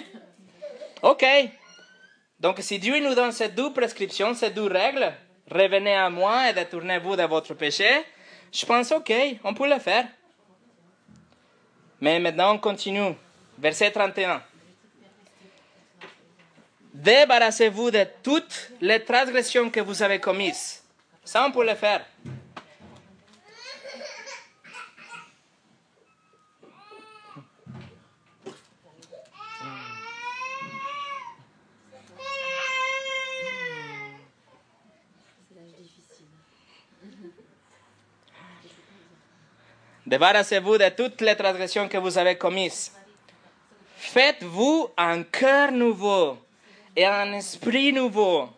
Ok. 1.06 1.24
Donc, 2.40 2.58
si 2.62 2.80
Dieu 2.80 3.00
nous 3.00 3.14
donne 3.14 3.32
ces 3.32 3.50
deux 3.50 3.72
prescriptions, 3.72 4.34
ces 4.34 4.50
deux 4.50 4.66
règles, 4.66 5.14
revenez 5.52 5.96
à 5.96 6.10
moi 6.10 6.50
et 6.50 6.54
détournez-vous 6.54 7.16
de 7.16 7.22
votre 7.24 7.54
péché, 7.54 7.88
je 8.52 8.66
pense, 8.66 8.92
ok, 8.92 9.14
on 9.44 9.54
peut 9.54 9.70
le 9.70 9.78
faire. 9.78 10.08
Mais 12.02 12.20
maintenant, 12.20 12.56
on 12.56 12.58
continue. 12.58 13.14
Verset 13.60 13.92
31. 13.92 14.42
Débarrassez-vous 16.92 17.92
de 17.92 18.04
toutes 18.24 18.72
les 18.82 19.04
transgressions 19.04 19.70
que 19.70 19.82
vous 19.82 20.02
avez 20.02 20.20
commises. 20.20 20.84
Ça, 21.24 21.46
on 21.46 21.52
peut 21.52 21.66
le 21.66 21.76
faire. 21.76 22.04
Débarrassez-vous 40.06 40.78
de 40.78 40.90
toutes 40.90 41.22
les 41.22 41.36
transgressions 41.36 41.88
que 41.88 41.98
vous 41.98 42.18
avez 42.18 42.38
commises. 42.38 42.92
Faites-vous 43.98 44.90
un 44.98 45.24
cœur 45.24 45.72
nouveau 45.72 46.38
et 46.96 47.06
un 47.06 47.34
esprit 47.34 47.92
nouveau. 47.92 48.50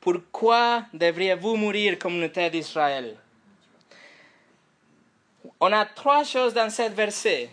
Pourquoi 0.00 0.84
devriez-vous 0.92 1.56
mourir, 1.56 1.98
communauté 1.98 2.48
d'Israël? 2.48 3.16
On 5.60 5.72
a 5.72 5.84
trois 5.84 6.24
choses 6.24 6.54
dans 6.54 6.70
ce 6.70 6.90
verset. 6.90 7.50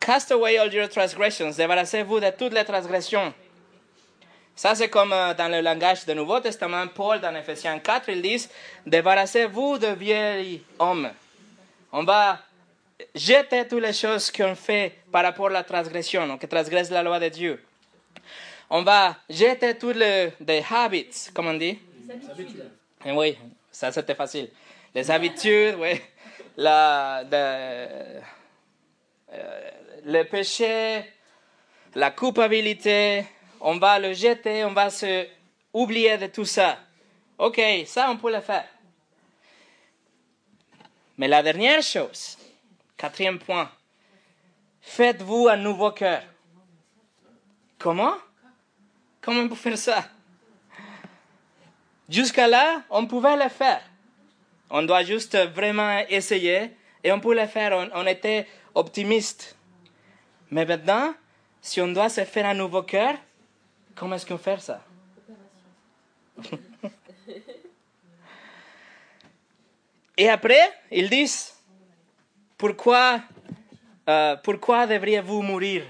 Cast 0.00 0.32
away 0.32 0.58
all 0.58 0.72
your 0.72 0.88
transgressions. 0.88 1.50
Débarrassez-vous 1.50 2.20
de 2.20 2.30
toutes 2.30 2.52
les 2.52 2.64
transgressions. 2.64 3.32
Ça, 4.56 4.74
c'est 4.74 4.88
comme 4.88 5.12
euh, 5.12 5.32
dans 5.32 5.48
le 5.48 5.60
langage 5.60 6.04
du 6.04 6.14
Nouveau 6.14 6.40
Testament, 6.40 6.86
Paul, 6.88 7.20
dans 7.20 7.34
Ephésiens 7.34 7.78
4, 7.78 8.08
il 8.10 8.20
dit 8.20 8.46
Débarrassez-vous 8.84 9.78
de 9.78 9.86
vieil 9.86 10.62
homme. 10.78 11.10
On 11.92 12.04
va 12.04 12.38
jeter 13.14 13.66
toutes 13.66 13.82
les 13.82 13.92
choses 13.92 14.30
qu'on 14.30 14.54
fait 14.54 14.94
par 15.10 15.24
rapport 15.24 15.46
à 15.46 15.50
la 15.50 15.64
transgression, 15.64 16.38
qui 16.38 16.46
transgresse 16.46 16.90
la 16.90 17.02
loi 17.02 17.18
de 17.18 17.28
Dieu. 17.28 17.62
On 18.68 18.82
va 18.82 19.16
jeter 19.28 19.76
tous 19.76 19.92
les 19.92 20.32
habits, 20.70 21.28
comme 21.34 21.48
on 21.48 21.54
dit 21.54 21.78
Eh 23.04 23.12
Oui, 23.12 23.36
ça 23.70 23.90
c'était 23.90 24.14
facile. 24.14 24.50
Les 24.94 25.10
habitudes, 25.10 25.76
oui. 25.78 26.00
La, 26.56 27.24
de, 27.24 28.20
euh, 29.32 29.70
le 30.04 30.22
péché, 30.24 31.04
la 31.94 32.10
culpabilité, 32.10 33.24
on 33.60 33.78
va 33.78 33.98
le 33.98 34.12
jeter, 34.12 34.64
on 34.64 34.72
va 34.72 34.90
se 34.90 35.26
oublier 35.72 36.18
de 36.18 36.26
tout 36.26 36.44
ça. 36.44 36.78
Ok, 37.38 37.60
ça 37.86 38.10
on 38.10 38.16
peut 38.16 38.32
le 38.32 38.40
faire. 38.40 38.66
Mais 41.20 41.28
la 41.28 41.42
dernière 41.42 41.82
chose, 41.82 42.38
quatrième 42.96 43.38
point, 43.38 43.70
faites-vous 44.80 45.48
un 45.48 45.58
nouveau 45.58 45.90
cœur. 45.90 46.22
Comment? 47.78 48.14
Comment 49.20 49.42
on 49.42 49.48
peut 49.50 49.54
faire 49.54 49.76
ça? 49.76 50.02
Jusqu'à 52.08 52.48
là, 52.48 52.84
on 52.88 53.06
pouvait 53.06 53.36
le 53.36 53.50
faire. 53.50 53.82
On 54.70 54.82
doit 54.82 55.02
juste 55.02 55.36
vraiment 55.36 55.98
essayer 56.08 56.70
et 57.04 57.12
on 57.12 57.20
peut 57.20 57.38
le 57.38 57.46
faire. 57.46 57.72
On, 57.72 57.90
on 58.00 58.06
était 58.06 58.46
optimiste. 58.74 59.56
Mais 60.50 60.64
maintenant, 60.64 61.12
si 61.60 61.82
on 61.82 61.88
doit 61.88 62.08
se 62.08 62.24
faire 62.24 62.46
un 62.46 62.54
nouveau 62.54 62.82
cœur, 62.82 63.14
comment 63.94 64.14
est-ce 64.14 64.24
qu'on 64.24 64.38
fait 64.38 64.58
ça? 64.58 64.82
Et 70.20 70.28
après, 70.28 70.70
ils 70.90 71.08
disent, 71.08 71.54
pourquoi, 72.58 73.22
euh, 74.06 74.36
pourquoi 74.44 74.86
devriez-vous 74.86 75.40
mourir? 75.40 75.84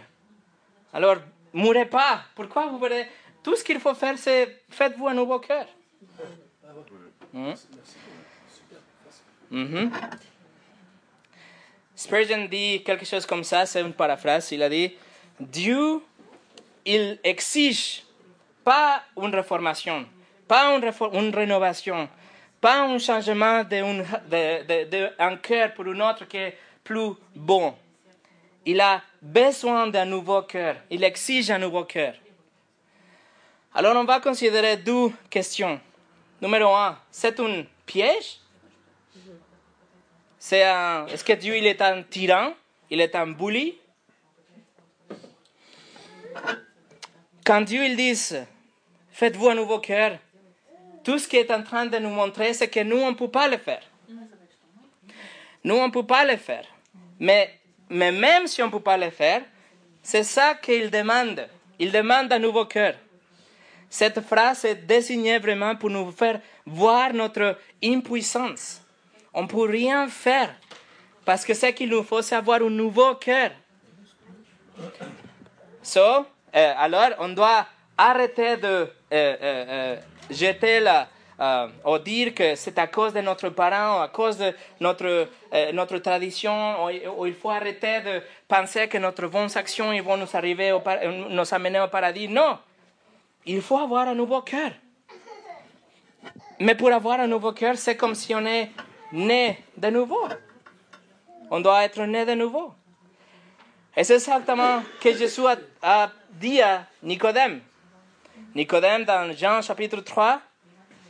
Alors, 0.93 1.17
mourrez 1.53 1.87
pas. 1.87 2.23
Pourquoi 2.37 2.69
vous 2.69 2.79
voulez... 2.79 3.07
Tout 3.43 3.57
ce 3.57 3.65
qu'il 3.65 3.81
faut 3.81 3.95
faire, 3.95 4.17
c'est 4.17 4.63
faites-vous 4.69 5.09
un 5.09 5.15
nouveau 5.15 5.41
cœur. 5.41 5.67
Hmm? 7.33 7.55
Mhm. 9.51 9.91
Spurgeon 11.97 12.45
dit 12.45 12.85
quelque 12.85 13.07
chose 13.07 13.27
comme 13.27 13.43
ça, 13.43 13.67
c'est 13.67 13.81
une 13.81 13.95
paraphrase. 13.95 14.53
Il 14.53 14.63
a 14.63 14.69
dit 14.69 14.95
Dieu, 15.41 16.01
il 16.85 17.19
exige 17.25 18.05
pas 18.63 19.03
une 19.17 19.35
réformation, 19.35 20.07
pas 20.47 20.77
une, 20.77 20.85
une 21.15 21.35
rénovation, 21.35 22.09
pas 22.61 22.83
un 22.83 22.99
changement 22.99 23.65
d'un 23.65 25.37
cœur 25.37 25.75
pour 25.75 25.87
un 25.87 26.01
autre 26.01 26.27
qui 26.27 26.37
est 26.37 26.59
plus 26.85 27.13
bon. 27.35 27.75
Il 28.67 28.81
a 28.81 29.03
besoin 29.23 29.87
d'un 29.87 30.05
nouveau 30.05 30.43
cœur. 30.43 30.77
Il 30.91 31.03
exige 31.03 31.51
un 31.51 31.59
nouveau 31.59 31.85
cœur. 31.85 32.15
Alors 33.75 33.97
on 33.97 34.05
va 34.05 34.21
considérer 34.21 34.77
deux 34.77 35.11
questions. 35.31 35.81
Numéro 36.43 36.75
un, 36.75 36.99
c'est 37.11 37.39
un 37.41 37.65
piège? 37.87 38.41
C'est 40.39 40.61
est-ce 40.61 41.25
que 41.25 41.35
Dieu 41.35 41.57
il 41.57 41.67
est 41.67 41.81
un 41.81 42.03
tyran? 42.03 42.55
Il 42.91 43.01
est 43.01 43.15
un 43.15 43.27
bully? 43.29 43.79
Quand 47.45 47.61
Dieu 47.63 47.85
il 47.85 47.97
dit, 47.97 48.15
faites-vous 49.13 49.49
un 49.49 49.55
nouveau 49.55 49.79
cœur, 49.79 50.19
tout 51.03 51.19
ce 51.19 51.29
qu'il 51.29 51.39
est 51.39 51.51
en 51.51 51.63
train 51.63 51.87
de 51.87 51.99
nous 51.99 52.11
montrer, 52.11 52.53
c'est 52.53 52.69
que 52.69 52.81
nous, 52.81 52.97
on 52.99 53.11
ne 53.11 53.17
peut 53.17 53.29
pas 53.31 53.49
le 53.49 53.57
faire. 53.57 53.83
Nous, 55.65 55.75
on 55.75 55.87
ne 55.87 55.93
peut 55.93 56.07
pas 56.07 56.25
le 56.25 56.37
faire. 56.37 56.65
Mais, 57.19 57.59
mais 57.89 58.13
même 58.13 58.47
si 58.47 58.63
on 58.63 58.67
ne 58.67 58.71
peut 58.71 58.81
pas 58.81 58.97
le 58.97 59.11
faire, 59.11 59.43
c'est 60.03 60.25
ça 60.25 60.55
qu'il 60.55 60.91
demande. 60.91 61.47
Il 61.79 61.93
demande 61.93 62.33
un 62.33 62.39
nouveau 62.39 62.65
cœur. 62.65 62.95
Cette 63.89 64.21
phrase 64.21 64.65
est 64.65 64.87
désignée 64.87 65.39
vraiment 65.39 65.75
pour 65.75 65.91
nous 65.91 66.11
faire 66.13 66.41
voir 66.65 67.13
notre 67.13 67.59
impuissance. 67.83 68.81
On 69.35 69.43
ne 69.43 69.49
peut 69.49 69.69
rien 69.69 70.09
faire. 70.09 70.55
Parce 71.25 71.45
que 71.45 71.55
ce 71.55 71.67
qu'il 71.67 71.91
nous 71.91 72.03
faut, 72.03 72.23
c'est 72.23 72.37
avoir 72.37 72.63
un 72.63 72.71
nouveau 72.71 73.15
cœur. 73.17 73.51
Euh, 75.97 76.75
alors, 76.77 77.11
on 77.19 77.29
doit 77.31 77.67
arrêter 77.97 78.57
de 78.57 78.67
euh, 78.69 78.89
euh, 79.13 79.97
jeter 80.31 80.81
la, 80.81 81.09
ou 81.85 81.99
dire 81.99 82.35
que 82.35 82.55
c'est 82.55 82.79
à 82.79 82.87
cause 82.87 83.13
de 83.13 83.21
notre 83.21 83.49
parent, 83.51 84.03
à 84.03 84.09
cause 84.09 84.37
de 84.37 84.55
notre, 84.81 85.29
notre 85.73 85.99
tradition, 85.99 86.85
ou, 86.85 87.27
il 87.27 87.35
faut 87.35 87.51
arrêter 87.51 88.01
de 88.01 88.23
penser 88.47 88.89
que 88.89 88.99
notre 88.99 89.27
bonnes 89.27 89.51
actions 89.57 89.91
vont 90.03 90.17
nous, 90.17 90.27
nous 91.31 91.55
amener 91.55 91.81
au 91.81 91.89
paradis. 91.89 92.29
Non, 92.29 92.59
il 93.47 93.63
faut 93.63 93.79
avoir 93.79 94.09
un 94.09 94.15
nouveau 94.15 94.43
cœur. 94.43 94.71
Mais 96.59 96.75
pour 96.75 96.93
avoir 96.93 97.21
un 97.21 97.27
nouveau 97.27 97.53
cœur, 97.53 97.77
c'est 97.77 97.97
comme 97.97 98.15
si 98.15 98.35
on 98.35 98.45
est 98.45 98.71
né 99.13 99.65
de 99.77 99.89
nouveau. 99.89 100.29
On 101.51 101.61
doit 101.61 101.85
être 101.85 102.03
né 102.03 102.27
de 102.27 102.35
nouveau. 102.35 102.75
Et 103.97 104.05
c'est 104.05 104.15
exactement 104.15 104.83
ce 104.99 105.03
que 105.03 105.17
Jésus 105.17 105.43
a, 105.83 106.11
dit 106.33 106.61
à 106.61 106.87
Nicodème. 107.03 107.61
Nicodème, 108.55 109.05
dans 109.05 109.33
Jean 109.37 109.63
chapitre 109.63 110.01
3, 110.01 110.41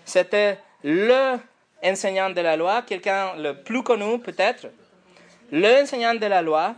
c'était 0.04 0.58
le 0.84 1.38
enseignant 1.82 2.28
de 2.28 2.40
la 2.40 2.56
loi, 2.56 2.82
quelqu'un 2.82 3.34
le 3.36 3.54
plus 3.62 3.82
connu 3.82 4.18
peut-être, 4.18 4.66
le 5.50 5.82
enseignant 5.82 6.14
de 6.14 6.26
la 6.26 6.42
loi. 6.42 6.74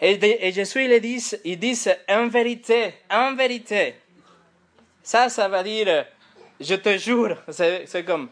Et, 0.00 0.52
Jésus, 0.52 0.84
il 0.84 1.00
dit, 1.00 1.24
il 1.44 1.58
dit 1.58 1.84
en 2.08 2.26
vérité, 2.26 2.94
en 3.10 3.34
vérité. 3.34 3.94
Ça, 5.02 5.28
ça 5.28 5.48
veut 5.48 5.62
dire, 5.62 6.04
je 6.60 6.74
te 6.74 6.98
jure, 6.98 7.38
c'est 7.48 8.04
comme, 8.04 8.28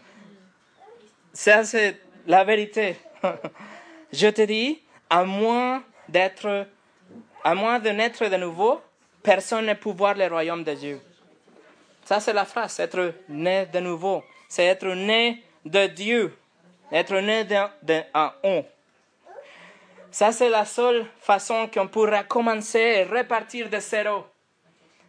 ça 1.33 1.65
c'est 1.65 2.01
la 2.27 2.45
vérité. 2.45 2.97
Je 4.13 4.29
te 4.29 4.43
dis, 4.43 4.81
à 5.11 5.25
moins 5.25 5.83
d'être, 6.09 6.69
à 7.43 7.55
moins 7.55 7.81
de 7.81 7.89
naître 7.89 8.29
de 8.29 8.37
nouveau, 8.37 8.81
personne 9.25 9.67
ne 9.67 9.75
peut 9.75 9.91
voir 9.91 10.15
le 10.15 10.29
royaume 10.29 10.63
de 10.63 10.73
Dieu. 10.73 11.01
Ça, 12.05 12.21
c'est 12.21 12.33
la 12.33 12.45
phrase, 12.45 12.79
être 12.81 13.15
né 13.29 13.67
de 13.67 13.81
nouveau. 13.81 14.23
C'est 14.49 14.67
être 14.67 14.87
né 14.89 15.43
de 15.65 15.87
Dieu, 15.87 16.37
être 16.93 17.17
né 17.17 17.45
d'un 17.45 17.71
on. 18.43 18.65
Ça, 20.11 20.31
c'est 20.31 20.51
la 20.51 20.65
seule 20.65 21.07
façon 21.19 21.69
qu'on 21.73 21.89
pourra 21.89 22.23
commencer 22.23 22.79
et 22.79 23.05
repartir 23.05 23.69
de 23.69 23.81
zéro. 23.81 24.27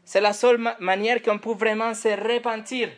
C'est 0.04 0.22
la 0.22 0.34
seule 0.34 0.58
manière 0.80 1.22
qu'on 1.22 1.38
peut 1.38 1.54
vraiment 1.54 1.94
se 1.94 2.08
repentir. 2.08 2.90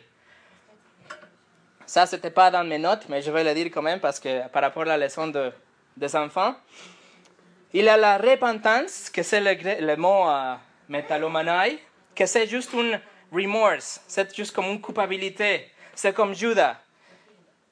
Ça, 1.84 2.06
c'était 2.06 2.30
pas 2.30 2.50
dans 2.50 2.64
mes 2.64 2.78
notes, 2.78 3.08
mais 3.08 3.20
je 3.20 3.30
vais 3.30 3.42
le 3.42 3.54
dire 3.54 3.66
quand 3.72 3.82
même 3.82 3.98
parce 3.98 4.20
que 4.20 4.46
par 4.48 4.62
rapport 4.62 4.82
à 4.82 4.96
la 4.96 4.98
leçon 4.98 5.26
de, 5.26 5.52
des 5.96 6.14
enfants, 6.14 6.54
il 7.72 7.84
y 7.84 7.88
a 7.88 7.96
la 7.96 8.18
repentance, 8.18 9.10
que 9.10 9.22
c'est 9.22 9.40
le, 9.40 9.86
le, 9.86 9.96
mot 9.96 10.28
euh, 10.28 10.54
que 12.14 12.26
c'est 12.26 12.46
juste 12.46 12.74
un 12.74 12.98
remorse, 13.32 14.00
c'est 14.06 14.34
juste 14.34 14.54
comme 14.54 14.66
une 14.66 14.80
culpabilité. 14.80 15.70
C'est 15.94 16.14
comme 16.14 16.34
Judas. 16.34 16.76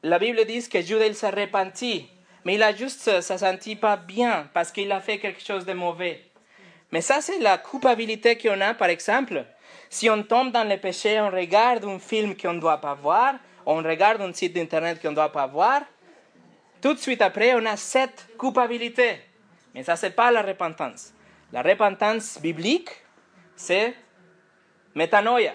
La 0.03 0.19
Bible 0.19 0.45
dit 0.45 0.69
que 0.69 0.81
Judas 0.83 1.15
s'est 1.15 1.31
repenti, 1.31 2.09
mais 2.45 2.55
il 2.55 2.63
a 2.63 2.75
juste 2.75 3.21
se 3.21 3.37
senti 3.39 3.77
pas 3.77 3.97
bien 3.97 4.49
parce 4.53 4.71
qu'il 4.71 4.91
a 4.93 5.01
fait 5.01 5.19
quelque 5.19 5.43
chose 5.43 5.65
de 5.65 5.73
mauvais. 5.73 6.23
Mais 6.93 7.01
ça, 7.01 7.21
c'est 7.21 7.39
la 7.41 7.59
culpabilité 7.59 8.37
qu'on 8.37 8.61
a, 8.61 8.75
par 8.75 8.89
exemple. 8.89 9.45
Si 9.91 10.09
on 10.09 10.23
tombe 10.23 10.53
dans 10.53 10.69
le 10.69 10.77
péché, 10.77 11.21
on 11.21 11.31
regarde 11.31 11.85
un 11.85 11.99
film 11.99 12.37
qu'on 12.37 12.53
ne 12.53 12.61
doit 12.61 12.81
pas 12.81 12.95
voir, 12.95 13.35
on 13.65 13.77
regarde 13.77 14.21
un 14.21 14.33
site 14.33 14.53
d'internet 14.55 15.01
qu'on 15.01 15.11
ne 15.11 15.17
doit 15.17 15.33
pas 15.33 15.47
voir, 15.47 15.83
tout 16.81 16.95
de 16.95 16.99
suite 16.99 17.23
après, 17.23 17.55
on 17.55 17.67
a 17.67 17.77
cette 17.77 18.27
culpabilité. 18.39 19.21
Mais 19.75 19.83
ça, 19.83 19.97
ce 19.97 20.07
n'est 20.07 20.13
pas 20.13 20.31
la 20.31 20.43
repentance. 20.43 21.13
La 21.53 21.63
repentance 21.63 22.41
biblique, 22.41 22.91
c'est 23.57 23.95
métanoïa, 24.97 25.55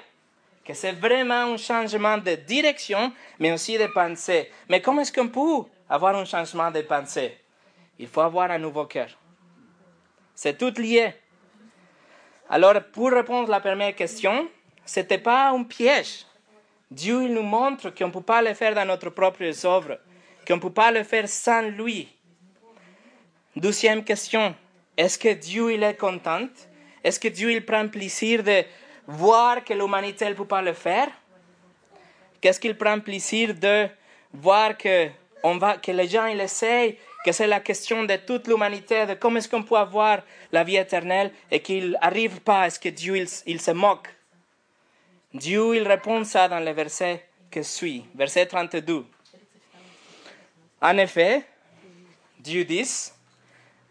que 0.64 0.74
c'est 0.74 0.94
vraiment 0.94 1.54
un 1.54 1.58
changement 1.58 2.18
de 2.18 2.36
direction, 2.36 3.12
mais 3.40 3.52
aussi 3.52 3.78
de 3.78 3.88
pensée. 3.88 4.50
Mais 4.70 4.82
comment 4.82 5.02
est-ce 5.02 5.12
qu'on 5.12 5.28
peut 5.28 5.68
avoir 5.90 6.16
un 6.16 6.26
changement 6.26 6.72
de 6.72 6.82
pensée? 6.82 7.38
Il 8.00 8.08
faut 8.08 8.22
avoir 8.22 8.50
un 8.52 8.60
nouveau 8.60 8.86
cœur. 8.86 9.10
C'est 10.36 10.58
tout 10.58 10.74
lié. 10.80 11.14
Alors, 12.50 12.82
pour 12.94 13.12
répondre 13.12 13.50
à 13.50 13.58
la 13.58 13.60
première 13.60 13.96
question, 13.96 14.48
ce 14.86 15.00
n'était 15.00 15.18
pas 15.18 15.50
un 15.50 15.64
piège. 15.64 16.26
Dieu 16.90 17.24
il 17.24 17.34
nous 17.34 17.44
montre 17.44 17.90
qu'on 17.90 18.08
ne 18.08 18.12
peut 18.12 18.22
pas 18.22 18.42
le 18.42 18.54
faire 18.54 18.76
dans 18.76 18.86
notre 18.86 19.10
propre 19.10 19.44
œuvre, 19.66 20.00
qu'on 20.48 20.56
ne 20.58 20.62
peut 20.62 20.74
pas 20.74 20.92
le 20.92 21.04
faire 21.04 21.28
sans 21.28 21.62
lui. 21.62 22.10
Deuxième 23.56 24.04
question, 24.04 24.54
est-ce 24.98 25.18
que 25.18 25.34
Dieu 25.34 25.74
il 25.74 25.84
est 25.84 25.98
content? 25.98 26.48
Est-ce 27.04 27.20
que 27.20 27.30
Dieu 27.30 27.52
il 27.52 27.66
prend 27.66 27.88
plaisir 27.88 28.44
de 28.44 28.64
voir 29.08 29.64
que 29.64 29.74
l'humanité 29.74 30.26
ne 30.30 30.34
peut 30.34 30.46
pas 30.46 30.62
le 30.62 30.74
faire? 30.74 31.10
Qu'est-ce 32.40 32.60
qu'il 32.60 32.76
prend 32.78 33.00
plaisir 33.00 33.54
de 33.54 33.88
voir 34.34 34.78
que, 34.78 35.10
on 35.44 35.58
va, 35.58 35.78
que 35.78 35.92
les 35.92 36.08
gens 36.08 36.26
ils 36.26 36.40
essayent, 36.40 36.98
que 37.24 37.32
c'est 37.32 37.48
la 37.48 37.60
question 37.60 38.04
de 38.04 38.16
toute 38.16 38.48
l'humanité, 38.48 39.06
de 39.06 39.14
comment 39.14 39.38
est-ce 39.38 39.50
qu'on 39.50 39.64
peut 39.64 39.76
avoir 39.76 40.22
la 40.52 40.64
vie 40.64 40.78
éternelle 40.78 41.32
et 41.52 41.62
qu'il 41.62 41.92
n'arrive 42.02 42.42
pas 42.42 42.64
à 42.64 42.70
ce 42.70 42.80
que 42.80 42.90
Dieu 42.90 43.18
il, 43.18 43.28
il 43.46 43.62
se 43.62 43.72
moque? 43.72 44.08
Dieu 45.34 45.76
il 45.76 45.88
répond 45.88 46.24
ça 46.24 46.48
dans 46.48 46.60
le 46.60 46.72
verset 46.72 47.26
que 47.50 47.62
suit, 47.62 48.06
verset 48.16 48.48
32. 48.48 49.06
En 50.82 50.98
effet, 50.98 51.46
Dieu 52.40 52.66
dit, 52.66 53.12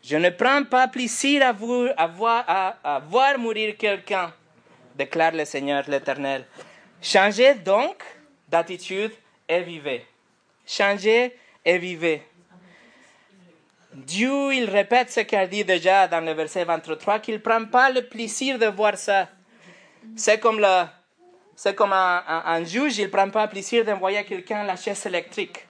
je 0.03 0.17
ne 0.17 0.31
prends 0.31 0.65
pas 0.65 0.89
plaisir 0.89 1.47
à, 1.47 1.53
vous, 1.53 1.87
à, 1.97 2.77
à 2.83 2.99
voir 2.99 3.39
mourir 3.39 3.77
quelqu'un, 3.77 4.33
déclare 5.01 5.33
le 5.33 5.45
Seigneur 5.45 5.83
l'Éternel. 5.89 6.45
Changez 7.01 7.55
donc 7.55 7.97
d'attitude 8.49 9.13
et 9.49 9.63
vivez. 9.63 10.07
Changez 10.67 11.37
et 11.65 11.79
vivez. 11.79 12.23
Dieu, 13.93 14.55
il 14.55 14.67
répète 14.69 15.11
ce 15.11 15.21
qu'il 15.21 15.49
dit 15.49 15.65
déjà 15.65 16.07
dans 16.07 16.25
le 16.25 16.33
verset 16.33 16.65
23, 16.65 17.19
qu'il 17.19 17.35
ne 17.35 17.41
prend 17.41 17.65
pas 17.65 17.91
le 17.91 18.03
plaisir 18.07 18.59
de 18.59 18.67
voir 18.67 18.97
ça. 18.97 19.29
C'est 20.17 20.39
comme, 20.39 20.61
le, 20.61 20.85
c'est 21.57 21.75
comme 21.75 21.93
un, 21.93 22.23
un, 22.55 22.65
juge, 22.65 22.99
il 22.99 23.05
ne 23.05 23.11
prend 23.11 23.31
pas 23.31 23.45
le 23.45 23.51
plaisir 23.51 23.85
d'envoyer 23.85 24.23
quelqu'un 24.25 24.61
à 24.61 24.65
la 24.65 24.77
chaise 24.77 25.05
électrique. 25.07 25.67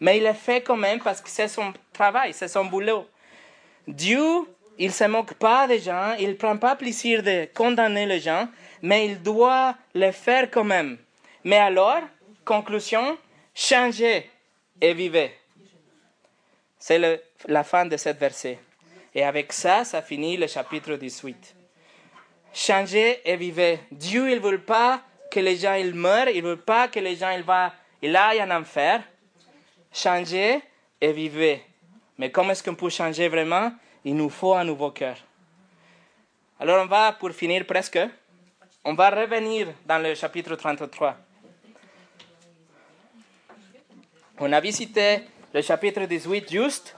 Mais 0.00 0.16
il 0.18 0.24
le 0.24 0.32
fait 0.32 0.62
quand 0.62 0.76
même 0.76 1.00
parce 1.00 1.20
que 1.20 1.28
c'est 1.28 1.48
son 1.48 1.72
travail, 1.92 2.32
c'est 2.32 2.48
son 2.48 2.64
boulot. 2.64 3.06
Dieu, 3.86 4.24
il 4.80 4.86
ne 4.86 4.92
se 4.92 5.04
moque 5.04 5.34
pas 5.34 5.68
des 5.68 5.78
gens, 5.78 6.14
il 6.18 6.30
ne 6.30 6.34
prend 6.34 6.56
pas 6.56 6.74
plaisir 6.74 7.22
de 7.22 7.46
condamner 7.54 8.06
les 8.06 8.18
gens, 8.18 8.48
mais 8.80 9.08
il 9.08 9.22
doit 9.22 9.76
le 9.94 10.10
faire 10.10 10.50
quand 10.50 10.64
même. 10.64 10.96
Mais 11.44 11.58
alors, 11.58 12.00
conclusion, 12.46 13.18
changez 13.54 14.30
et 14.80 14.94
vivez. 14.94 15.34
C'est 16.78 16.98
la 17.46 17.62
fin 17.62 17.84
de 17.84 17.98
ce 17.98 18.08
verset. 18.08 18.58
Et 19.14 19.22
avec 19.22 19.52
ça, 19.52 19.84
ça 19.84 20.00
finit 20.00 20.38
le 20.38 20.46
chapitre 20.46 20.94
18. 20.94 21.54
Changez 22.54 23.20
et 23.22 23.36
vivez. 23.36 23.80
Dieu, 23.92 24.30
il 24.30 24.36
ne 24.36 24.48
veut 24.48 24.62
pas 24.62 25.02
que 25.30 25.40
les 25.40 25.56
gens 25.56 25.78
meurent, 25.92 26.30
il 26.30 26.42
ne 26.42 26.48
veut 26.48 26.56
pas 26.56 26.88
que 26.88 27.00
les 27.00 27.16
gens 27.16 27.38
ils 28.00 28.16
aillent 28.16 28.42
en 28.42 28.50
enfer. 28.50 29.02
Changez 29.92 30.62
et 31.02 31.12
vivez. 31.12 31.62
Mais 32.16 32.30
comment 32.30 32.52
est-ce 32.52 32.62
qu'on 32.62 32.74
peut 32.74 32.88
changer 32.88 33.28
vraiment? 33.28 33.72
Il 34.04 34.16
nous 34.16 34.30
faut 34.30 34.54
un 34.54 34.64
nouveau 34.64 34.90
cœur. 34.90 35.16
Alors 36.58 36.82
on 36.82 36.86
va, 36.86 37.12
pour 37.12 37.30
finir 37.30 37.66
presque, 37.66 37.98
on 38.84 38.94
va 38.94 39.10
revenir 39.10 39.68
dans 39.86 39.98
le 40.02 40.14
chapitre 40.14 40.54
33. 40.56 41.16
On 44.38 44.52
a 44.52 44.60
visité 44.60 45.22
le 45.52 45.62
chapitre 45.62 46.04
18 46.04 46.50
juste 46.50 46.96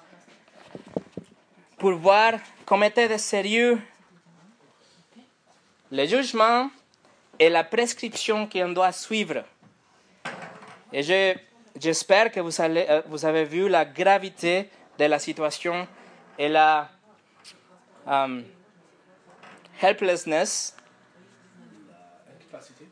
pour 1.78 1.92
voir 1.94 2.34
comment 2.64 2.86
était 2.86 3.08
de 3.08 3.16
sérieux 3.16 3.80
le 5.92 6.06
jugement 6.06 6.70
et 7.38 7.48
la 7.48 7.64
prescription 7.64 8.48
qu'on 8.48 8.70
doit 8.70 8.92
suivre. 8.92 9.44
Et 10.92 11.02
je, 11.02 11.34
j'espère 11.78 12.32
que 12.32 12.40
euh, 12.40 13.02
vous, 13.06 13.24
avez 13.24 13.44
vu 13.44 13.68
la 13.68 13.84
gravité 13.84 14.68
de 14.98 15.04
la 15.04 15.18
situation 15.18 15.86
et 16.38 16.48
la 16.48 16.88
um, 18.06 18.44
helplessness, 19.80 20.76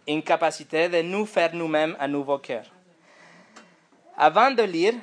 incapacité 0.09 0.89
de 0.89 1.03
nous 1.03 1.27
faire 1.27 1.55
nous-mêmes 1.55 1.97
un 2.01 2.09
nouveau 2.09 2.39
cœur. 2.39 2.65
Avant 4.17 4.51
de 4.51 4.63
lire, 4.63 4.95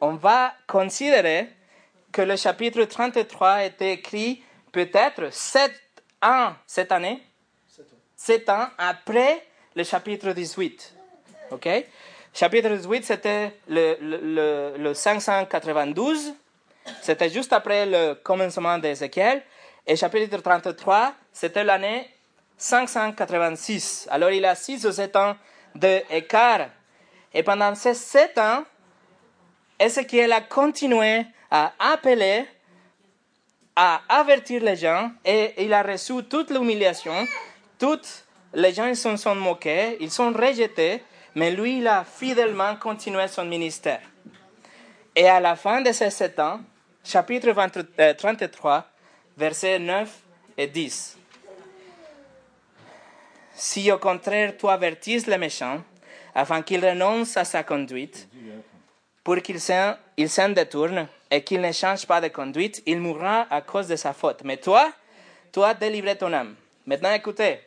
on 0.00 0.14
va 0.14 0.54
considérer 0.66 1.50
que 2.10 2.22
le 2.22 2.36
chapitre 2.36 2.84
33 2.84 3.50
a 3.50 3.64
été 3.64 3.92
écrit 3.92 4.42
peut-être 4.72 5.32
sept 5.32 5.74
ans 6.22 6.54
cette 6.66 6.92
année, 6.92 7.22
sept 8.16 8.48
ans 8.48 8.68
après 8.78 9.46
le 9.74 9.84
chapitre 9.84 10.32
18. 10.32 10.94
OK? 11.50 11.68
Chapitre 12.32 12.68
18, 12.68 13.04
c'était 13.04 13.56
le, 13.68 13.96
le, 14.00 14.76
le, 14.76 14.94
592, 14.94 16.34
c'était 17.00 17.30
juste 17.30 17.52
après 17.52 17.86
le 17.86 18.14
commencement 18.14 18.78
d'Ézéchiel, 18.78 19.42
et 19.86 19.96
chapitre 19.96 20.38
33, 20.38 21.14
c'était 21.32 21.64
l'année 21.64 22.10
586. 22.56 24.08
Alors 24.10 24.30
il 24.30 24.44
a 24.44 24.54
6 24.54 24.86
ou 24.86 24.92
7 24.92 25.16
ans 25.16 25.36
d'écart. 25.74 26.68
Et 27.32 27.42
pendant 27.42 27.74
ces 27.74 27.94
7 27.94 28.38
ans, 28.38 28.64
Ézéchiel 29.78 30.32
a 30.32 30.40
continué 30.40 31.26
à 31.50 31.72
appeler, 31.78 32.46
à 33.76 34.00
avertir 34.08 34.62
les 34.62 34.76
gens, 34.76 35.10
et 35.24 35.64
il 35.64 35.72
a 35.72 35.82
reçu 35.82 36.22
toute 36.24 36.50
l'humiliation. 36.50 37.26
Toutes 37.78 38.24
les 38.54 38.72
gens 38.72 38.86
ils 38.86 38.96
se 38.96 39.16
sont 39.16 39.34
moqués, 39.34 39.96
ils 40.00 40.10
sont 40.10 40.32
rejetés, 40.32 41.02
mais 41.34 41.50
lui, 41.50 41.78
il 41.78 41.88
a 41.88 42.04
fidèlement 42.04 42.76
continué 42.76 43.26
son 43.28 43.44
ministère. 43.44 44.00
Et 45.16 45.28
à 45.28 45.40
la 45.40 45.56
fin 45.56 45.80
de 45.80 45.92
ces 45.92 46.10
7 46.10 46.38
ans, 46.38 46.60
chapitre 47.04 47.52
20, 47.52 48.16
33, 48.16 48.86
versets 49.36 49.78
9 49.78 50.10
et 50.56 50.66
10. 50.66 51.18
Si 53.54 53.92
au 53.92 53.98
contraire 53.98 54.54
tu 54.58 54.66
avertis 54.66 55.24
le 55.26 55.38
méchant, 55.38 55.82
afin 56.34 56.62
qu'il 56.62 56.84
renonce 56.84 57.36
à 57.36 57.44
sa 57.44 57.62
conduite, 57.62 58.28
pour 59.22 59.36
qu'il 59.36 59.60
s'en, 59.60 59.94
il 60.16 60.28
s'en 60.28 60.48
détourne 60.48 61.06
et 61.30 61.42
qu'il 61.42 61.60
ne 61.60 61.72
change 61.72 62.06
pas 62.06 62.20
de 62.20 62.28
conduite, 62.28 62.82
il 62.86 63.00
mourra 63.00 63.46
à 63.50 63.60
cause 63.60 63.88
de 63.88 63.96
sa 63.96 64.12
faute. 64.12 64.42
Mais 64.44 64.56
toi, 64.56 64.92
toi, 65.52 65.72
délivré 65.74 66.16
ton 66.16 66.32
âme. 66.32 66.56
Maintenant, 66.86 67.12
écoutez. 67.12 67.60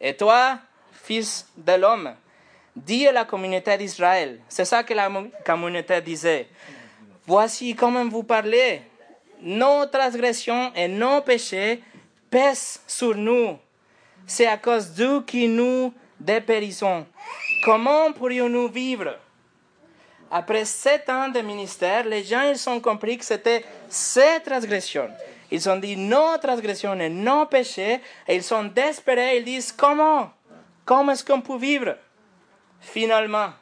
Et 0.00 0.16
toi, 0.16 0.58
fils 0.92 1.48
de 1.56 1.72
l'homme, 1.72 2.14
dis 2.76 3.06
à 3.06 3.12
la 3.12 3.24
communauté 3.24 3.76
d'Israël, 3.76 4.40
c'est 4.48 4.64
ça 4.64 4.84
que 4.84 4.94
la 4.94 5.10
communauté 5.44 6.00
disait, 6.02 6.48
voici 7.32 7.74
comment 7.74 8.06
vous 8.06 8.24
parlez, 8.24 8.82
nos 9.40 9.86
transgressions 9.86 10.70
et 10.74 10.86
nos 10.86 11.22
péchés 11.22 11.82
pèsent 12.30 12.82
sur 12.86 13.16
nous. 13.16 13.58
C'est 14.26 14.46
à 14.46 14.58
cause 14.58 14.90
d'eux 14.90 15.22
que 15.22 15.46
nous 15.46 15.94
dépérissons. 16.20 17.06
Comment 17.64 18.12
pourrions-nous 18.12 18.68
vivre? 18.68 19.16
Après 20.30 20.66
sept 20.66 21.08
ans 21.08 21.30
de 21.30 21.40
ministère, 21.40 22.04
les 22.04 22.22
gens 22.22 22.42
ils 22.42 22.68
ont 22.68 22.80
compris 22.80 23.16
que 23.16 23.24
c'était 23.24 23.64
ces 23.88 24.42
transgressions. 24.44 25.08
Ils 25.50 25.66
ont 25.70 25.78
dit 25.78 25.96
nos 25.96 26.36
transgressions 26.36 27.00
et 27.00 27.08
nos 27.08 27.46
péchés, 27.46 28.00
et 28.28 28.36
ils 28.36 28.42
sont 28.42 28.64
désespérés. 28.64 29.38
Ils 29.38 29.44
disent 29.44 29.72
comment? 29.72 30.30
Comment 30.84 31.12
est-ce 31.12 31.24
qu'on 31.24 31.40
peut 31.40 31.56
vivre? 31.56 31.96
Finalement, 32.78 33.52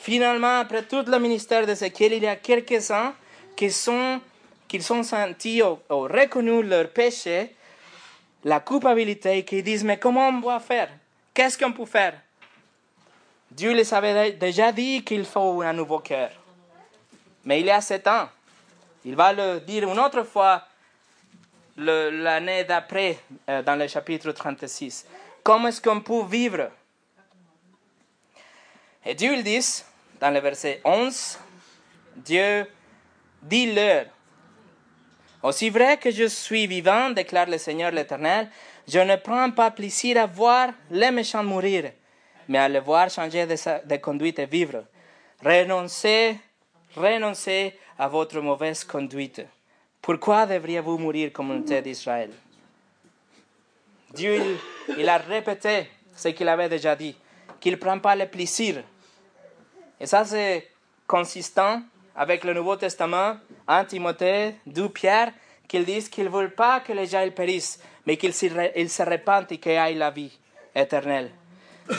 finalement, 0.00 0.60
après 0.60 0.82
tout 0.82 1.04
le 1.06 1.18
ministère 1.18 1.66
d'Ézéchiel, 1.66 2.14
il 2.14 2.22
y 2.22 2.26
a 2.26 2.36
quelques-uns 2.36 3.14
qui 3.54 3.70
sont, 3.70 4.20
qui 4.66 4.80
sont 4.80 5.02
sentis 5.02 5.62
ou, 5.62 5.78
ou 5.90 6.00
reconnus 6.02 6.64
leur 6.64 6.88
péché, 6.88 7.54
la 8.44 8.60
culpabilité, 8.60 9.38
et 9.38 9.44
qui 9.44 9.62
disent, 9.62 9.84
mais 9.84 9.98
comment 9.98 10.28
on 10.28 10.40
doit 10.40 10.60
faire? 10.60 10.88
Qu'est-ce 11.34 11.58
qu'on 11.58 11.72
peut 11.72 11.86
faire? 11.86 12.14
Dieu 13.50 13.72
les 13.72 13.92
avait 13.92 14.32
déjà 14.32 14.72
dit 14.72 15.04
qu'il 15.04 15.24
faut 15.24 15.60
un 15.62 15.72
nouveau 15.72 15.98
cœur. 15.98 16.30
Mais 17.44 17.60
il 17.60 17.66
y 17.66 17.70
a 17.70 17.80
sept 17.80 18.06
ans. 18.06 18.28
Il 19.04 19.16
va 19.16 19.32
le 19.32 19.60
dire 19.60 19.90
une 19.90 19.98
autre 19.98 20.22
fois 20.24 20.62
l'année 21.76 22.64
d'après, 22.64 23.18
euh, 23.48 23.62
dans 23.62 23.76
le 23.76 23.86
chapitre 23.88 24.32
36. 24.32 25.06
Comment 25.42 25.68
est-ce 25.68 25.80
qu'on 25.80 26.00
peut 26.00 26.24
vivre? 26.24 26.70
Et 29.04 29.14
Dieu 29.14 29.32
il 29.34 29.42
dit, 29.42 29.82
dans 30.20 30.30
le 30.30 30.40
verset 30.40 30.80
11, 30.84 31.38
Dieu 32.16 32.66
dit 33.42 33.72
leur, 33.72 34.04
Aussi 35.42 35.70
vrai 35.70 35.96
que 35.96 36.10
je 36.10 36.24
suis 36.24 36.66
vivant, 36.66 37.10
déclare 37.10 37.46
le 37.46 37.56
Seigneur 37.56 37.90
l'Éternel, 37.90 38.48
je 38.86 38.98
ne 38.98 39.16
prends 39.16 39.50
pas 39.50 39.70
plaisir 39.70 40.18
à 40.18 40.26
voir 40.26 40.70
les 40.90 41.10
méchants 41.10 41.42
mourir, 41.42 41.92
mais 42.48 42.58
à 42.58 42.68
les 42.68 42.80
voir 42.80 43.08
changer 43.08 43.46
de, 43.46 43.96
conduite 43.96 44.38
et 44.38 44.46
vivre. 44.46 44.84
Renoncez, 45.42 46.36
renoncez 46.94 47.78
à 47.98 48.08
votre 48.08 48.40
mauvaise 48.40 48.84
conduite. 48.84 49.42
Pourquoi 50.02 50.44
devriez-vous 50.46 50.98
mourir, 50.98 51.32
communauté 51.32 51.80
d'Israël? 51.80 52.30
Dieu, 54.12 54.58
il, 54.98 55.08
a 55.08 55.18
répété 55.18 55.88
ce 56.16 56.28
qu'il 56.28 56.48
avait 56.48 56.68
déjà 56.68 56.96
dit, 56.96 57.14
qu'il 57.60 57.72
ne 57.72 57.78
prend 57.78 57.98
pas 58.00 58.16
le 58.16 58.26
plaisir. 58.26 58.82
Et 60.00 60.06
ça, 60.06 60.24
c'est 60.24 60.68
consistant 61.06 61.82
avec 62.16 62.44
le 62.44 62.54
Nouveau 62.54 62.76
Testament, 62.76 63.36
en 63.68 63.84
Timothée, 63.84 64.54
d'où 64.66 64.88
Pierre, 64.88 65.32
qu'ils 65.68 65.84
disent 65.84 66.08
qu'ils 66.08 66.24
ne 66.24 66.30
veulent 66.30 66.54
pas 66.54 66.80
que 66.80 66.92
les 66.92 67.06
gens 67.06 67.28
périssent, 67.30 67.80
mais 68.06 68.16
qu'il 68.16 68.32
se 68.34 69.02
repente 69.02 69.52
et 69.52 69.58
qu'il 69.58 69.72
ait 69.72 69.94
la 69.94 70.10
vie 70.10 70.36
éternelle. 70.74 71.30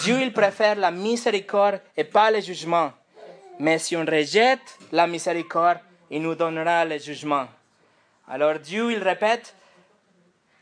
Dieu, 0.02 0.22
il 0.22 0.34
préfère 0.34 0.76
la 0.76 0.92
miséricorde 0.92 1.82
et 1.96 2.04
pas 2.04 2.32
le 2.32 2.42
jugement. 2.42 2.92
Mais 3.60 3.78
si 3.78 3.96
on 3.96 4.06
rejette 4.06 4.78
la 4.92 5.08
miséricorde, 5.08 5.80
il 6.10 6.22
nous 6.22 6.36
donnera 6.36 6.84
le 6.86 6.98
jugement. 6.98 7.48
Alors 8.28 8.60
Dieu, 8.60 8.92
il 8.92 9.00
répète, 9.00 9.56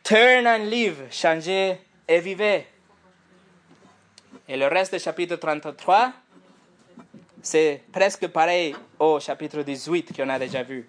Turn 0.04 0.48
and 0.48 0.66
live, 0.66 1.08
changez 1.12 1.78
et 2.08 2.20
vivez. 2.20 2.66
Et 4.48 4.58
le 4.58 4.68
reste 4.68 4.94
du 4.94 5.00
chapitre 5.00 5.36
33, 5.36 6.12
c'est 7.42 7.84
presque 7.92 8.28
pareil 8.28 8.76
au 8.98 9.20
chapitre 9.20 9.62
18 9.62 10.16
qu'on 10.16 10.30
a 10.30 10.40
déjà 10.40 10.64
vu. 10.64 10.88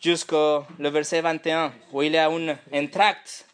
Jusqu'au 0.00 0.64
verset 0.78 1.20
21, 1.20 1.72
où 1.92 2.02
il 2.02 2.12
y 2.12 2.18
a 2.18 2.28
un, 2.28 2.56
un 2.72 2.86
tract, 2.86 3.46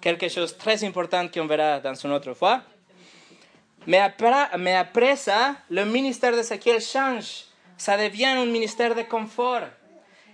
quelque 0.00 0.28
chose 0.28 0.52
de 0.52 0.58
très 0.58 0.82
important 0.84 1.26
qu'on 1.28 1.46
verra 1.46 1.80
dans 1.80 1.94
une 1.94 2.12
autre 2.12 2.32
fois. 2.34 2.62
Mais 3.86 3.98
après, 3.98 5.16
ça, 5.16 5.56
le 5.70 5.84
ministère 5.84 6.32
d'Ézéchiel 6.32 6.80
change. 6.80 7.44
Ça 7.76 7.96
devient 7.96 8.24
un 8.26 8.46
ministère 8.46 8.94
de 8.94 9.02
confort. 9.02 9.62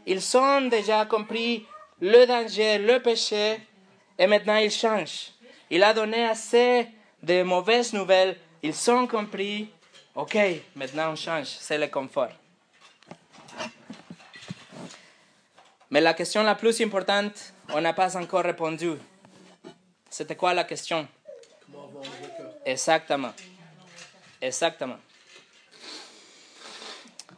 Ils 0.06 0.36
ont 0.36 0.62
déjà 0.62 1.04
compris 1.06 1.66
le 2.00 2.26
danger, 2.26 2.78
le 2.78 3.00
péché, 3.00 3.58
et 4.18 4.26
maintenant 4.26 4.56
ils 4.56 4.70
changent. 4.70 5.32
Il 5.70 5.82
a 5.82 5.92
donné 5.92 6.24
assez 6.24 6.86
de 7.22 7.42
mauvaises 7.42 7.92
nouvelles. 7.92 8.36
Ils 8.62 8.90
ont 8.90 9.06
compris. 9.06 9.68
Ok, 10.14 10.36
maintenant 10.76 11.12
on 11.12 11.16
change. 11.16 11.46
C'est 11.46 11.78
le 11.78 11.88
confort. 11.88 12.28
Mais 15.90 16.00
la 16.00 16.12
question 16.12 16.42
la 16.42 16.54
plus 16.54 16.80
importante, 16.82 17.52
on 17.70 17.80
n'a 17.80 17.92
pas 17.92 18.16
encore 18.16 18.44
répondu. 18.44 18.92
C'était 20.10 20.36
quoi 20.36 20.52
la 20.52 20.64
question? 20.64 21.08
Exactement. 22.64 23.32
Exactement. 24.40 24.98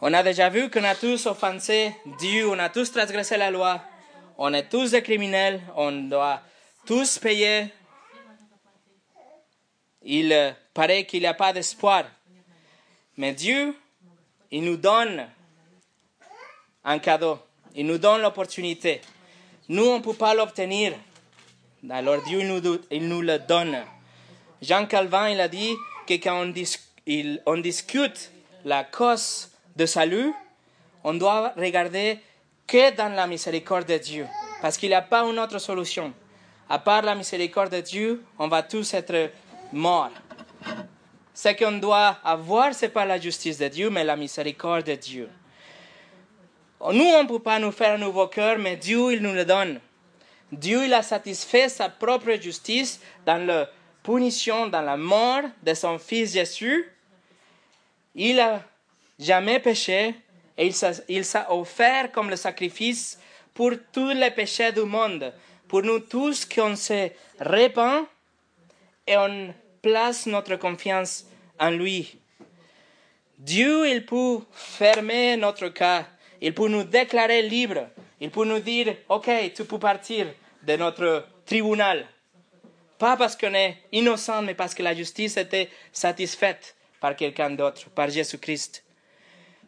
On 0.00 0.12
a 0.12 0.22
déjà 0.22 0.48
vu 0.48 0.68
qu'on 0.68 0.84
a 0.84 0.96
tous 0.96 1.26
offensé 1.26 1.94
Dieu, 2.18 2.48
on 2.48 2.58
a 2.58 2.68
tous 2.68 2.90
transgressé 2.90 3.36
la 3.36 3.50
loi, 3.50 3.80
on 4.36 4.52
est 4.52 4.68
tous 4.68 4.90
des 4.90 5.02
criminels, 5.02 5.60
on 5.76 5.92
doit 5.92 6.40
tous 6.84 7.18
payer. 7.18 7.72
Il 10.02 10.54
paraît 10.74 11.06
qu'il 11.06 11.20
n'y 11.20 11.26
a 11.26 11.34
pas 11.34 11.52
d'espoir. 11.52 12.04
Mais 13.16 13.32
Dieu, 13.32 13.74
il 14.50 14.64
nous 14.64 14.76
donne 14.76 15.28
un 16.84 16.98
cadeau, 16.98 17.38
il 17.74 17.86
nous 17.86 17.98
donne 17.98 18.22
l'opportunité. 18.22 19.00
Nous, 19.68 19.84
on 19.84 19.98
ne 19.98 20.02
peut 20.02 20.14
pas 20.14 20.34
l'obtenir. 20.34 20.92
Alors 21.90 22.22
Dieu 22.22 22.40
il 22.40 22.48
nous, 22.48 22.78
il 22.90 23.08
nous 23.08 23.20
le 23.20 23.38
donne. 23.38 23.78
Jean 24.62 24.86
Calvin, 24.86 25.28
il 25.28 25.40
a 25.40 25.48
dit 25.48 25.74
que 26.06 26.14
quand 26.14 26.44
on, 27.46 27.56
discute 27.58 28.30
la 28.64 28.84
cause 28.84 29.50
de 29.76 29.86
salut, 29.86 30.32
on 31.02 31.14
doit 31.14 31.52
regarder 31.56 32.18
que 32.66 32.94
dans 32.96 33.14
la 33.14 33.26
miséricorde 33.26 33.86
de 33.86 33.98
Dieu, 33.98 34.26
parce 34.62 34.78
qu'il 34.78 34.88
n'y 34.88 34.94
a 34.94 35.02
pas 35.02 35.22
une 35.24 35.38
autre 35.38 35.58
solution. 35.58 36.14
À 36.68 36.78
part 36.78 37.02
la 37.02 37.14
miséricorde 37.14 37.72
de 37.72 37.80
Dieu, 37.80 38.24
on 38.38 38.48
va 38.48 38.62
tous 38.62 38.94
être 38.94 39.30
morts. 39.72 40.10
Ce 41.34 41.48
qu'on 41.48 41.78
doit 41.78 42.18
avoir, 42.22 42.72
ce 42.72 42.86
n'est 42.86 42.92
pas 42.92 43.04
la 43.04 43.18
justice 43.18 43.58
de 43.58 43.66
Dieu, 43.66 43.90
mais 43.90 44.04
la 44.04 44.14
miséricorde 44.14 44.84
de 44.84 44.94
Dieu. 44.94 45.28
Nous, 46.80 47.04
on 47.04 47.24
ne 47.24 47.28
peut 47.28 47.40
pas 47.40 47.58
nous 47.58 47.72
faire 47.72 47.94
un 47.94 47.98
nouveau 47.98 48.28
cœur, 48.28 48.58
mais 48.58 48.76
Dieu, 48.76 49.12
il 49.12 49.20
nous 49.20 49.32
le 49.32 49.44
donne. 49.44 49.80
Dieu, 50.52 50.84
il 50.84 50.94
a 50.94 51.02
satisfait 51.02 51.68
sa 51.68 51.88
propre 51.88 52.32
justice 52.40 53.00
dans 53.26 53.44
la 53.44 53.68
punition, 54.02 54.68
dans 54.68 54.82
la 54.82 54.96
mort 54.96 55.42
de 55.62 55.74
son 55.74 55.98
Fils 55.98 56.34
Jésus. 56.34 56.88
Il 58.14 58.36
n'a 58.36 58.62
jamais 59.18 59.58
péché 59.58 60.14
et 60.56 60.70
il 61.08 61.24
s'est 61.24 61.44
offert 61.48 62.12
comme 62.12 62.30
le 62.30 62.36
sacrifice 62.36 63.18
pour 63.52 63.72
tous 63.92 64.10
les 64.10 64.30
péchés 64.30 64.70
du 64.70 64.82
monde, 64.82 65.32
pour 65.66 65.82
nous 65.82 66.00
tous 66.00 66.44
qu'on 66.44 66.76
se 66.76 67.08
répand 67.40 68.04
et 69.06 69.16
on 69.16 69.54
place 69.84 70.24
notre 70.24 70.56
confiance 70.56 71.26
en 71.60 71.70
lui. 71.70 72.16
Dieu, 73.38 73.86
il 73.86 74.06
peut 74.06 74.38
fermer 74.50 75.36
notre 75.36 75.68
cas, 75.68 76.06
il 76.40 76.54
peut 76.54 76.68
nous 76.68 76.84
déclarer 76.84 77.42
libres, 77.42 77.88
il 78.18 78.30
peut 78.30 78.46
nous 78.46 78.60
dire, 78.60 78.96
OK, 79.10 79.28
tu 79.54 79.64
peux 79.66 79.78
partir 79.78 80.28
de 80.62 80.76
notre 80.76 81.26
tribunal. 81.44 82.06
Pas 82.98 83.18
parce 83.18 83.36
qu'on 83.36 83.52
est 83.52 83.76
innocent, 83.92 84.40
mais 84.40 84.54
parce 84.54 84.74
que 84.74 84.82
la 84.82 84.94
justice 84.94 85.36
était 85.36 85.68
satisfaite 85.92 86.74
par 86.98 87.14
quelqu'un 87.14 87.50
d'autre, 87.50 87.90
par 87.90 88.08
Jésus-Christ. 88.08 88.82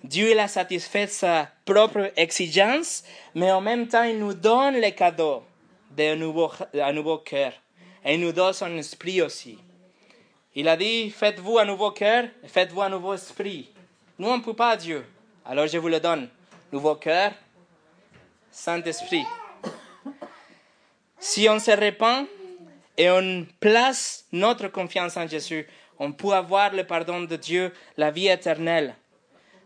Dieu 0.03 0.31
il 0.31 0.39
a 0.39 0.49
satisfait 0.49 1.09
sa 1.09 1.51
propre 1.67 2.11
exigence, 2.17 3.05
mais 3.35 3.53
en 3.53 3.61
même 3.61 3.87
temps, 3.87 4.05
il 4.05 4.19
nous 4.19 4.33
donne 4.33 4.81
le 4.81 4.91
cadeau 4.93 5.43
d'un 5.91 6.17
nouveau, 6.17 6.51
nouveau 6.95 7.19
cœur. 7.19 7.53
Et 8.03 8.15
il 8.15 8.21
nous 8.21 8.33
donne 8.33 8.55
son 8.55 8.75
esprit 8.79 9.21
aussi. 9.21 9.59
Il 10.59 10.69
a 10.69 10.77
dit, 10.79 11.11
faites-vous 11.11 11.59
un 11.59 11.67
nouveau 11.67 11.91
cœur, 11.91 12.25
faites-vous 12.47 12.81
un 12.81 12.89
nouveau 12.89 13.13
esprit. 13.13 13.71
Nous, 14.19 14.27
on 14.27 14.39
ne 14.39 14.43
peut 14.43 14.55
pas 14.55 14.75
Dieu. 14.75 15.05
Alors 15.45 15.67
je 15.67 15.77
vous 15.77 15.89
le 15.89 16.01
donne. 16.01 16.31
Nouveau 16.73 16.95
cœur, 16.95 17.33
Saint-Esprit. 18.51 19.27
Si 21.19 21.47
on 21.51 21.59
se 21.59 21.73
répand 21.73 22.25
et 22.97 23.11
on 23.11 23.47
place 23.61 24.25
notre 24.33 24.69
confiance 24.69 25.19
en 25.19 25.27
Jésus, 25.27 25.67
on 25.99 26.13
peut 26.13 26.33
avoir 26.33 26.73
le 26.73 26.85
pardon 26.85 27.21
de 27.21 27.37
Dieu, 27.37 27.71
la 27.99 28.11
vie 28.11 28.29
éternelle. 28.29 28.95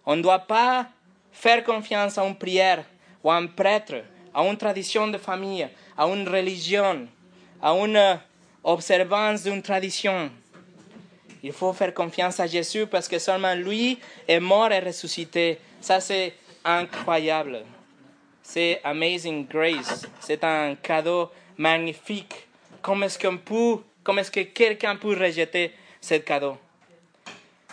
On 0.05 0.17
ne 0.17 0.23
doit 0.23 0.41
pas 0.41 0.89
faire 1.31 1.63
confiance 1.63 2.19
à 2.19 2.27
une 2.27 2.37
prière 2.37 2.85
ou 3.23 3.31
à 3.31 3.37
un 3.37 3.47
prêtre, 3.47 4.03
à 4.35 4.43
une 4.43 4.57
tradition 4.57 5.07
de 5.07 5.19
famille, 5.19 5.69
à 5.97 6.07
une 6.07 6.29
religion, 6.29 7.07
à 7.63 7.71
une 7.75 8.19
observance 8.65 9.45
d'une 9.45 9.63
tradition. 9.63 10.33
Il 11.43 11.53
faut 11.53 11.73
faire 11.73 11.95
confiance 11.95 12.39
à 12.41 12.47
Jésus 12.47 12.87
parce 12.87 13.09
que 13.09 13.19
seulement 13.19 13.55
lui 13.55 13.99
est 14.29 14.41
mort 14.41 14.71
et 14.73 14.81
ressuscité. 14.81 15.59
Ça, 15.81 16.01
c'est 16.01 16.35
incroyable. 16.65 17.65
C'est 18.43 18.81
Amazing 18.85 19.47
Grace. 19.47 20.07
C'est 20.21 20.45
un 20.45 20.75
cadeau 20.75 21.31
magnifique. 21.57 22.49
Comment 22.83 23.07
est-ce 23.07 23.19
qu'on 23.19 23.39
peut, 23.39 23.83
comment 24.03 24.21
est-ce 24.21 24.31
que 24.31 24.41
quelqu'un 24.41 24.97
peut 24.97 25.17
rejeter 25.17 25.73
ce 26.01 26.15
cadeau? 26.15 26.57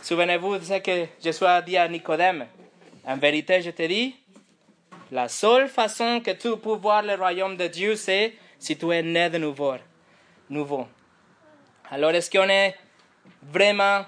Souvenez-vous 0.02 0.58
de 0.58 0.64
ce 0.64 0.80
que 0.80 1.06
Jésus 1.22 1.44
a 1.46 1.62
dit 1.62 1.78
à 1.78 1.88
Nicodème. 1.88 2.48
En 3.06 3.18
vérité, 3.18 3.62
je 3.62 3.72
te 3.72 3.84
dis, 3.84 4.16
la 5.12 5.28
seule 5.28 5.68
façon 5.68 6.22
que 6.22 6.32
tu 6.32 6.56
peux 6.58 6.76
voir 6.76 7.02
le 7.02 7.16
royaume 7.16 7.56
de 7.56 7.68
Dieu, 7.68 7.96
c'est 7.96 8.34
si 8.60 8.78
tu 8.78 8.92
es 8.92 9.02
né 9.02 9.30
de 9.30 9.38
nouveau. 9.38 9.76
nouveau. 10.50 10.88
Alors, 11.90 12.12
est-ce 12.12 12.30
qu'on 12.30 12.50
est 12.50 12.76
vraiment, 13.42 14.06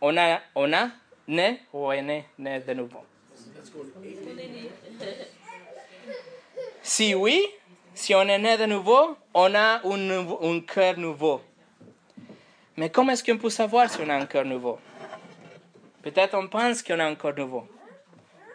on 0.00 0.16
a, 0.16 0.40
on 0.54 0.72
a 0.72 0.90
né 1.28 1.60
ou 1.72 1.86
on 1.86 1.92
est 1.92 2.24
né, 2.38 2.60
de 2.60 2.74
nouveau? 2.74 3.04
Si 6.82 7.14
oui, 7.14 7.46
si 7.94 8.14
on 8.14 8.22
est 8.22 8.38
né 8.38 8.56
de 8.56 8.66
nouveau, 8.66 9.16
on 9.34 9.54
a 9.54 9.80
un, 9.84 10.28
un 10.42 10.60
cœur 10.60 10.98
nouveau. 10.98 11.40
Mais 12.76 12.90
comment 12.90 13.12
est-ce 13.12 13.22
qu'on 13.22 13.38
peut 13.38 13.50
savoir 13.50 13.90
si 13.90 14.00
on 14.00 14.08
a 14.08 14.14
un 14.14 14.26
cœur 14.26 14.44
nouveau? 14.44 14.78
Peut-être 16.02 16.34
on 16.34 16.48
pense 16.48 16.82
qu'on 16.82 16.98
a 16.98 17.04
un 17.04 17.14
cœur 17.14 17.36
nouveau. 17.36 17.68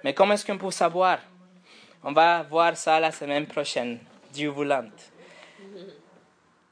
Mais 0.04 0.14
comment 0.14 0.34
est-ce 0.34 0.46
qu'on 0.46 0.58
peut 0.58 0.72
savoir? 0.72 1.20
On 2.04 2.12
va 2.12 2.44
voir 2.44 2.76
ça 2.76 3.00
la 3.00 3.12
semaine 3.12 3.46
prochaine, 3.46 4.00
Dieu 4.32 4.50
voulant. 4.50 4.86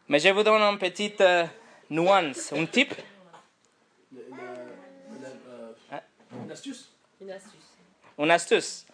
Mais 0.07 0.19
je 0.19 0.29
vous 0.29 0.43
donne 0.43 0.61
une 0.61 0.77
petite 0.77 1.21
euh, 1.21 1.45
nuance, 1.89 2.53
un 2.53 2.65
type. 2.65 2.93
Une 6.43 6.51
astuce 6.51 6.89
Une 7.21 7.31
astuce. 7.31 7.53
Une 8.17 8.31
astuce. 8.31 8.85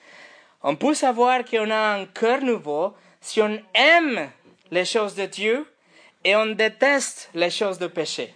On 0.63 0.75
peut 0.75 0.93
savoir 0.93 1.43
qu'on 1.43 1.69
a 1.69 1.95
un 1.95 2.05
cœur 2.05 2.41
nouveau 2.41 2.93
si 3.19 3.41
on 3.41 3.59
aime 3.73 4.29
les 4.69 4.85
choses 4.85 5.15
de 5.15 5.25
Dieu 5.25 5.67
et 6.23 6.35
on 6.35 6.47
déteste 6.47 7.29
les 7.33 7.49
choses 7.49 7.79
de 7.79 7.87
péché. 7.87 8.33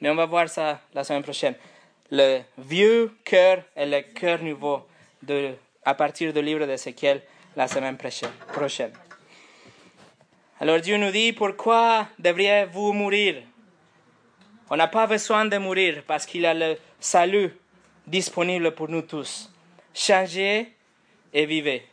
Mais 0.00 0.10
on 0.10 0.14
va 0.14 0.26
voir 0.26 0.48
ça 0.48 0.80
la 0.94 1.04
semaine 1.04 1.22
prochaine. 1.22 1.54
Le 2.10 2.40
vieux 2.56 3.12
cœur 3.24 3.62
et 3.76 3.84
le 3.84 4.00
cœur 4.00 4.42
nouveau 4.42 4.86
de, 5.22 5.54
à 5.84 5.94
partir 5.94 6.32
du 6.32 6.40
livre 6.40 6.64
d'Ézéchiel 6.64 7.22
la 7.56 7.68
semaine 7.68 7.96
prochaine. 7.96 8.92
Alors 10.60 10.80
Dieu 10.80 10.96
nous 10.96 11.12
dit, 11.12 11.32
pourquoi 11.32 12.08
devriez-vous 12.18 12.92
mourir? 12.92 13.44
On 14.68 14.76
n'a 14.76 14.88
pas 14.88 15.06
besoin 15.06 15.44
de 15.44 15.56
mourir 15.56 16.02
parce 16.04 16.26
qu'il 16.26 16.44
a 16.44 16.52
le 16.52 16.76
salut 16.98 17.56
disponible 18.06 18.74
pour 18.74 18.88
nous 18.88 19.02
tous. 19.02 19.52
Changez 19.94 20.74
et 21.32 21.46
vivez. 21.46 21.86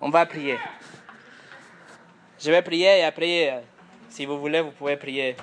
On 0.00 0.08
va 0.08 0.24
prier. 0.24 0.56
Je 2.38 2.50
vais 2.50 2.62
prier 2.62 3.00
et 3.00 3.04
après, 3.04 3.52
euh, 3.52 3.60
si 4.08 4.24
vous 4.24 4.40
voulez, 4.40 4.62
vous 4.62 4.70
pouvez 4.70 4.96
prier 4.96 5.36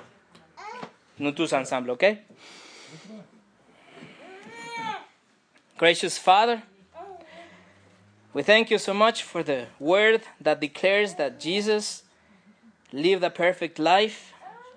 nous 1.19 1.31
tous 1.31 1.53
ensemble, 1.53 1.91
ok? 1.91 2.05
Gracious 5.77 6.17
Father, 6.19 6.57
we 8.33 8.43
thank 8.43 8.69
you 8.69 8.77
so 8.77 8.93
much 8.93 9.23
for 9.23 9.41
the 9.41 9.67
word 9.79 10.21
that 10.41 10.59
declares 10.59 11.15
that 11.15 11.39
Jesus 11.39 12.03
lived 12.91 13.23
a 13.23 13.29
perfect 13.29 13.79
life, 13.79 14.33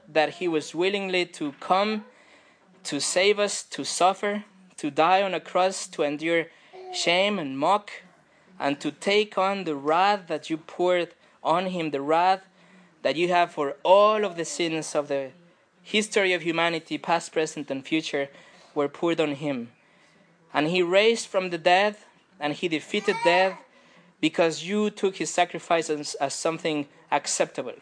that 0.09 0.35
he 0.35 0.49
was 0.49 0.75
willingly 0.75 1.27
to 1.27 1.53
come 1.61 2.05
to 2.85 3.01
save 3.01 3.39
us, 3.39 3.63
to 3.65 3.85
suffer, 3.85 4.45
to 4.77 4.91
die 4.91 5.23
on 5.23 5.35
a 5.35 5.41
cross, 5.41 5.87
to 5.89 6.03
endure 6.03 6.47
shame 6.93 7.39
and 7.39 7.59
mock, 7.59 7.91
and 8.59 8.81
to 8.81 8.91
take 8.91 9.37
on 9.37 9.65
the 9.65 9.75
wrath 9.75 10.27
that 10.29 10.49
you 10.49 10.57
poured 10.57 11.15
on 11.43 11.67
him, 11.67 11.91
the 11.91 12.01
wrath 12.01 12.43
that 13.03 13.17
you 13.17 13.29
have 13.29 13.51
for 13.51 13.77
all 13.83 14.25
of 14.25 14.37
the 14.37 14.45
sins 14.45 14.95
of 14.95 15.09
the 15.09 15.31
history 15.83 16.33
of 16.33 16.43
humanity, 16.43 16.99
past, 16.99 17.33
present, 17.33 17.71
and 17.71 17.87
future, 17.87 18.29
were 18.75 18.89
poured 18.89 19.21
on 19.21 19.35
him. 19.35 19.71
And 20.53 20.69
he 20.69 20.83
raised 20.83 21.27
from 21.27 21.51
the 21.51 21.59
dead, 21.59 21.97
and 22.41 22.55
he 22.55 22.69
defeated 22.69 23.17
death 23.23 23.59
because 24.21 24.65
you 24.65 24.91
took 24.91 25.17
his 25.17 25.31
sacrifices 25.31 26.15
as 26.15 26.35
something 26.35 26.87
acceptable. 27.11 27.75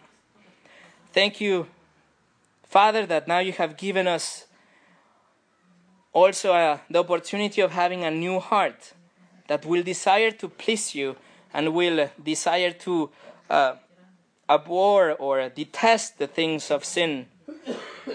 Thank 1.13 1.41
you, 1.41 1.67
Father, 2.65 3.07
that 3.07 3.27
now 3.27 3.39
you 3.39 3.53
have 3.53 3.77
given 3.77 4.07
us 4.07 4.47
also 6.13 6.53
uh, 6.53 6.79
the 6.91 6.99
opportunity 6.99 7.61
of 7.61 7.73
having 7.73 8.05
a 8.05 8.11
new 8.11 8.39
heart 8.41 8.93
that 9.49 9.65
will 9.65 9.83
desire 9.83 10.31
to 10.33 10.49
please 10.49 10.95
you 10.95 11.17
and 11.55 11.75
will 11.75 12.11
desire 12.23 12.73
to 12.73 13.11
uh, 13.49 13.75
abhor 14.49 15.13
or 15.13 15.49
detest 15.49 16.19
the 16.19 16.27
things 16.27 16.71
of 16.71 16.85
sin. 16.85 17.27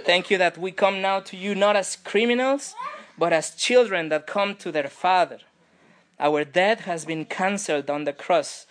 Thank 0.06 0.30
you 0.30 0.38
that 0.38 0.58
we 0.58 0.72
come 0.72 1.02
now 1.02 1.20
to 1.22 1.38
you 1.38 1.56
not 1.56 1.76
as 1.76 1.96
criminals, 1.96 2.76
but 3.18 3.32
as 3.34 3.56
children 3.56 4.10
that 4.10 4.28
come 4.28 4.56
to 4.56 4.72
their 4.72 4.88
Father. 4.88 5.40
Our 6.20 6.44
death 6.44 6.82
has 6.82 7.06
been 7.06 7.26
cancelled 7.26 7.90
on 7.90 8.04
the 8.04 8.14
cross. 8.14 8.66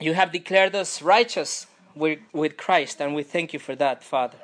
You 0.00 0.14
have 0.14 0.32
declared 0.32 0.74
us 0.74 1.02
righteous 1.02 1.66
with, 1.94 2.18
with 2.32 2.56
Christ, 2.56 3.00
and 3.00 3.14
we 3.14 3.22
thank 3.22 3.52
you 3.52 3.58
for 3.58 3.74
that, 3.76 4.02
Father. 4.02 4.38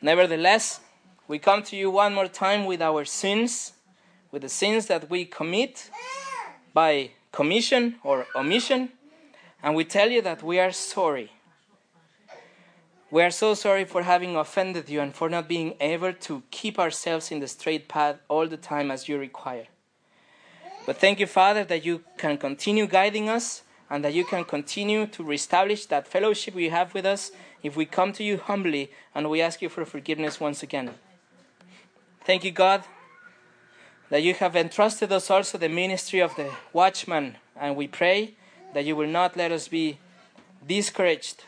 Nevertheless, 0.00 0.80
we 1.28 1.38
come 1.38 1.62
to 1.64 1.76
you 1.76 1.90
one 1.90 2.14
more 2.14 2.28
time 2.28 2.64
with 2.64 2.82
our 2.82 3.04
sins, 3.04 3.72
with 4.30 4.42
the 4.42 4.48
sins 4.48 4.86
that 4.86 5.08
we 5.08 5.24
commit 5.24 5.90
by 6.74 7.10
commission 7.30 7.96
or 8.02 8.26
omission, 8.34 8.90
and 9.62 9.74
we 9.74 9.84
tell 9.84 10.10
you 10.10 10.20
that 10.22 10.42
we 10.42 10.58
are 10.58 10.72
sorry. 10.72 11.30
We 13.12 13.22
are 13.22 13.30
so 13.30 13.52
sorry 13.52 13.84
for 13.84 14.04
having 14.04 14.36
offended 14.36 14.88
you 14.88 15.02
and 15.02 15.14
for 15.14 15.28
not 15.28 15.46
being 15.46 15.74
able 15.80 16.14
to 16.14 16.42
keep 16.50 16.78
ourselves 16.78 17.30
in 17.30 17.40
the 17.40 17.46
straight 17.46 17.86
path 17.86 18.16
all 18.26 18.48
the 18.48 18.56
time 18.56 18.90
as 18.90 19.06
you 19.06 19.18
require. 19.18 19.66
But 20.86 20.96
thank 20.96 21.20
you, 21.20 21.26
Father, 21.26 21.62
that 21.64 21.84
you 21.84 22.04
can 22.16 22.38
continue 22.38 22.86
guiding 22.86 23.28
us 23.28 23.64
and 23.90 24.02
that 24.02 24.14
you 24.14 24.24
can 24.24 24.44
continue 24.44 25.06
to 25.08 25.22
reestablish 25.22 25.84
that 25.86 26.08
fellowship 26.08 26.54
we 26.54 26.70
have 26.70 26.94
with 26.94 27.04
us 27.04 27.32
if 27.62 27.76
we 27.76 27.84
come 27.84 28.14
to 28.14 28.24
you 28.24 28.38
humbly 28.38 28.90
and 29.14 29.28
we 29.28 29.42
ask 29.42 29.60
you 29.60 29.68
for 29.68 29.84
forgiveness 29.84 30.40
once 30.40 30.62
again. 30.62 30.92
Thank 32.24 32.44
you, 32.44 32.50
God, 32.50 32.82
that 34.08 34.22
you 34.22 34.32
have 34.32 34.56
entrusted 34.56 35.12
us 35.12 35.30
also 35.30 35.58
the 35.58 35.68
ministry 35.68 36.20
of 36.20 36.34
the 36.36 36.50
watchman, 36.72 37.36
and 37.60 37.76
we 37.76 37.88
pray 37.88 38.36
that 38.72 38.86
you 38.86 38.96
will 38.96 39.06
not 39.06 39.36
let 39.36 39.52
us 39.52 39.68
be 39.68 39.98
discouraged 40.66 41.44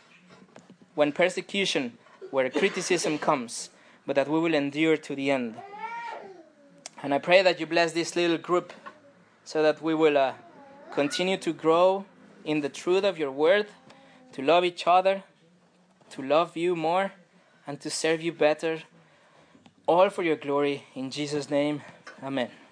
when 0.95 1.12
persecution, 1.12 1.99
where 2.30 2.49
criticism 2.51 3.18
comes, 3.18 3.70
but 4.07 4.16
that 4.16 4.28
we 4.28 4.38
will 4.38 4.55
endure 4.55 4.97
to 4.97 5.14
the 5.14 5.30
end. 5.30 5.55
And 7.03 7.12
I 7.12 7.18
pray 7.18 7.42
that 7.42 7.61
you 7.61 7.66
bless 7.66 7.92
this 7.92 8.16
little 8.16 8.38
group 8.38 8.72
so 9.45 9.62
that 9.62 9.82
we 9.82 9.95
will 9.95 10.16
uh, 10.16 10.32
continue 10.92 11.36
to 11.38 11.53
grow 11.53 12.07
in 12.45 12.61
the 12.61 12.68
truth 12.68 13.05
of 13.05 13.18
your 13.18 13.30
word, 13.30 13.66
to 14.32 14.42
love 14.42 14.64
each 14.64 14.86
other, 14.86 15.22
to 16.11 16.22
love 16.22 16.57
you 16.57 16.74
more, 16.74 17.12
and 17.66 17.80
to 17.80 17.90
serve 17.90 18.22
you 18.22 18.32
better. 18.32 18.82
All 19.86 20.09
for 20.09 20.22
your 20.22 20.36
glory. 20.36 20.84
In 20.95 21.11
Jesus' 21.11 21.51
name, 21.51 21.82
amen. 22.22 22.64